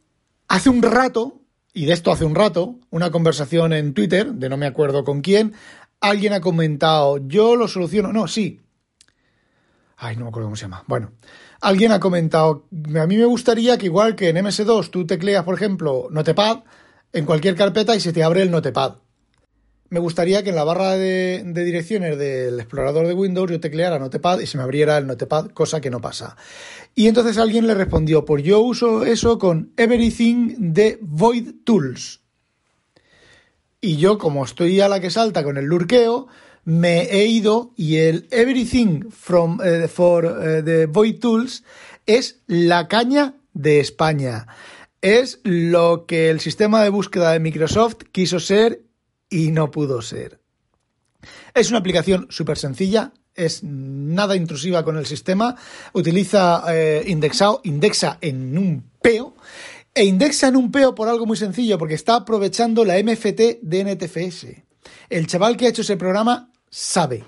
hace 0.47 0.69
un 0.69 0.81
rato 0.81 1.36
y 1.77 1.85
de 1.85 1.93
esto 1.93 2.11
hace 2.11 2.25
un 2.25 2.33
rato, 2.33 2.79
una 2.89 3.11
conversación 3.11 3.71
en 3.71 3.93
Twitter, 3.93 4.33
de 4.33 4.49
no 4.49 4.57
me 4.57 4.65
acuerdo 4.65 5.03
con 5.03 5.21
quién, 5.21 5.53
alguien 6.01 6.33
ha 6.33 6.41
comentado, 6.41 7.19
yo 7.27 7.55
lo 7.55 7.67
soluciono, 7.67 8.11
no, 8.11 8.27
sí. 8.27 8.61
Ay, 9.95 10.15
no 10.15 10.23
me 10.23 10.29
acuerdo 10.29 10.47
cómo 10.47 10.55
se 10.55 10.63
llama. 10.63 10.83
Bueno, 10.87 11.11
alguien 11.61 11.91
ha 11.91 11.99
comentado, 11.99 12.65
a 12.71 13.05
mí 13.05 13.15
me 13.15 13.25
gustaría 13.25 13.77
que 13.77 13.85
igual 13.85 14.15
que 14.15 14.29
en 14.29 14.37
MS2 14.37 14.89
tú 14.89 15.05
tecleas, 15.05 15.43
por 15.43 15.53
ejemplo, 15.53 16.07
Notepad 16.09 16.63
en 17.13 17.25
cualquier 17.25 17.55
carpeta 17.55 17.95
y 17.95 17.99
se 17.99 18.11
te 18.11 18.23
abre 18.23 18.41
el 18.41 18.49
Notepad 18.49 18.95
me 19.89 19.99
gustaría 19.99 20.43
que 20.43 20.49
en 20.49 20.55
la 20.55 20.63
barra 20.63 20.97
de, 20.97 21.43
direcciones 21.53 22.17
del 22.17 22.59
explorador 22.59 23.07
de 23.07 23.13
Windows 23.13 23.49
yo 23.49 23.59
tecleara 23.59 23.99
Notepad 23.99 24.39
y 24.39 24.47
se 24.47 24.57
me 24.57 24.63
abriera 24.63 24.97
el 24.97 25.07
Notepad, 25.07 25.47
cosa 25.51 25.81
que 25.81 25.89
no 25.89 26.01
pasa. 26.01 26.35
Y 26.95 27.07
entonces 27.07 27.37
alguien 27.37 27.67
le 27.67 27.73
respondió, 27.73 28.25
pues 28.25 28.43
yo 28.43 28.59
uso 28.59 29.05
eso 29.05 29.37
con 29.37 29.71
Everything 29.77 30.55
de 30.73 30.97
Void 31.01 31.63
Tools. 31.63 32.21
Y 33.79 33.97
yo, 33.97 34.17
como 34.17 34.43
estoy 34.43 34.81
a 34.81 34.89
la 34.89 34.99
que 34.99 35.11
salta 35.11 35.43
con 35.43 35.57
el 35.57 35.65
lurqueo, 35.65 36.27
me 36.65 37.03
he 37.03 37.27
ido 37.27 37.71
y 37.77 37.97
el 37.97 38.27
Everything 38.31 39.09
from, 39.09 39.59
eh, 39.63 39.87
for 39.87 40.63
the 40.65 40.81
eh, 40.81 40.85
Void 40.87 41.19
Tools 41.19 41.63
es 42.05 42.41
la 42.47 42.87
caña 42.87 43.35
de 43.53 43.79
España. 43.79 44.47
Es 45.01 45.39
lo 45.43 46.05
que 46.07 46.29
el 46.29 46.39
sistema 46.39 46.83
de 46.83 46.89
búsqueda 46.89 47.31
de 47.31 47.39
Microsoft 47.39 47.97
quiso 48.11 48.39
ser 48.39 48.86
y 49.29 49.51
no 49.51 49.71
pudo 49.71 50.01
ser. 50.01 50.39
Es 51.53 51.69
una 51.69 51.79
aplicación 51.79 52.27
súper 52.29 52.57
sencilla, 52.57 53.13
es 53.35 53.63
nada 53.63 54.35
intrusiva 54.35 54.83
con 54.83 54.97
el 54.97 55.05
sistema, 55.05 55.55
utiliza 55.93 56.63
eh, 56.69 57.03
indexado, 57.07 57.61
indexa 57.63 58.17
en 58.21 58.57
un 58.57 58.91
peo, 59.01 59.35
e 59.93 60.05
indexa 60.05 60.47
en 60.47 60.55
un 60.55 60.71
peo 60.71 60.93
por 60.93 61.07
algo 61.07 61.25
muy 61.25 61.37
sencillo, 61.37 61.77
porque 61.77 61.95
está 61.95 62.15
aprovechando 62.15 62.85
la 62.85 63.01
MFT 63.01 63.61
de 63.61 63.83
NTFS. 63.83 64.47
El 65.09 65.27
chaval 65.27 65.57
que 65.57 65.65
ha 65.65 65.69
hecho 65.69 65.81
ese 65.81 65.97
programa 65.97 66.51
sabe 66.69 67.23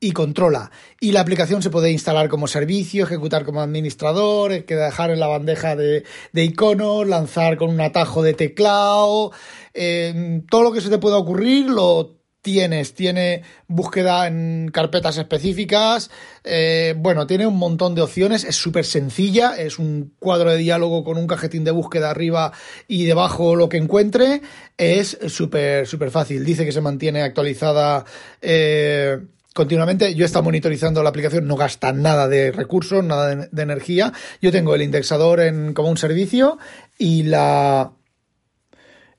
y 0.00 0.12
controla. 0.12 0.70
Y 1.00 1.12
la 1.12 1.20
aplicación 1.20 1.62
se 1.62 1.70
puede 1.70 1.90
instalar 1.90 2.28
como 2.28 2.46
servicio, 2.46 3.04
ejecutar 3.04 3.44
como 3.44 3.60
administrador, 3.60 4.64
dejar 4.64 5.10
en 5.10 5.20
la 5.20 5.26
bandeja 5.26 5.76
de, 5.76 6.04
iconos, 6.32 7.06
lanzar 7.06 7.56
con 7.56 7.70
un 7.70 7.80
atajo 7.80 8.22
de 8.22 8.34
teclado. 8.34 9.32
Eh, 9.74 10.42
todo 10.50 10.62
lo 10.62 10.72
que 10.72 10.80
se 10.80 10.90
te 10.90 10.98
pueda 10.98 11.18
ocurrir 11.18 11.66
lo 11.66 12.18
tienes. 12.42 12.94
Tiene 12.94 13.42
búsqueda 13.66 14.26
en 14.26 14.70
carpetas 14.72 15.18
específicas. 15.18 16.10
Eh, 16.44 16.94
bueno, 16.96 17.26
tiene 17.26 17.46
un 17.46 17.58
montón 17.58 17.94
de 17.94 18.02
opciones. 18.02 18.44
Es 18.44 18.56
súper 18.56 18.84
sencilla. 18.84 19.56
Es 19.56 19.78
un 19.78 20.14
cuadro 20.18 20.50
de 20.50 20.58
diálogo 20.58 21.04
con 21.04 21.18
un 21.18 21.26
cajetín 21.26 21.64
de 21.64 21.72
búsqueda 21.72 22.10
arriba 22.10 22.52
y 22.86 23.04
debajo 23.04 23.56
lo 23.56 23.68
que 23.68 23.76
encuentre. 23.78 24.42
Es 24.76 25.18
súper, 25.26 25.86
súper 25.86 26.10
fácil. 26.10 26.44
Dice 26.44 26.64
que 26.64 26.72
se 26.72 26.80
mantiene 26.80 27.22
actualizada. 27.22 28.04
Eh, 28.40 29.18
continuamente. 29.58 30.14
Yo 30.14 30.24
he 30.24 30.26
estado 30.26 30.44
monitorizando 30.44 31.02
la 31.02 31.08
aplicación, 31.08 31.48
no 31.48 31.56
gasta 31.56 31.92
nada 31.92 32.28
de 32.28 32.52
recursos, 32.52 33.02
nada 33.02 33.34
de, 33.34 33.62
energía. 33.62 34.12
Yo 34.40 34.52
tengo 34.52 34.72
el 34.76 34.82
indexador 34.82 35.40
en, 35.40 35.74
como 35.74 35.88
un 35.88 35.96
servicio 35.96 36.58
y 36.96 37.24
la, 37.24 37.90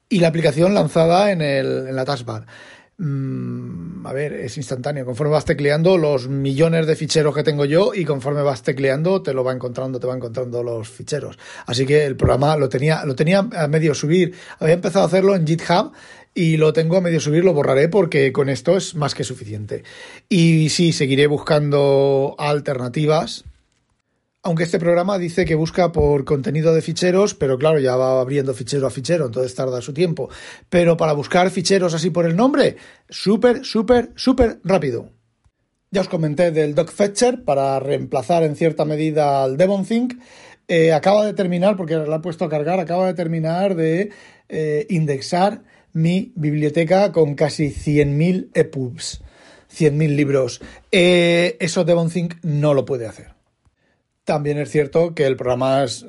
y 0.08 0.20
la 0.22 0.30
aplicación 0.30 0.74
lanzada 0.74 1.34
en, 1.34 1.42
el, 1.42 1.90
en 1.90 1.96
la 1.96 2.06
taskbar. 2.06 2.46
Mm, 3.00 4.08
a 4.08 4.14
ver, 4.14 4.32
es 4.32 4.56
instantáneo. 4.56 5.06
Conforme 5.06 5.34
vas 5.34 5.44
tecleando 5.44 5.98
los 5.98 6.30
millones 6.30 6.88
de 6.88 6.96
ficheros 6.96 7.36
que 7.36 7.44
tengo 7.44 7.66
yo 7.66 7.94
y 7.94 8.06
conforme 8.06 8.42
vas 8.42 8.64
tecleando 8.64 9.22
te 9.22 9.34
lo 9.34 9.44
va 9.44 9.52
encontrando, 9.52 10.00
te 10.00 10.08
va 10.08 10.16
encontrando 10.16 10.64
los 10.64 10.88
ficheros. 10.88 11.38
Así 11.66 11.86
que 11.86 12.06
el 12.06 12.16
programa 12.16 12.56
lo 12.56 12.70
tenía, 12.70 13.04
lo 13.04 13.14
tenía 13.14 13.40
a 13.40 13.68
medio 13.68 13.94
subir. 13.94 14.36
Había 14.60 14.76
empezado 14.76 15.04
a 15.04 15.08
hacerlo 15.08 15.36
en 15.36 15.46
GitHub 15.46 15.92
y 16.34 16.58
lo 16.58 16.74
tengo 16.74 16.98
a 16.98 17.02
medio 17.02 17.20
subir, 17.20 17.44
lo 17.44 17.54
borraré 17.54 17.90
porque 17.90 18.32
con 18.32 18.50
esto 18.50 18.78
es 18.78 18.96
más 18.96 19.16
que 19.16 19.24
suficiente. 19.24 19.84
Y 20.30 20.70
sí, 20.70 20.94
seguiré 20.94 21.28
buscando 21.28 22.36
alternativas 22.38 23.46
aunque 24.42 24.64
este 24.64 24.80
programa 24.80 25.18
dice 25.18 25.44
que 25.44 25.56
busca 25.56 25.92
por 25.92 26.24
contenido 26.24 26.74
de 26.74 26.82
ficheros, 26.82 27.34
pero 27.34 27.58
claro, 27.58 27.80
ya 27.80 27.96
va 27.96 28.22
abriendo 28.22 28.54
fichero 28.54 28.88
a 28.88 28.90
fichero, 28.90 29.26
entonces 29.26 29.54
tarda 29.54 29.82
su 29.82 29.94
tiempo. 29.94 30.30
Pero 30.70 30.96
para 30.96 31.14
buscar 31.14 31.50
ficheros 31.50 31.94
así 31.94 32.10
por 32.10 32.26
el 32.26 32.36
nombre, 32.36 32.78
súper, 33.10 33.66
súper, 33.66 34.12
súper 34.16 34.60
rápido. 34.64 35.12
Ya 35.92 36.02
os 36.02 36.08
comenté 36.08 36.52
del 36.52 36.76
Fetcher 36.88 37.44
para 37.44 37.80
reemplazar 37.80 38.44
en 38.44 38.56
cierta 38.56 38.86
medida 38.86 39.44
al 39.44 39.58
DevonThink. 39.58 40.22
Eh, 40.68 40.94
acaba 40.94 41.26
de 41.26 41.34
terminar, 41.34 41.76
porque 41.76 41.96
la 41.96 42.18
he 42.18 42.20
puesto 42.20 42.46
a 42.46 42.50
cargar, 42.50 42.80
acaba 42.80 43.08
de 43.08 43.16
terminar 43.16 43.76
de 43.76 44.12
eh, 44.48 44.86
indexar 44.90 45.64
mi 45.94 46.32
biblioteca 46.36 47.12
con 47.12 47.36
casi 47.36 47.68
100.000 47.70 48.50
EPUBs, 48.54 49.22
100.000 49.76 50.16
libros. 50.16 50.62
Eh, 50.92 51.58
eso 51.60 51.84
DevonThink 51.84 52.36
no 52.44 52.74
lo 52.74 52.86
puede 52.86 53.08
hacer. 53.08 53.39
También 54.30 54.60
es 54.60 54.70
cierto 54.70 55.16
que 55.16 55.26
el 55.26 55.36
programa 55.36 55.84
es 55.84 56.06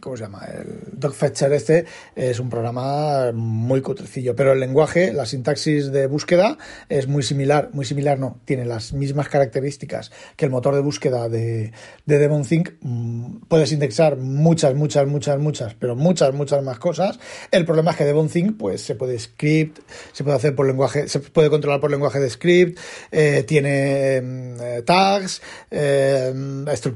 ¿cómo 0.00 0.16
se 0.16 0.22
llama? 0.22 0.46
El 0.46 1.52
este 1.52 1.84
es 2.14 2.38
un 2.38 2.48
programa 2.48 3.32
muy 3.32 3.80
cutrecillo, 3.80 4.36
pero 4.36 4.52
el 4.52 4.60
lenguaje, 4.60 5.12
la 5.12 5.26
sintaxis 5.26 5.90
de 5.90 6.06
búsqueda 6.06 6.56
es 6.88 7.08
muy 7.08 7.22
similar, 7.22 7.70
muy 7.72 7.84
similar 7.84 8.18
no, 8.18 8.38
tiene 8.44 8.64
las 8.64 8.92
mismas 8.92 9.28
características 9.28 10.12
que 10.36 10.44
el 10.44 10.50
motor 10.50 10.74
de 10.74 10.82
búsqueda 10.82 11.28
de, 11.28 11.72
de 12.06 12.18
DevonThink. 12.18 12.70
Mm, 12.80 13.36
puedes 13.48 13.72
indexar 13.72 14.16
muchas, 14.16 14.74
muchas, 14.74 15.06
muchas, 15.08 15.38
muchas, 15.38 15.74
pero 15.74 15.96
muchas, 15.96 16.32
muchas 16.32 16.62
más 16.62 16.78
cosas. 16.78 17.18
El 17.50 17.64
problema 17.64 17.90
es 17.90 17.96
que 17.96 18.04
DevonThink 18.04 18.56
pues 18.56 18.82
se 18.82 18.94
puede 18.94 19.18
script, 19.18 19.80
se 20.12 20.22
puede 20.22 20.36
hacer 20.36 20.54
por 20.54 20.66
lenguaje, 20.66 21.08
se 21.08 21.18
puede 21.18 21.50
controlar 21.50 21.80
por 21.80 21.90
lenguaje 21.90 22.20
de 22.20 22.30
script, 22.30 22.78
eh, 23.10 23.44
tiene 23.46 24.20
mm, 24.20 24.60
eh, 24.60 24.82
tags, 24.82 25.42
eh, 25.70 26.32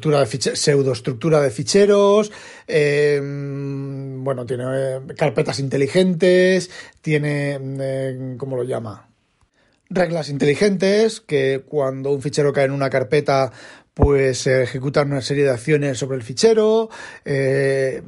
estructuras 0.05 0.31
de 0.31 0.57
pseudoestructura 0.57 1.41
de 1.41 1.51
ficheros, 1.51 2.33
eh, 2.67 3.21
bueno, 3.23 4.45
tiene 4.45 4.65
eh, 4.67 5.01
carpetas 5.17 5.59
inteligentes, 5.61 6.71
tiene, 7.01 7.59
eh, 7.61 8.35
¿cómo 8.37 8.57
lo 8.57 8.65
llama? 8.65 9.09
Reglas 9.89 10.29
inteligentes, 10.29 11.21
que 11.21 11.63
cuando 11.67 12.11
un 12.11 12.21
fichero 12.21 12.53
cae 12.53 12.67
en 12.67 12.73
una 12.73 12.91
carpeta, 12.91 13.53
pues 13.95 14.39
se 14.39 14.65
ejecutan 14.65 15.13
una 15.13 15.23
serie 15.23 15.45
de 15.45 15.51
acciones 15.51 15.99
sobre 15.99 16.17
el 16.17 16.25
fichero, 16.25 16.91
eh, 17.25 18.03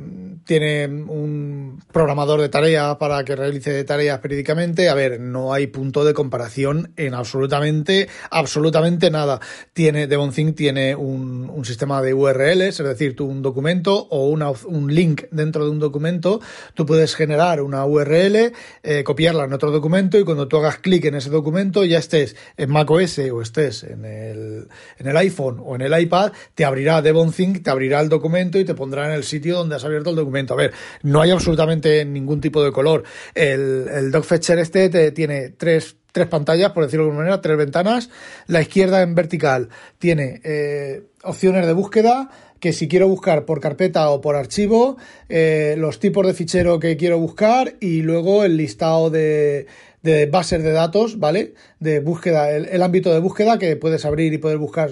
tiene 0.44 0.86
un 0.86 1.80
programador 1.92 2.40
de 2.40 2.48
tarea 2.48 2.98
para 2.98 3.24
que 3.24 3.36
realice 3.36 3.84
tareas 3.84 4.18
periódicamente. 4.18 4.88
A 4.88 4.94
ver, 4.94 5.20
no 5.20 5.52
hay 5.52 5.68
punto 5.68 6.04
de 6.04 6.12
comparación 6.12 6.92
en 6.96 7.14
absolutamente, 7.14 8.08
absolutamente 8.30 9.12
nada. 9.12 9.40
Tiene, 9.72 10.08
DevonThink 10.08 10.56
tiene 10.56 10.96
un, 10.96 11.48
un 11.48 11.64
sistema 11.64 12.02
de 12.02 12.14
URLs, 12.14 12.80
es 12.80 12.86
decir, 12.86 13.14
tú 13.14 13.26
un 13.26 13.42
documento 13.42 14.08
o 14.10 14.26
un 14.28 14.94
link 14.94 15.22
dentro 15.30 15.64
de 15.64 15.70
un 15.70 15.78
documento, 15.78 16.40
tú 16.74 16.84
puedes 16.84 17.14
generar 17.14 17.62
una 17.62 17.86
URL, 17.86 18.52
eh, 18.82 19.04
copiarla 19.04 19.44
en 19.44 19.52
otro 19.52 19.70
documento 19.70 20.18
y 20.18 20.24
cuando 20.24 20.48
tú 20.48 20.56
hagas 20.56 20.78
clic 20.78 21.04
en 21.04 21.14
ese 21.14 21.30
documento 21.30 21.84
ya 21.84 21.98
estés 21.98 22.34
en 22.56 22.70
macOS 22.70 23.18
o 23.30 23.40
estés 23.40 23.84
en 23.84 24.04
el, 24.04 24.68
en 24.98 25.06
el 25.06 25.16
iPhone 25.16 25.62
o 25.64 25.75
en 25.76 25.82
el 25.82 26.00
iPad, 26.00 26.32
te 26.54 26.64
abrirá 26.64 27.00
DevonThink, 27.02 27.62
te 27.62 27.70
abrirá 27.70 28.00
el 28.00 28.08
documento 28.08 28.58
y 28.58 28.64
te 28.64 28.74
pondrá 28.74 29.06
en 29.06 29.12
el 29.12 29.24
sitio 29.24 29.56
donde 29.56 29.76
has 29.76 29.84
abierto 29.84 30.10
el 30.10 30.16
documento. 30.16 30.54
A 30.54 30.56
ver, 30.56 30.72
no 31.02 31.20
hay 31.20 31.30
absolutamente 31.30 32.04
ningún 32.04 32.40
tipo 32.40 32.62
de 32.62 32.72
color. 32.72 33.04
El, 33.34 33.86
el 33.88 34.10
DocFetcher 34.10 34.58
este 34.58 34.88
te, 34.88 35.12
tiene 35.12 35.50
tres 35.50 35.96
tres 36.16 36.28
pantallas, 36.28 36.72
por 36.72 36.82
decirlo 36.82 37.04
de 37.04 37.10
alguna 37.10 37.24
manera, 37.26 37.42
tres 37.42 37.58
ventanas. 37.58 38.08
La 38.46 38.62
izquierda 38.62 39.02
en 39.02 39.14
vertical 39.14 39.68
tiene 39.98 40.40
eh, 40.44 41.02
opciones 41.22 41.66
de 41.66 41.74
búsqueda, 41.74 42.30
que 42.58 42.72
si 42.72 42.88
quiero 42.88 43.06
buscar 43.06 43.44
por 43.44 43.60
carpeta 43.60 44.08
o 44.08 44.22
por 44.22 44.34
archivo, 44.34 44.96
eh, 45.28 45.74
los 45.76 46.00
tipos 46.00 46.26
de 46.26 46.32
fichero 46.32 46.80
que 46.80 46.96
quiero 46.96 47.18
buscar 47.18 47.74
y 47.80 48.00
luego 48.00 48.44
el 48.44 48.56
listado 48.56 49.10
de, 49.10 49.66
de 50.06 50.26
bases 50.26 50.62
de 50.62 50.70
datos, 50.70 51.18
¿vale? 51.18 51.54
De 51.80 51.98
búsqueda, 52.00 52.52
el, 52.52 52.82
ámbito 52.82 53.12
de 53.12 53.18
búsqueda 53.18 53.58
que 53.58 53.74
puedes 53.76 54.04
abrir 54.04 54.32
y 54.32 54.38
poder 54.38 54.56
buscar 54.56 54.90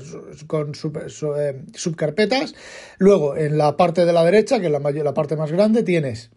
con 0.48 0.72
eh, 1.38 1.62
subcarpetas. 1.72 2.54
Luego, 2.98 3.36
en 3.36 3.56
la 3.56 3.76
parte 3.76 4.04
de 4.04 4.12
la 4.12 4.24
derecha, 4.24 4.58
que 4.58 4.66
es 4.66 4.72
la, 4.72 4.80
la 4.80 5.14
parte 5.14 5.36
más 5.36 5.52
grande, 5.52 5.84
tienes 5.84 6.30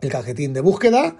el 0.00 0.08
cajetín 0.08 0.54
de 0.54 0.62
búsqueda, 0.62 1.16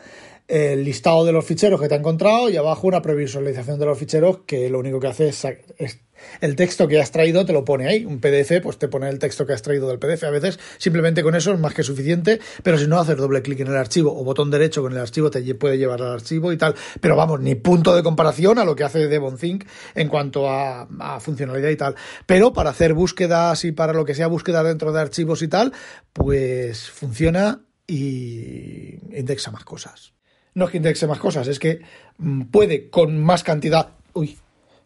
el 0.49 0.83
listado 0.83 1.25
de 1.27 1.33
los 1.33 1.45
ficheros 1.45 1.81
que 1.81 1.89
te 1.89 1.95
ha 1.95 1.99
encontrado 1.99 2.49
y 2.49 2.57
abajo 2.57 2.87
una 2.87 3.03
previsualización 3.03 3.79
de 3.79 3.87
los 3.87 3.99
ficheros 3.99 4.39
que 4.47 4.71
lo 4.71 4.79
único 4.79 4.99
que 4.99 5.09
hace 5.09 5.29
es, 5.29 6.01
el 6.41 6.57
texto 6.57 6.89
que 6.89 7.01
has 7.01 7.11
traído 7.11 7.45
te 7.45 7.53
lo 7.53 7.65
pone 7.65 7.89
ahí. 7.89 8.05
Un 8.05 8.21
PDF, 8.21 8.61
pues 8.63 8.79
te 8.79 8.89
pone 8.89 9.09
el 9.09 9.19
texto 9.19 9.47
que 9.47 9.53
has 9.53 9.63
traído 9.63 9.89
del 9.89 9.99
PDF. 9.99 10.25
A 10.25 10.31
veces 10.31 10.59
simplemente 10.79 11.23
con 11.23 11.35
eso 11.35 11.53
es 11.53 11.59
más 11.59 11.75
que 11.75 11.83
suficiente, 11.83 12.41
pero 12.63 12.79
si 12.79 12.87
no, 12.87 12.99
hacer 12.99 13.17
doble 13.17 13.43
clic 13.43 13.61
en 13.61 13.69
el 13.69 13.77
archivo 13.77 14.19
o 14.19 14.25
botón 14.25 14.51
derecho 14.51 14.83
con 14.83 14.93
el 14.93 14.99
archivo 14.99 15.31
te 15.31 15.43
puede 15.55 15.79
llevar 15.79 16.03
al 16.03 16.13
archivo 16.13 16.53
y 16.53 16.57
tal. 16.57 16.75
Pero 17.01 17.17
vamos, 17.17 17.41
ni 17.41 17.55
punto 17.55 17.95
de 17.95 18.03
comparación 18.03 18.59
a 18.59 18.65
lo 18.65 18.75
que 18.77 18.85
hace 18.85 19.09
DevonThink 19.09 19.65
en 19.95 20.09
cuanto 20.09 20.49
a, 20.49 20.89
a 20.99 21.21
funcionalidad 21.21 21.71
y 21.71 21.77
tal. 21.77 21.95
Pero 22.27 22.53
para 22.53 22.71
hacer 22.71 22.95
búsquedas 22.95 23.65
y 23.65 23.73
para 23.73 23.93
lo 23.93 24.05
que 24.05 24.15
sea 24.15 24.27
búsqueda 24.27 24.63
dentro 24.63 24.93
de 24.93 25.01
archivos 25.01 25.43
y 25.43 25.49
tal, 25.49 25.73
pues 26.13 26.91
funciona 26.91 27.61
y 27.87 28.99
indexa 29.17 29.51
más 29.51 29.65
cosas 29.65 30.13
no 30.55 30.67
es 30.67 30.71
que 30.71 30.77
indexe 30.79 31.07
más 31.07 31.19
cosas, 31.19 31.49
es 31.49 31.59
que 31.59 31.81
mm, 32.19 32.43
puede 32.43 32.91
con 32.91 33.23
más 33.23 33.43
cantidad, 33.43 33.89
uy, 34.13 34.39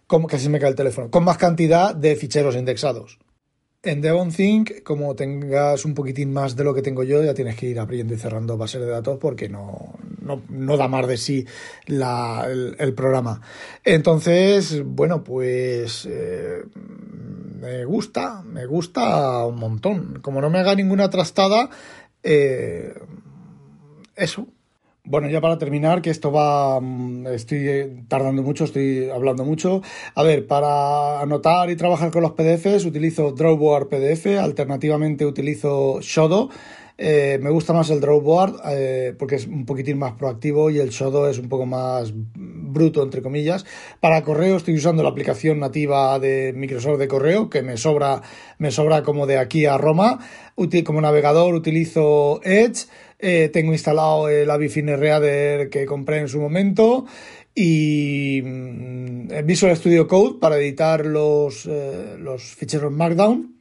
como 0.07 0.29
casi 0.29 0.49
me 0.49 0.59
cae 0.59 0.71
el 0.71 0.77
teléfono, 0.77 1.11
con 1.11 1.25
más 1.25 1.39
cantidad 1.39 1.95
de 1.95 2.17
ficheros 2.17 2.57
indexados. 2.57 3.19
En 3.83 4.01
DevonThink, 4.01 4.83
como 4.83 5.15
tengas 5.15 5.85
un 5.85 5.95
poquitín 5.95 6.33
más 6.33 6.57
de 6.57 6.65
lo 6.65 6.75
que 6.75 6.83
tengo 6.83 7.05
yo, 7.05 7.23
ya 7.23 7.35
tienes 7.35 7.55
que 7.57 7.67
ir 7.67 7.79
abriendo 7.79 8.15
y 8.15 8.17
cerrando 8.17 8.57
bases 8.57 8.81
de 8.81 8.89
datos 8.89 9.19
porque 9.21 9.49
no, 9.49 9.95
no, 10.49 10.77
da 10.77 10.89
más 10.89 11.07
de 11.07 11.17
sí 11.17 11.47
el, 11.87 12.95
programa. 12.97 13.41
Entonces, 13.85 14.83
bueno, 14.85 15.23
pues 15.23 16.05
eh, 16.11 16.65
me 17.61 17.85
gusta, 17.85 18.43
me 18.43 18.67
gusta 18.67 19.47
un 19.47 19.57
montón. 19.57 20.19
Como 20.21 20.41
no 20.41 20.51
me 20.51 20.59
haga 20.59 20.75
ninguna 20.75 21.09
trastada, 21.09 21.71
eh, 22.25 22.93
eso, 24.17 24.49
bueno, 25.07 25.29
ya 25.29 25.41
para 25.41 25.57
terminar, 25.57 26.03
que 26.03 26.11
esto 26.11 26.33
va, 26.33 26.81
mm, 26.81 27.29
estoy 27.29 28.05
tardando 28.09 28.43
mucho, 28.43 28.65
estoy 28.65 29.09
hablando 29.09 29.45
mucho. 29.45 29.83
A 30.15 30.23
ver, 30.23 30.47
para 30.47 31.21
anotar 31.21 31.71
y 31.71 31.77
trabajar 31.77 32.11
con 32.11 32.23
los 32.23 32.33
PDFs 32.33 32.85
utilizo 32.85 33.33
Drawboard 33.33 33.89
PDF, 33.89 34.39
alternativamente 34.39 35.25
utilizo 35.25 36.01
Shodo. 36.01 36.51
Eh, 36.99 37.39
me 37.43 37.51
gusta 37.51 37.75
más 37.75 37.91
el 37.91 38.01
Drawboard 38.01 38.57
eh, 38.71 39.15
porque 39.19 39.35
es 39.35 39.47
un 39.47 39.67
poquitín 39.67 39.99
más 39.99 40.15
proactivo 40.15 40.71
y 40.71 40.79
el 40.79 40.89
Shodo 40.89 41.29
es 41.29 41.39
un 41.39 41.49
poco 41.49 41.67
más 41.67 42.13
bruto, 42.77 43.03
entre 43.03 43.23
comillas. 43.23 43.67
Para 44.01 44.23
correo 44.23 44.57
estoy 44.57 44.75
usando 44.75 45.03
la 45.03 45.09
aplicación 45.09 45.59
nativa 45.59 46.19
de 46.21 46.53
Microsoft 46.55 46.99
de 46.99 47.09
correo, 47.09 47.51
que 47.51 47.63
me 47.63 47.77
sobra, 47.77 48.23
me 48.59 48.71
sobra 48.71 49.03
como 49.03 49.27
de 49.27 49.39
aquí 49.39 49.67
a 49.67 49.77
Roma. 49.77 50.21
Como 50.85 51.01
navegador 51.01 51.55
utilizo 51.55 52.41
Edge. 52.45 52.87
Eh, 53.19 53.51
tengo 53.53 53.73
instalado 53.73 54.29
el 54.29 54.51
Avifine 54.51 54.97
Reader 54.97 55.71
que 55.71 55.87
compré 55.87 56.19
en 56.19 56.29
su 56.29 56.39
momento 56.39 57.07
y 57.55 58.43
mm, 58.45 59.29
Visual 59.45 59.75
Studio 59.75 60.07
Code 60.07 60.39
para 60.39 60.59
editar 60.59 61.07
los, 61.07 61.65
eh, 61.67 62.17
los 62.19 62.43
ficheros 62.43 62.93
Markdown 62.93 63.56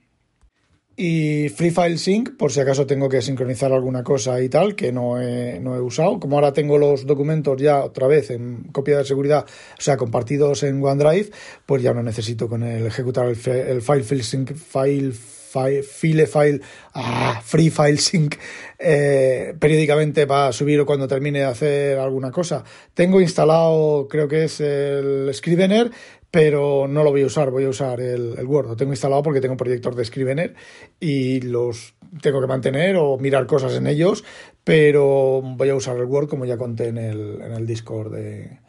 y 0.98 1.50
Free 1.50 1.72
File 1.72 1.98
Sync 1.98 2.38
por 2.38 2.52
si 2.52 2.60
acaso 2.62 2.86
tengo 2.86 3.10
que 3.10 3.22
sincronizar 3.22 3.72
alguna 3.74 4.04
cosa 4.04 4.42
y 4.42 4.50
tal 4.50 4.76
que 4.76 4.92
no 4.92 5.22
he, 5.22 5.60
no 5.60 5.76
he 5.76 5.82
usado. 5.82 6.20
Como 6.20 6.38
ahora 6.38 6.54
tengo 6.54 6.78
los 6.78 7.06
documentos 7.06 7.62
ya 7.62 7.84
otra 7.84 8.08
vez 8.08 8.32
en 8.32 8.64
copia 8.72 8.98
de 8.98 9.06
seguridad, 9.06 9.46
o 9.78 9.82
sea, 9.82 9.98
compartidos 9.98 10.64
en 10.64 10.84
OneDrive, 10.84 11.32
pues 11.66 11.84
ya 11.84 11.94
no 11.94 12.04
necesito 12.04 12.48
con 12.48 12.64
el 12.64 12.86
ejecutar 12.86 13.28
el, 13.28 13.50
el 13.50 13.82
File 13.82 14.24
Sync 14.24 14.54
File 14.54 15.14
file 15.56 16.28
file, 16.28 16.62
ah, 16.94 17.42
free 17.44 17.70
file 17.70 17.98
sync 17.98 18.36
eh, 18.78 19.54
periódicamente 19.58 20.28
para 20.28 20.52
subir 20.52 20.80
o 20.82 20.86
cuando 20.86 21.08
termine 21.08 21.40
de 21.40 21.46
hacer 21.46 21.98
alguna 21.98 22.32
cosa. 22.32 22.64
Tengo 22.94 23.22
instalado, 23.22 24.08
creo 24.10 24.28
que 24.28 24.46
es 24.46 24.60
el 24.60 25.30
Scrivener, 25.34 25.92
pero 26.36 26.86
no 26.90 27.06
lo 27.06 27.12
voy 27.12 27.22
a 27.22 27.28
usar, 27.28 27.50
voy 27.50 27.64
a 27.64 27.70
usar 27.70 28.02
el, 28.02 28.36
Word. 28.46 28.68
Lo 28.68 28.76
tengo 28.76 28.92
instalado 28.92 29.24
porque 29.24 29.40
tengo 29.40 29.54
un 29.54 29.58
proyector 29.58 29.96
de 29.96 30.04
Scrivener 30.04 30.54
y 31.00 31.40
los 31.40 31.96
tengo 32.22 32.42
que 32.42 32.48
mantener 32.48 32.98
o 32.98 33.18
mirar 33.18 33.46
cosas 33.46 33.74
en 33.76 33.88
ellos, 33.88 34.26
pero 34.66 35.42
voy 35.42 35.70
a 35.70 35.76
usar 35.76 35.96
el 35.96 36.04
Word 36.04 36.28
como 36.28 36.44
ya 36.44 36.58
conté 36.58 36.90
en 36.90 36.98
el, 36.98 37.42
en 37.42 37.54
el 37.54 37.66
Discord, 37.66 38.14
de, 38.14 38.60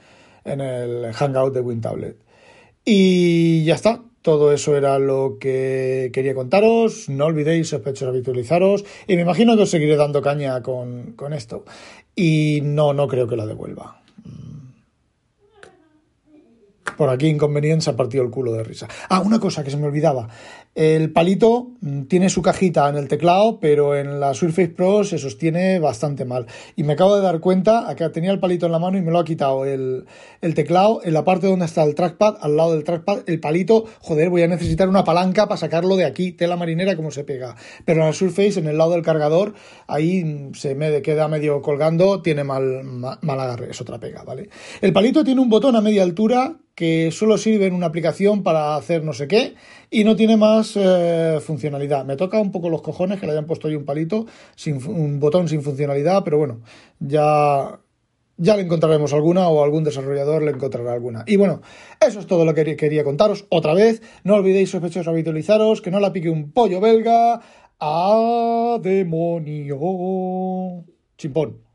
en 0.45 0.61
el 0.61 1.13
Hangout 1.13 1.55
de 1.55 1.61
WinTablet. 1.61 2.17
Y 2.85 3.65
ya 3.65 3.75
está, 3.75 4.01
todo 4.23 4.53
eso 4.53 4.77
era 4.77 5.01
lo 5.01 5.39
que 5.41 6.13
quería 6.13 6.37
contaros. 6.37 7.09
No 7.09 7.25
olvidéis, 7.25 7.71
sospechosos, 7.71 8.11
habitualizaros. 8.11 8.85
Y 9.09 9.17
me 9.17 9.23
imagino 9.23 9.57
que 9.57 9.65
os 9.65 9.71
seguiré 9.71 9.97
dando 9.97 10.23
caña 10.23 10.63
con, 10.63 11.15
con 11.15 11.33
esto. 11.33 11.65
Y 12.15 12.61
no, 12.63 12.93
no 12.93 13.09
creo 13.09 13.27
que 13.27 13.35
la 13.35 13.45
devuelva. 13.45 14.06
Por 16.97 17.11
aquí 17.11 17.27
inconveniente 17.27 17.85
se 17.85 17.91
ha 17.91 17.97
partido 17.97 18.25
el 18.25 18.31
culo 18.31 18.53
de 18.53 18.65
risa. 18.65 18.89
Ah, 19.09 19.21
una 19.21 19.39
cosa 19.39 19.63
que 19.63 19.71
se 19.71 19.77
me 19.77 19.87
olvidaba. 19.87 20.29
El 20.77 21.11
palito 21.11 21.71
mm, 21.81 22.03
tiene 22.03 22.29
su 22.29 22.43
cajita 22.43 22.87
en 22.91 22.97
el 22.97 23.09
teclado, 23.09 23.61
pero 23.61 23.97
en 23.97 24.21
la 24.21 24.35
Surface 24.35 24.69
Pro 24.69 25.05
se 25.05 25.17
sostiene 25.17 25.79
bastante 25.79 26.27
mal. 26.27 26.47
Y 26.77 26.85
me 26.85 26.93
acabo 26.93 27.17
de 27.17 27.23
dar 27.23 27.41
cuenta, 27.41 27.89
acá 27.89 28.13
tenía 28.13 28.31
el 28.31 28.41
palito 28.41 28.67
en 28.67 28.73
la 28.73 28.79
mano 28.79 28.99
y 28.99 29.01
me 29.01 29.11
lo 29.11 29.19
ha 29.19 29.25
quitado 29.25 29.65
el, 29.65 30.05
teclado. 30.55 31.01
En 31.03 31.15
la 31.15 31.25
parte 31.25 31.47
donde 31.47 31.65
está 31.65 31.83
el 31.83 31.95
trackpad, 31.95 32.37
al 32.43 32.59
lado 32.59 32.73
del 32.75 32.85
trackpad, 32.85 33.21
el 33.27 33.41
palito, 33.41 33.87
joder, 34.01 34.29
voy 34.29 34.43
a 34.43 34.49
necesitar 34.49 34.87
una 34.91 35.03
palanca 35.03 35.49
para 35.49 35.57
sacarlo 35.57 35.97
de 35.97 36.05
aquí, 36.05 36.33
tela 36.33 36.57
marinera 36.57 36.95
como 36.95 37.11
se 37.11 37.25
pega. 37.25 37.57
Pero 37.87 38.03
en 38.03 38.09
la 38.09 38.13
Surface, 38.13 38.61
en 38.61 38.67
el 38.67 38.77
lado 38.77 38.91
del 38.91 39.03
cargador, 39.03 39.55
ahí 39.87 40.25
mm, 40.25 40.53
se 40.57 40.75
me 40.75 41.01
queda 41.01 41.27
medio 41.29 41.63
colgando, 41.63 42.21
tiene 42.21 42.45
mal, 42.45 42.85
mal, 42.85 43.19
mal 43.23 43.41
agarre, 43.41 43.71
es 43.71 43.81
otra 43.81 43.99
pega, 43.99 44.25
¿vale? 44.25 44.51
El 44.83 44.93
palito 44.93 45.25
tiene 45.25 45.41
un 45.41 45.49
botón 45.49 45.75
a 45.75 45.81
media 45.81 46.03
altura 46.03 46.59
que 46.77 47.11
solo 47.11 47.39
sirve 47.39 47.67
en 47.67 47.75
una 47.75 47.87
aplicación 47.87 48.43
para 48.43 48.77
hacer 48.77 49.03
no 49.03 49.15
sé 49.15 49.27
qué 49.27 49.55
y 49.91 50.05
no 50.05 50.15
tiene 50.15 50.37
más 50.37 50.75
eh, 50.77 51.39
funcionalidad. 51.41 52.05
Me 52.05 52.17
toca 52.17 52.39
un 52.39 52.53
poco 52.53 52.69
los 52.69 52.83
cojones 52.83 53.19
que 53.19 53.27
le 53.27 53.33
hayan 53.33 53.47
puesto 53.47 53.67
ahí 53.67 53.75
un 53.75 53.87
palito, 53.87 54.27
sin, 54.55 54.87
un 54.87 55.19
botón 55.19 55.49
sin 55.49 55.63
funcionalidad, 55.63 56.23
pero 56.23 56.37
bueno, 56.37 56.61
ya, 57.01 57.81
ya 58.37 58.57
le 58.57 58.63
encontraremos 58.63 59.15
alguna 59.15 59.49
o 59.49 59.65
algún 59.65 59.85
desarrollador 59.85 60.43
le 60.43 60.51
encontrará 60.51 60.93
alguna. 60.93 61.25
Y 61.27 61.37
bueno, 61.37 61.63
eso 62.07 62.21
es 62.21 62.27
todo 62.27 62.45
lo 62.45 62.53
que 62.53 62.77
quería 62.77 63.05
contaros. 63.05 63.47
Otra 63.49 63.73
vez, 63.73 64.03
no 64.23 64.35
olvidéis 64.35 64.69
sospechosos 64.69 65.09
habitualizaros, 65.09 65.81
que 65.81 65.91
no 65.91 65.99
la 65.99 66.13
pique 66.13 66.29
un 66.29 66.53
pollo 66.53 66.81
belga. 66.81 67.41
¡A 67.81 68.79
demonio! 68.83 70.85
Chimpón. 71.17 71.66